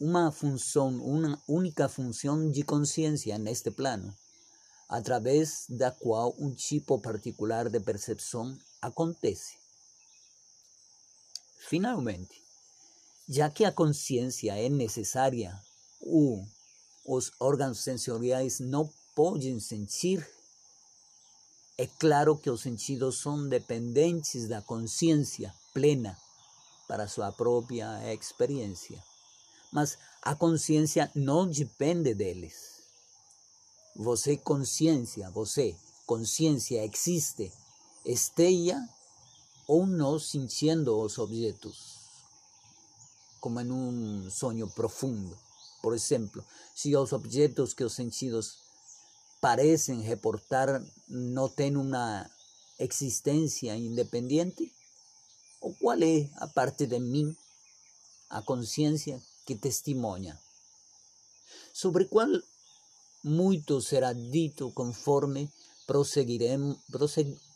uma 0.00 0.32
função, 0.32 0.88
uma 0.96 1.40
única 1.46 1.88
função 1.88 2.50
de 2.50 2.64
consciência 2.64 3.38
neste 3.38 3.70
plano 3.70 4.12
através 4.88 5.66
da 5.68 5.90
qual 5.90 6.34
um 6.38 6.54
tipo 6.54 6.98
particular 7.00 7.68
de 7.68 7.80
percepção 7.80 8.56
acontece. 8.80 9.56
Finalmente, 11.68 12.40
já 13.28 13.50
que 13.50 13.64
a 13.64 13.72
consciência 13.72 14.56
é 14.56 14.68
necessária, 14.68 15.60
o, 16.00 16.44
os 17.04 17.32
órgãos 17.40 17.80
sensoriais 17.80 18.60
não 18.60 18.88
podem 19.16 19.58
sentir, 19.58 20.24
é 21.76 21.86
claro 21.86 22.38
que 22.38 22.48
os 22.48 22.62
sentidos 22.62 23.18
são 23.18 23.48
dependentes 23.48 24.48
da 24.48 24.62
consciência 24.62 25.52
plena 25.74 26.16
para 26.86 27.08
sua 27.08 27.32
própria 27.32 28.14
experiência. 28.14 29.02
Mas 29.72 29.98
a 30.22 30.36
consciência 30.36 31.10
não 31.14 31.48
depende 31.48 32.14
deles 32.14 32.75
você 33.98 34.36
consciência, 34.36 35.30
você 35.30 35.74
consciência 36.06 36.84
existe, 36.84 37.50
esteja 38.04 38.78
ou 39.66 39.86
não 39.86 40.18
sentindo 40.18 40.96
os 41.00 41.18
objetos, 41.18 41.96
como 43.40 43.60
em 43.60 43.72
um 43.72 44.30
sonho 44.30 44.68
profundo. 44.68 45.36
Por 45.82 45.94
exemplo, 45.94 46.44
se 46.74 46.94
os 46.94 47.12
objetos 47.12 47.72
que 47.72 47.84
os 47.84 47.94
sentidos 47.94 48.58
parecem 49.40 50.02
reportar 50.02 50.84
não 51.08 51.48
têm 51.48 51.76
uma 51.76 52.30
existência 52.78 53.74
independente, 53.76 54.72
ou 55.60 55.74
qual 55.74 56.00
é 56.02 56.28
a 56.36 56.46
parte 56.46 56.86
de 56.86 56.98
mim, 57.00 57.34
a 58.28 58.42
consciência 58.42 59.20
que 59.46 59.54
testemunha? 59.54 60.38
Sobre 61.72 62.04
qual 62.04 62.28
muito 63.26 63.80
será 63.80 64.12
dito 64.12 64.70
conforme 64.70 65.50
prosseguiremos, 65.84 66.78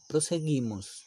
prosseguimos. 0.08 1.04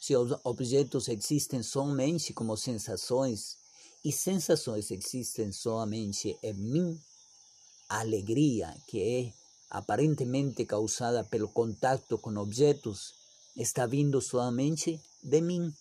Se 0.00 0.16
os 0.16 0.38
objetos 0.44 1.08
existem 1.08 1.60
somente 1.62 2.32
como 2.32 2.56
sensações, 2.56 3.58
e 4.04 4.12
sensações 4.12 4.92
existem 4.92 5.50
somente 5.50 6.38
em 6.40 6.54
mim, 6.54 7.00
a 7.88 8.00
alegria 8.00 8.72
que 8.86 9.02
é 9.02 9.32
aparentemente 9.70 10.64
causada 10.64 11.24
pelo 11.24 11.48
contato 11.48 12.16
com 12.18 12.36
objetos 12.36 13.12
está 13.56 13.86
vindo 13.86 14.20
somente 14.20 15.00
de 15.20 15.40
mim. 15.40 15.74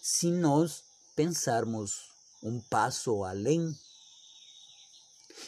Se 0.00 0.30
nós 0.30 0.82
pensarmos 1.14 2.08
um 2.42 2.58
passo 2.60 3.24
além, 3.24 3.76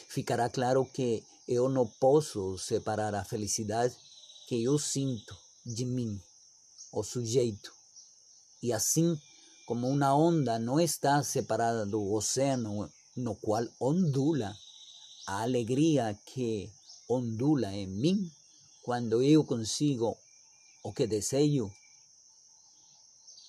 ficará 0.07 0.49
claro 0.49 0.85
que 0.85 1.23
eu 1.47 1.69
não 1.69 1.85
posso 1.85 2.57
separar 2.57 3.13
a 3.15 3.25
felicidade 3.25 3.95
que 4.47 4.63
eu 4.63 4.77
sinto 4.79 5.35
de 5.65 5.85
mim, 5.85 6.21
o 6.91 7.03
sujeito. 7.03 7.73
E 8.61 8.71
assim 8.71 9.19
como 9.65 9.87
uma 9.87 10.15
onda 10.15 10.59
não 10.59 10.79
está 10.79 11.23
separada 11.23 11.85
do 11.85 12.13
oceano 12.13 12.91
no 13.15 13.35
qual 13.35 13.65
ondula, 13.79 14.55
a 15.27 15.41
alegria 15.41 16.17
que 16.25 16.71
ondula 17.07 17.71
em 17.73 17.87
mim 17.87 18.31
quando 18.83 19.21
eu 19.21 19.43
consigo 19.43 20.17
o 20.83 20.91
que 20.91 21.05
desejo 21.05 21.71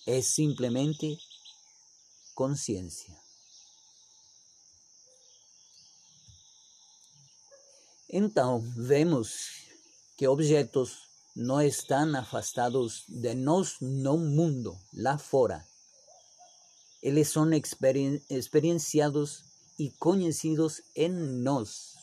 é 0.07 0.20
simplesmente 0.20 1.18
consciência. 2.34 3.21
Então, 8.14 8.60
vemos 8.76 9.62
que 10.18 10.28
objetos 10.28 11.08
não 11.34 11.62
estão 11.62 12.14
afastados 12.14 13.04
de 13.08 13.34
nós 13.34 13.76
no 13.80 14.18
mundo, 14.18 14.78
lá 14.92 15.16
fora. 15.16 15.66
Eles 17.02 17.30
são 17.30 17.50
experien 17.54 18.20
experienciados 18.28 19.42
e 19.78 19.90
conhecidos 19.92 20.82
em 20.94 21.08
nós. 21.08 21.94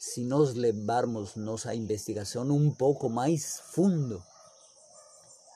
Se 0.00 0.24
nós 0.24 0.54
levarmos 0.54 1.36
nossa 1.36 1.72
investigação 1.72 2.42
um 2.50 2.74
pouco 2.74 3.08
mais 3.08 3.60
fundo, 3.60 4.20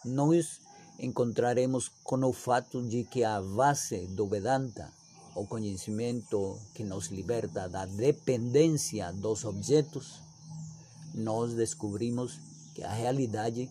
nós 0.04 0.60
encontraremos 1.00 1.88
com 2.04 2.24
o 2.24 2.32
fato 2.32 2.80
de 2.80 3.02
que 3.02 3.24
a 3.24 3.42
base 3.42 4.06
do 4.06 4.28
Vedanta 4.28 5.01
o 5.34 5.46
conhecimento 5.46 6.58
que 6.74 6.84
nos 6.84 7.08
liberta 7.08 7.68
da 7.68 7.86
dependência 7.86 9.12
dos 9.12 9.44
objetos, 9.44 10.20
nós 11.14 11.54
descobrimos 11.54 12.38
que 12.74 12.82
a 12.82 12.92
realidade 12.92 13.70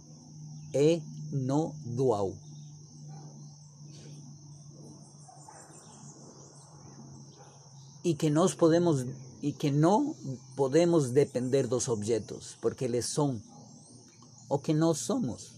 é 0.74 1.02
no 1.32 1.74
dual. 1.86 2.36
E 8.04 8.16
que 8.16 8.30
nós 8.30 8.56
podemos 8.56 9.06
e 9.44 9.52
que 9.52 9.72
não 9.72 10.16
podemos 10.56 11.10
depender 11.10 11.66
dos 11.68 11.88
objetos, 11.88 12.56
porque 12.62 12.86
eles 12.86 13.08
são 13.08 13.42
o 14.48 14.60
que 14.60 14.74
nós 14.74 15.00
somos. 15.00 15.52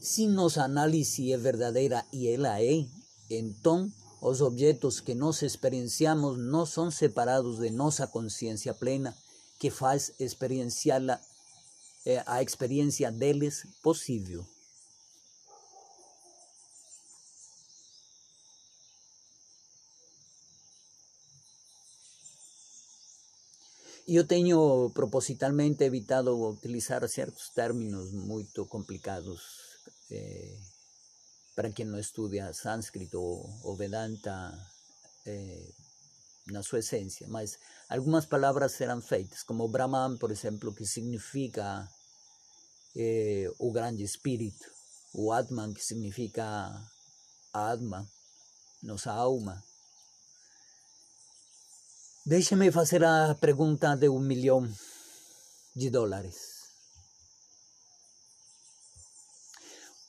Se 0.00 0.26
nossa 0.26 0.64
análise 0.64 1.32
é 1.32 1.36
verdadeira 1.36 2.04
e 2.12 2.28
ela 2.28 2.62
é, 2.62 2.86
então 3.28 3.90
os 4.20 4.40
objetos 4.40 5.00
que 5.00 5.14
nós 5.14 5.42
experienciamos 5.42 6.38
não 6.38 6.66
são 6.66 6.90
separados 6.90 7.58
de 7.58 7.70
nossa 7.70 8.06
consciência 8.06 8.74
plena, 8.74 9.16
que 9.58 9.70
faz 9.70 10.12
experienciá-la, 10.18 11.20
eh, 12.04 12.22
a 12.26 12.42
experiência 12.42 13.10
deles 13.10 13.66
possível. 13.82 14.46
Eu 24.06 24.26
tenho 24.26 24.90
propositalmente 24.94 25.84
evitado 25.84 26.32
utilizar 26.48 27.06
certos 27.08 27.50
términos 27.50 28.10
muito 28.10 28.64
complicados. 28.64 29.42
Eh, 30.10 30.56
para 31.58 31.72
quien 31.72 31.90
no 31.90 31.98
estudia 31.98 32.54
sánscrito 32.54 33.18
o, 33.20 33.74
Vedanta 33.74 34.54
eh, 35.26 35.74
na 36.54 36.62
sua 36.62 36.78
essência, 36.78 37.26
mas 37.26 37.58
algumas 37.88 38.26
palavras 38.26 38.70
serão 38.70 39.02
feitas, 39.02 39.42
como 39.42 39.66
Brahman, 39.66 40.18
por 40.18 40.30
exemplo, 40.30 40.72
que 40.72 40.86
significa 40.86 41.90
eh, 42.94 43.50
o 43.58 43.72
grande 43.72 44.04
espírito, 44.04 44.70
o 45.12 45.32
Atman, 45.32 45.74
que 45.74 45.82
significa 45.82 46.46
Atma, 47.52 48.08
nossa 48.80 49.10
alma. 49.10 49.60
Deixe-me 52.24 52.70
fazer 52.70 53.02
a 53.02 53.34
pergunta 53.34 53.96
de 53.96 54.08
um 54.08 54.20
milhão 54.20 54.62
de 55.74 55.90
dólares. 55.90 56.36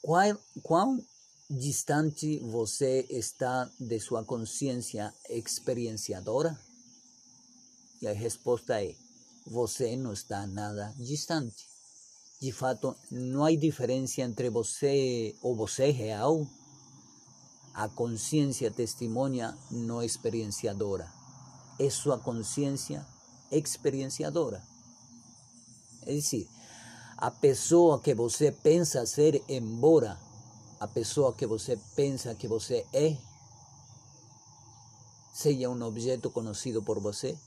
Qual, 0.03 0.37
qual 0.61 0.95
distante 1.49 2.37
você 2.39 3.07
está 3.09 3.67
de 3.79 3.99
sua 3.99 4.23
consciência 4.23 5.11
experienciadora? 5.29 6.59
E 8.01 8.07
a 8.07 8.13
resposta 8.13 8.83
é: 8.83 8.95
você 9.47 9.97
não 9.97 10.13
está 10.13 10.45
nada 10.45 10.93
distante. 10.97 11.67
De 12.39 12.51
fato, 12.51 12.95
não 13.11 13.43
há 13.43 13.53
diferença 13.55 14.21
entre 14.21 14.49
você 14.49 15.35
ou 15.41 15.55
você 15.55 15.89
real. 15.89 16.47
A 17.73 17.89
consciência 17.89 18.69
testemunha 18.71 19.57
não 19.71 20.03
experienciadora. 20.03 21.11
É 21.79 21.89
sua 21.89 22.19
consciência 22.19 23.05
experienciadora. 23.51 24.63
É 26.03 26.13
decir, 26.13 26.47
a 27.17 27.31
pessoa 27.31 27.99
que 27.99 28.13
você 28.13 28.51
pensa 28.51 29.05
ser, 29.05 29.43
embora 29.47 30.17
a 30.79 30.87
pessoa 30.87 31.33
que 31.33 31.45
você 31.45 31.77
pensa 31.95 32.33
que 32.33 32.47
você 32.47 32.85
é, 32.93 33.17
seja 35.33 35.69
um 35.69 35.81
objeto 35.83 36.31
conhecido 36.31 36.81
por 36.81 36.99
você, 37.01 37.37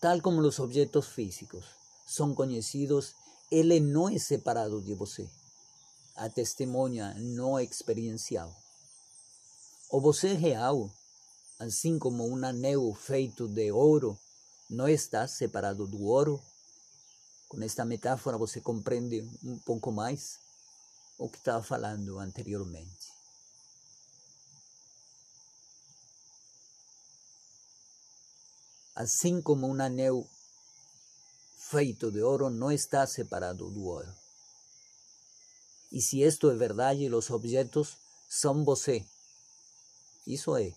tal 0.00 0.20
como 0.20 0.40
os 0.40 0.58
objetos 0.58 1.06
físicos 1.06 1.64
são 2.04 2.34
conhecidos, 2.34 3.14
ele 3.50 3.78
não 3.78 4.08
é 4.08 4.18
separado 4.18 4.82
de 4.82 4.94
você. 4.94 5.28
A 6.16 6.28
testemunha 6.28 7.14
não 7.14 7.56
é 7.56 7.62
experiencial. 7.62 8.52
O 9.90 10.00
você 10.00 10.34
real, 10.34 10.90
assim 11.58 11.98
como 11.98 12.26
um 12.26 12.44
anel 12.44 12.92
feito 12.94 13.46
de 13.46 13.70
ouro, 13.70 14.18
não 14.68 14.88
está 14.88 15.26
separado 15.28 15.86
do 15.86 16.02
ouro. 16.02 16.40
Com 17.48 17.62
esta 17.62 17.84
metáfora 17.84 18.36
você 18.36 18.60
compreende 18.60 19.28
um 19.44 19.58
pouco 19.58 19.92
mais 19.92 20.38
o 21.20 21.28
que 21.28 21.36
estava 21.36 21.62
falando 21.62 22.18
anteriormente. 22.18 23.12
Assim 28.94 29.42
como 29.42 29.68
um 29.68 29.80
anel 29.80 30.26
feito 31.58 32.10
de 32.10 32.22
ouro 32.22 32.48
não 32.48 32.72
está 32.72 33.06
separado 33.06 33.70
do 33.70 33.84
ouro. 33.84 34.12
E 35.92 36.00
se 36.00 36.22
isto 36.22 36.50
é 36.50 36.54
verdade, 36.54 37.06
os 37.14 37.28
objetos 37.30 37.96
são 38.28 38.64
você. 38.64 39.04
Isso 40.26 40.56
é 40.56 40.72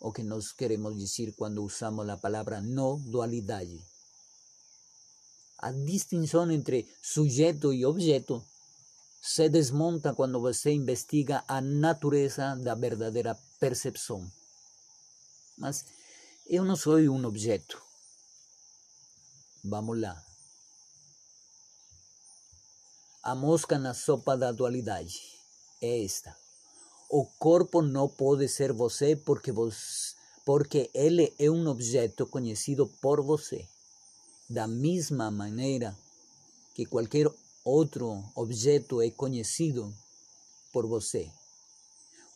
o 0.00 0.10
que 0.10 0.22
nós 0.22 0.52
queremos 0.52 0.96
dizer 0.96 1.34
quando 1.36 1.62
usamos 1.62 2.08
a 2.08 2.16
palavra 2.16 2.62
não 2.62 2.98
dualidade. 2.98 3.78
A 5.58 5.70
distinção 5.70 6.50
entre 6.50 6.88
sujeito 7.02 7.74
e 7.74 7.84
objeto 7.84 8.42
se 9.20 9.48
desmonta 9.48 10.14
quando 10.14 10.40
você 10.40 10.72
investiga 10.72 11.44
a 11.46 11.60
natureza 11.60 12.56
da 12.56 12.74
verdadeira 12.74 13.36
percepção. 13.58 14.26
Mas 15.58 15.84
eu 16.48 16.64
não 16.64 16.74
sou 16.74 16.96
um 16.96 17.24
objeto. 17.26 17.80
Vamos 19.62 20.00
lá. 20.00 20.24
A 23.22 23.34
mosca 23.34 23.78
na 23.78 23.92
sopa 23.92 24.36
da 24.36 24.50
dualidade 24.50 25.20
é 25.82 26.02
esta. 26.02 26.34
O 27.10 27.26
corpo 27.38 27.82
não 27.82 28.08
pode 28.08 28.48
ser 28.48 28.72
você 28.72 29.14
porque, 29.14 29.52
você, 29.52 30.14
porque 30.46 30.90
ele 30.94 31.34
é 31.38 31.50
um 31.50 31.68
objeto 31.68 32.26
conhecido 32.26 32.86
por 33.02 33.20
você. 33.20 33.68
Da 34.48 34.66
mesma 34.66 35.30
maneira 35.30 35.94
que 36.74 36.86
qualquer 36.86 37.30
outro 37.64 38.24
objeto 38.34 39.02
é 39.02 39.10
conhecido 39.10 39.92
por 40.72 40.86
você. 40.86 41.30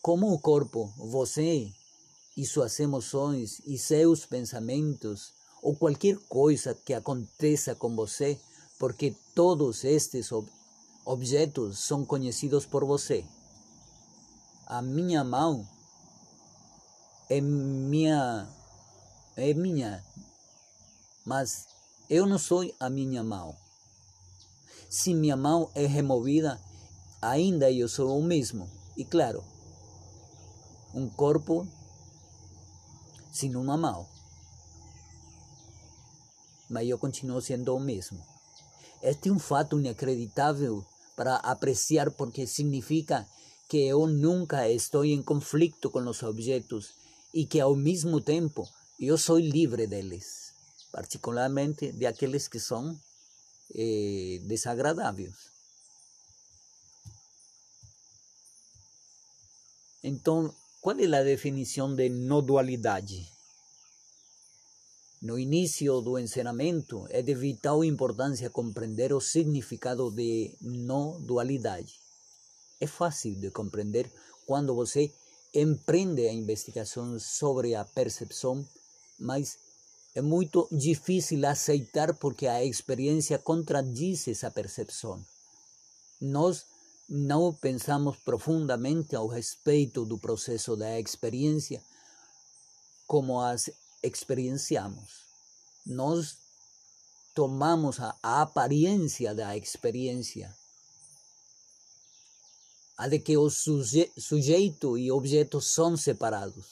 Como 0.02 0.32
o 0.32 0.38
corpo, 0.38 0.92
você 0.96 1.72
e 2.36 2.44
suas 2.44 2.78
emoções 2.80 3.60
e 3.66 3.78
seus 3.78 4.26
pensamentos 4.26 5.32
ou 5.62 5.74
qualquer 5.74 6.18
coisa 6.28 6.74
que 6.74 6.92
aconteça 6.92 7.74
com 7.74 7.94
você, 7.96 8.38
porque 8.78 9.14
todos 9.34 9.84
estes 9.84 10.30
ob 10.30 10.46
objetos 11.06 11.78
são 11.78 12.04
conhecidos 12.04 12.66
por 12.66 12.84
você. 12.84 13.24
A 14.66 14.80
minha 14.80 15.22
mão 15.22 15.66
é 17.28 17.40
minha 17.40 18.48
é 19.36 19.52
minha, 19.52 20.04
mas 21.24 21.66
eu 22.08 22.26
não 22.26 22.38
sou 22.38 22.70
a 22.78 22.88
minha 22.88 23.22
mão. 23.22 23.63
Se 24.94 25.12
minha 25.12 25.36
mão 25.36 25.68
é 25.74 25.86
removida, 25.86 26.60
ainda 27.20 27.68
eu 27.68 27.88
sou 27.88 28.16
o 28.16 28.22
mesmo. 28.22 28.70
E 28.96 29.04
claro, 29.04 29.42
um 30.94 31.08
corpo 31.08 31.66
sem 33.32 33.56
uma 33.56 33.76
mão. 33.76 34.06
Mas 36.70 36.88
eu 36.88 36.96
continuo 36.96 37.40
sendo 37.40 37.74
o 37.74 37.80
mesmo. 37.80 38.24
Este 39.02 39.30
é 39.30 39.32
um 39.32 39.38
fato 39.40 39.80
inacreditável 39.80 40.86
para 41.16 41.38
apreciar 41.38 42.12
porque 42.12 42.46
significa 42.46 43.26
que 43.68 43.78
eu 43.78 44.06
nunca 44.06 44.70
estou 44.70 45.04
em 45.04 45.20
conflito 45.24 45.90
com 45.90 46.08
os 46.08 46.22
objetos 46.22 46.90
e 47.34 47.44
que 47.44 47.60
ao 47.60 47.74
mesmo 47.74 48.20
tempo 48.20 48.64
eu 49.00 49.18
sou 49.18 49.40
livre 49.40 49.88
deles, 49.88 50.52
particularmente 50.92 51.90
de 51.90 52.06
aqueles 52.06 52.46
que 52.46 52.60
são 52.60 52.96
eh, 53.74 54.40
desagradáveis. 54.42 55.34
Então, 60.02 60.54
qual 60.82 60.98
é 60.98 61.06
a 61.06 61.22
definição 61.22 61.94
de 61.94 62.10
não 62.10 62.42
dualidade? 62.42 63.26
No 65.22 65.38
início 65.38 66.02
do 66.02 66.18
ensinamento, 66.18 67.06
é 67.08 67.22
de 67.22 67.34
vital 67.34 67.82
importância 67.82 68.50
compreender 68.50 69.14
o 69.14 69.20
significado 69.20 70.10
de 70.10 70.54
não 70.60 71.18
dualidade. 71.22 71.94
É 72.78 72.86
fácil 72.86 73.34
de 73.40 73.50
compreender 73.50 74.12
quando 74.44 74.74
você 74.74 75.10
empreende 75.54 76.28
a 76.28 76.32
investigação 76.32 77.18
sobre 77.18 77.74
a 77.74 77.86
percepção, 77.86 78.62
mas 79.18 79.56
é 80.14 80.22
muito 80.22 80.68
difícil 80.70 81.44
aceitar 81.46 82.14
porque 82.14 82.46
a 82.46 82.64
experiência 82.64 83.36
contradiz 83.38 84.28
essa 84.28 84.50
percepção. 84.50 85.24
Nós 86.20 86.64
não 87.08 87.52
pensamos 87.52 88.16
profundamente 88.18 89.16
ao 89.16 89.26
respeito 89.26 90.04
do 90.04 90.16
processo 90.16 90.76
da 90.76 91.00
experiência 91.00 91.82
como 93.06 93.40
as 93.40 93.68
experienciamos. 94.02 95.24
Nós 95.84 96.36
tomamos 97.34 97.98
a, 98.00 98.16
aparência 98.22 99.34
da 99.34 99.56
experiência, 99.56 100.54
a 102.96 103.08
de 103.08 103.18
que 103.18 103.36
o 103.36 103.50
suje, 103.50 104.10
sujeito 104.16 104.96
e 104.96 105.10
objeto 105.10 105.60
são 105.60 105.96
separados, 105.96 106.64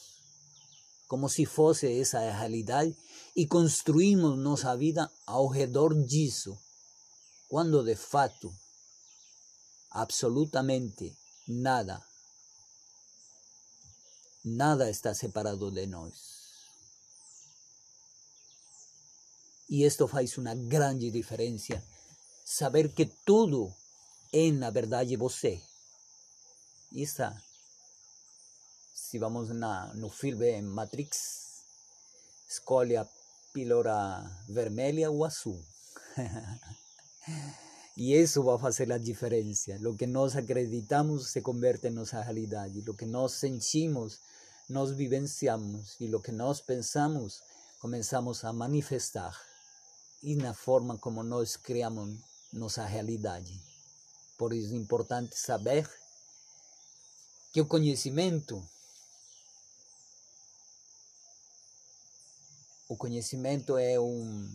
como 1.08 1.28
se 1.28 1.44
fosse 1.44 2.00
essa 2.00 2.20
a 2.20 2.32
realidade 2.32 2.96
e 3.34 3.46
construímos 3.46 4.38
nossa 4.38 4.76
vida 4.76 5.10
ao 5.26 5.48
redor 5.48 5.94
disso, 6.04 6.58
quando 7.48 7.82
de 7.82 7.96
fato, 7.96 8.54
absolutamente 9.90 11.16
nada, 11.48 12.02
nada 14.44 14.90
está 14.90 15.14
separado 15.14 15.70
de 15.70 15.86
nós. 15.86 16.42
E 19.68 19.84
isto 19.84 20.06
faz 20.06 20.36
uma 20.36 20.54
grande 20.54 21.10
diferença, 21.10 21.82
saber 22.44 22.92
que 22.92 23.06
tudo 23.24 23.74
é 24.30 24.50
na 24.52 24.68
verdade 24.70 25.16
você. 25.16 25.62
Isso, 26.92 27.22
se 28.94 29.18
vamos 29.18 29.48
na, 29.48 29.94
no 29.94 30.10
filme 30.10 30.60
Matrix, 30.60 31.62
escolhe 32.46 32.98
pílora 33.52 34.24
vermelha 34.48 35.10
ou 35.10 35.24
azul. 35.24 35.62
e 37.96 38.14
isso 38.14 38.42
vai 38.42 38.58
fazer 38.58 38.90
a 38.92 38.98
diferença. 38.98 39.76
O 39.88 39.96
que 39.96 40.06
nós 40.06 40.36
acreditamos 40.36 41.28
se 41.28 41.40
converte 41.40 41.88
em 41.88 41.90
nossa 41.90 42.20
realidade. 42.20 42.82
O 42.88 42.94
que 42.94 43.04
nós 43.04 43.32
sentimos, 43.32 44.18
nós 44.68 44.90
vivenciamos. 44.90 45.96
E 46.00 46.12
o 46.14 46.20
que 46.20 46.32
nós 46.32 46.60
pensamos, 46.60 47.42
começamos 47.80 48.44
a 48.44 48.52
manifestar. 48.52 49.38
E 50.22 50.34
na 50.36 50.54
forma 50.54 50.96
como 50.98 51.22
nós 51.22 51.56
criamos 51.56 52.18
nossa 52.52 52.84
realidade. 52.84 53.60
Por 54.38 54.52
isso 54.52 54.72
é 54.74 54.76
importante 54.76 55.38
saber 55.38 55.88
que 57.52 57.60
o 57.60 57.66
conhecimento 57.66 58.62
O 62.92 62.96
conhecimento 62.96 63.78
é 63.78 63.98
um, 63.98 64.54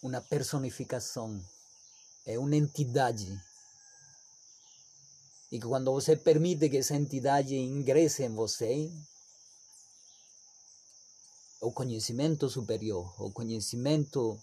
uma 0.00 0.20
personificação, 0.20 1.44
é 2.24 2.38
uma 2.38 2.54
entidade. 2.54 3.26
E 5.50 5.58
quando 5.58 5.90
você 5.90 6.14
permite 6.16 6.68
que 6.70 6.76
essa 6.76 6.94
entidade 6.94 7.56
ingresse 7.56 8.22
em 8.22 8.32
você, 8.32 8.88
o 11.60 11.72
conhecimento 11.72 12.48
superior, 12.48 13.12
o 13.20 13.32
conhecimento 13.32 14.40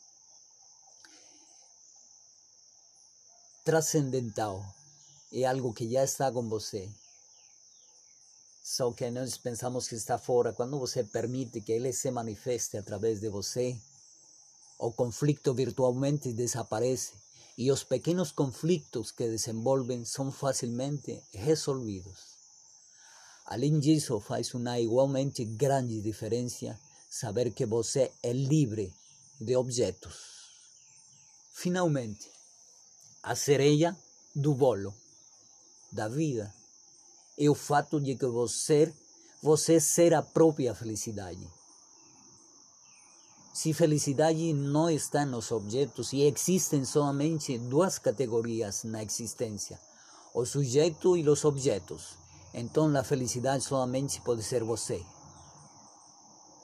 trascendental 3.63 4.65
é 5.31 5.45
algo 5.45 5.73
que 5.73 5.89
já 5.89 6.03
está 6.03 6.29
com 6.29 6.49
você. 6.49 6.91
Só 8.75 8.91
que 8.93 9.09
nós 9.09 9.35
pensamos 9.35 9.87
que 9.87 9.95
está 9.95 10.19
fora. 10.19 10.53
Quando 10.53 10.77
você 10.77 11.03
permite 11.03 11.59
que 11.59 11.71
ele 11.71 11.91
se 11.91 12.11
manifeste 12.11 12.77
através 12.77 13.19
de 13.19 13.27
você, 13.27 13.75
o 14.77 14.91
conflito 14.91 15.55
virtualmente 15.55 16.31
desaparece 16.33 17.13
e 17.57 17.71
os 17.71 17.83
pequenos 17.83 18.31
conflitos 18.31 19.11
que 19.11 19.27
desenvolvem 19.27 20.05
são 20.05 20.31
facilmente 20.31 21.19
resolvidos. 21.33 22.19
Além 23.47 23.79
disso, 23.79 24.19
faz 24.19 24.53
uma 24.53 24.79
igualmente 24.79 25.43
grande 25.45 25.99
diferença 25.99 26.79
saber 27.09 27.51
que 27.51 27.65
você 27.65 28.11
é 28.21 28.31
livre 28.31 28.93
de 29.41 29.55
objetos. 29.55 30.15
Finalmente, 31.53 32.29
a 33.23 33.35
cereja 33.35 33.97
do 34.35 34.53
bolo 34.53 34.93
da 35.91 36.07
vida 36.07 36.53
é 37.39 37.49
o 37.49 37.55
fato 37.55 38.01
de 38.01 38.15
que 38.15 38.25
você, 38.25 38.93
você 39.41 39.79
ser 39.79 40.13
a 40.13 40.21
própria 40.21 40.75
felicidade. 40.75 41.47
Se 43.53 43.73
felicidade 43.73 44.51
não 44.53 44.89
está 44.89 45.25
nos 45.25 45.49
objetos 45.51 46.11
e 46.11 46.23
existem 46.23 46.83
somente 46.83 47.57
duas 47.57 47.97
categorias 47.97 48.83
na 48.83 49.01
existência, 49.03 49.79
o 50.33 50.45
sujeito 50.45 51.15
e 51.15 51.27
os 51.27 51.45
objetos, 51.45 52.17
então 52.53 52.93
a 52.97 53.03
felicidade 53.03 53.63
somente 53.63 54.19
pode 54.21 54.43
ser 54.43 54.63
você. 54.63 55.01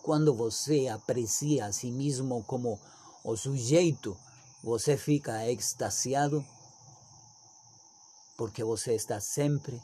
Quando 0.04 0.34
você 0.34 0.90
aprecia 0.90 1.66
a 1.66 1.72
si 1.72 1.90
mesmo 1.90 2.44
como 2.44 2.80
o 3.24 3.36
sujeito, 3.38 4.16
você 4.62 4.98
fica 4.98 5.50
extasiado 5.50 6.46
porque 8.38 8.64
você 8.64 8.94
está 8.94 9.20
sempre 9.20 9.82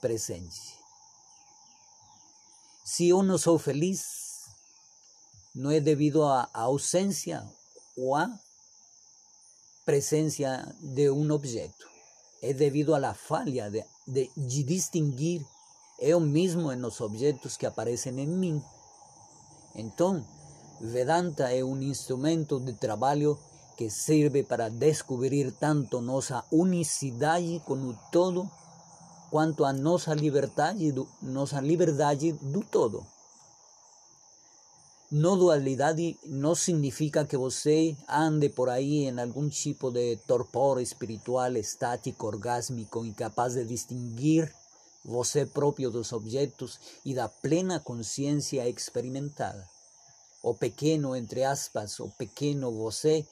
presente. 0.00 0.78
Se 2.84 3.08
eu 3.08 3.22
não 3.22 3.36
sou 3.36 3.58
feliz, 3.58 4.02
não 5.54 5.70
é 5.70 5.80
devido 5.80 6.22
à 6.24 6.48
ausência 6.52 7.46
ou 7.96 8.14
à 8.14 8.28
presença 9.84 10.74
de 10.80 11.10
um 11.10 11.30
objeto. 11.30 11.86
É 12.42 12.52
devido 12.52 12.94
à 12.94 13.14
falha 13.14 13.70
de, 13.70 13.84
de, 14.06 14.30
de 14.36 14.62
distinguir 14.62 15.44
eu 15.98 16.20
mesmo 16.20 16.74
nos 16.76 17.00
objetos 17.00 17.56
que 17.56 17.66
aparecem 17.66 18.18
em 18.20 18.26
mim. 18.26 18.62
Então, 19.74 20.24
Vedanta 20.80 21.50
é 21.52 21.64
um 21.64 21.82
instrumento 21.82 22.60
de 22.60 22.72
trabalho 22.72 23.36
que 23.76 23.90
serve 23.90 24.44
para 24.44 24.68
descobrir 24.68 25.50
tanto 25.52 26.00
nossa 26.00 26.44
unicidade 26.52 27.60
com 27.66 27.74
o 27.74 27.98
todo 28.12 28.48
quanto 29.30 29.64
a 29.64 29.72
nossa 29.72 30.14
liberdade, 30.14 30.94
nossa 31.22 31.60
liberdade 31.60 32.32
do 32.32 32.60
todo. 32.60 33.06
No 35.10 35.36
dualidade 35.36 36.18
não 36.26 36.54
significa 36.54 37.24
que 37.24 37.36
você 37.36 37.96
ande 38.06 38.50
por 38.50 38.68
aí 38.68 39.06
em 39.06 39.18
algum 39.18 39.48
tipo 39.48 39.90
de 39.90 40.16
torpor 40.26 40.82
espiritual 40.82 41.56
estático, 41.56 42.26
orgásmico, 42.26 43.06
incapaz 43.06 43.54
de 43.54 43.64
distinguir 43.64 44.52
você 45.02 45.46
próprio 45.46 45.90
dos 45.90 46.12
objetos 46.12 46.78
e 47.06 47.14
da 47.14 47.26
plena 47.26 47.80
consciência 47.80 48.68
experimentada. 48.68 49.66
O 50.42 50.52
pequeno, 50.52 51.16
entre 51.16 51.42
aspas, 51.42 51.98
o 52.00 52.10
pequeno 52.10 52.70
você, 52.70 53.26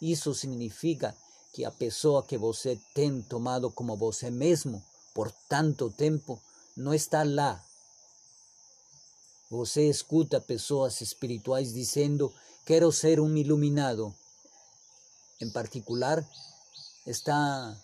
isso 0.00 0.32
significa 0.32 1.12
que 1.52 1.64
a 1.64 1.72
pessoa 1.72 2.22
que 2.22 2.38
você 2.38 2.78
tem 2.94 3.20
tomado 3.22 3.68
como 3.68 3.96
você 3.96 4.30
mesmo 4.30 4.80
por 5.16 5.32
tanto 5.48 5.88
tempo 5.88 6.38
não 6.76 6.92
está 6.92 7.24
lá. 7.24 7.64
Você 9.48 9.88
escuta 9.88 10.42
pessoas 10.42 11.00
espirituais 11.00 11.72
dizendo: 11.72 12.30
Quero 12.66 12.92
ser 12.92 13.18
um 13.18 13.34
iluminado. 13.34 14.14
Em 15.40 15.48
particular, 15.50 16.22
está 17.06 17.74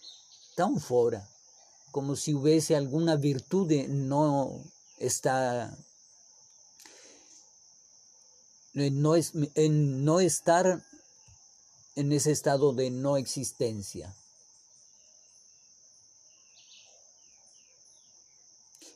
tão 0.54 0.78
fora, 0.78 1.26
como 1.90 2.16
se 2.16 2.34
houvesse 2.34 2.74
alguma 2.74 3.16
virtude 3.16 3.88
não 3.88 4.62
está 5.00 5.72
en 8.74 9.02
no 10.04 10.20
estar 10.20 10.82
en 11.94 12.12
ese 12.12 12.30
estado 12.32 12.74
de 12.74 12.90
no 12.90 13.16
existencia. 13.16 14.14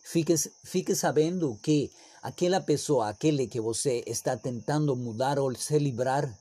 Fique, 0.08 0.36
fique 0.62 0.94
sabendo 0.94 1.58
que 1.60 1.90
aquela 2.22 2.60
pessoa, 2.60 3.08
aquele 3.08 3.48
que 3.48 3.60
você 3.60 4.04
está 4.06 4.36
tentando 4.36 4.94
mudar 4.94 5.36
ou 5.36 5.52
se 5.56 5.76
livrar, 5.80 6.32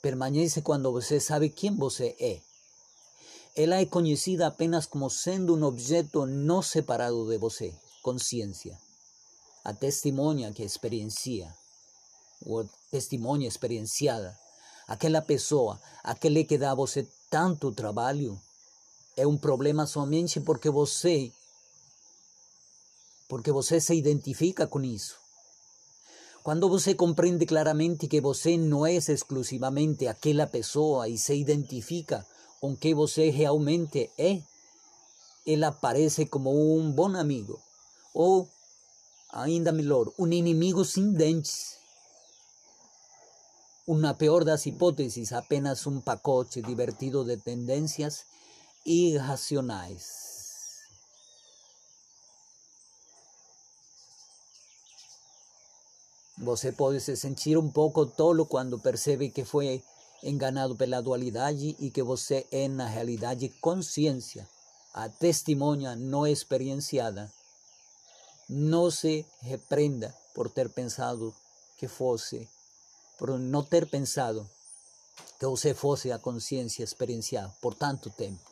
permanece 0.00 0.62
quando 0.62 0.90
você 0.90 1.20
sabe 1.20 1.50
quem 1.50 1.76
você 1.76 2.16
é. 2.18 2.40
Ela 3.54 3.76
é 3.76 3.84
conhecida 3.84 4.46
apenas 4.46 4.86
como 4.86 5.10
sendo 5.10 5.54
um 5.54 5.62
objeto 5.62 6.24
não 6.24 6.62
separado 6.62 7.28
de 7.28 7.36
você, 7.36 7.74
consciência. 8.02 8.78
A 9.62 9.74
testemunha 9.74 10.50
que 10.50 10.62
experiencia, 10.62 11.54
ou 12.46 12.66
testemunha 12.90 13.46
experienciada. 13.46 14.34
Aquela 14.86 15.20
pessoa, 15.20 15.78
aquele 16.02 16.44
que 16.44 16.56
dá 16.56 16.70
a 16.70 16.74
você 16.74 17.06
tanto 17.28 17.72
trabalho, 17.72 18.40
é 19.18 19.26
um 19.26 19.36
problema 19.36 19.86
somente 19.86 20.40
porque 20.40 20.70
você 20.70 21.30
porque 23.28 23.52
você 23.52 23.80
se 23.80 23.94
identifica 23.94 24.66
com 24.66 24.82
isso. 24.82 25.16
Quando 26.42 26.68
você 26.68 26.94
compreende 26.94 27.44
claramente 27.44 28.08
que 28.08 28.20
você 28.20 28.56
não 28.56 28.86
é 28.86 28.94
exclusivamente 28.94 30.06
aquela 30.06 30.46
pessoa 30.46 31.08
e 31.08 31.18
se 31.18 31.34
identifica 31.34 32.26
com 32.60 32.74
que 32.74 32.94
você 32.94 33.28
realmente 33.28 34.10
é, 34.16 34.42
ela 35.46 35.68
aparece 35.68 36.26
como 36.26 36.50
um 36.50 36.90
bom 36.90 37.14
amigo, 37.16 37.60
ou, 38.14 38.48
ainda 39.30 39.72
melhor, 39.72 40.10
um 40.18 40.26
inimigo 40.32 40.84
sem 40.84 41.12
dentes. 41.12 41.76
Uma 43.86 44.14
peor 44.14 44.44
das 44.44 44.66
hipóteses, 44.66 45.32
apenas 45.32 45.86
um 45.86 46.00
pacote 46.00 46.60
divertido 46.62 47.24
de 47.24 47.36
tendências 47.36 48.24
irracionais. 48.84 50.27
Você 56.40 56.70
pode 56.70 57.00
se 57.00 57.16
sentir 57.16 57.58
um 57.58 57.68
pouco 57.68 58.06
tolo 58.06 58.46
quando 58.46 58.78
percebe 58.78 59.28
que 59.28 59.44
foi 59.44 59.82
enganado 60.22 60.76
pela 60.76 61.00
dualidade 61.00 61.74
e 61.80 61.90
que 61.90 62.00
você 62.00 62.46
é, 62.52 62.68
na 62.68 62.86
realidade, 62.86 63.48
consciência, 63.60 64.48
a 64.94 65.08
testemunha 65.08 65.96
não 65.96 66.24
experienciada. 66.24 67.28
Não 68.48 68.88
se 68.88 69.26
repreenda 69.40 70.14
por 70.32 70.48
ter 70.48 70.68
pensado 70.68 71.34
que 71.76 71.88
fosse, 71.88 72.48
por 73.18 73.36
não 73.36 73.64
ter 73.64 73.88
pensado 73.88 74.48
que 75.40 75.46
você 75.46 75.74
fosse 75.74 76.12
a 76.12 76.20
consciência 76.20 76.84
experienciada 76.84 77.52
por 77.60 77.74
tanto 77.74 78.10
tempo. 78.10 78.48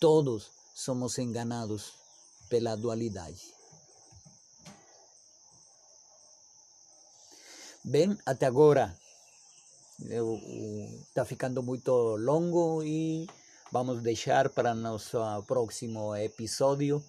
Todos 0.00 0.50
somos 0.74 1.18
enganados 1.18 1.92
pela 2.48 2.76
dualidade. 2.76 3.59
Bem, 7.82 8.14
até 8.26 8.44
agora 8.44 8.94
está 11.08 11.24
ficando 11.24 11.62
muito 11.62 11.90
longo 12.16 12.82
e 12.84 13.26
vamos 13.72 14.02
deixar 14.02 14.50
para 14.50 14.74
nosso 14.74 15.18
próximo 15.46 16.14
episódio 16.14 17.02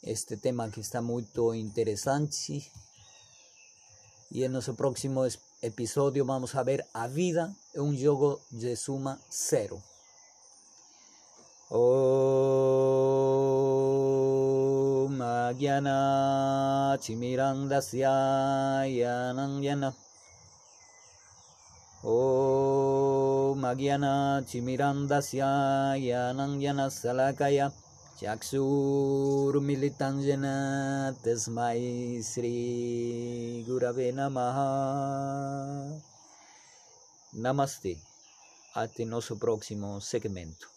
este 0.00 0.36
tema 0.36 0.70
que 0.70 0.78
está 0.78 1.02
muito 1.02 1.52
interessante. 1.54 2.70
E 4.30 4.44
em 4.44 4.48
nosso 4.48 4.74
próximo 4.74 5.26
episódio 5.60 6.24
vamos 6.24 6.54
a 6.54 6.62
ver 6.62 6.86
a 6.94 7.08
vida 7.08 7.52
é 7.74 7.82
um 7.82 7.96
jogo 7.96 8.40
de 8.48 8.76
suma 8.76 9.20
zero. 9.28 9.82
Magyana 11.68 12.51
Chimirandasya 17.03 18.15
Yanangyana 18.99 19.89
Om 22.03 23.57
Magyana 23.59 24.43
Chimirandasya 24.45 25.49
Yanangyana 25.97 26.89
Salakaya 26.89 27.71
चक्षुर्मिलितञ्जन 28.17 28.65
तस्मै 31.21 31.81
श्रीगुरवे 32.29 34.07
नमः 34.17 34.57
Namaste. 37.33 38.01
Hasta 38.73 39.05
nosso 39.05 39.37
próximo 39.37 40.01
segmento. 40.01 40.70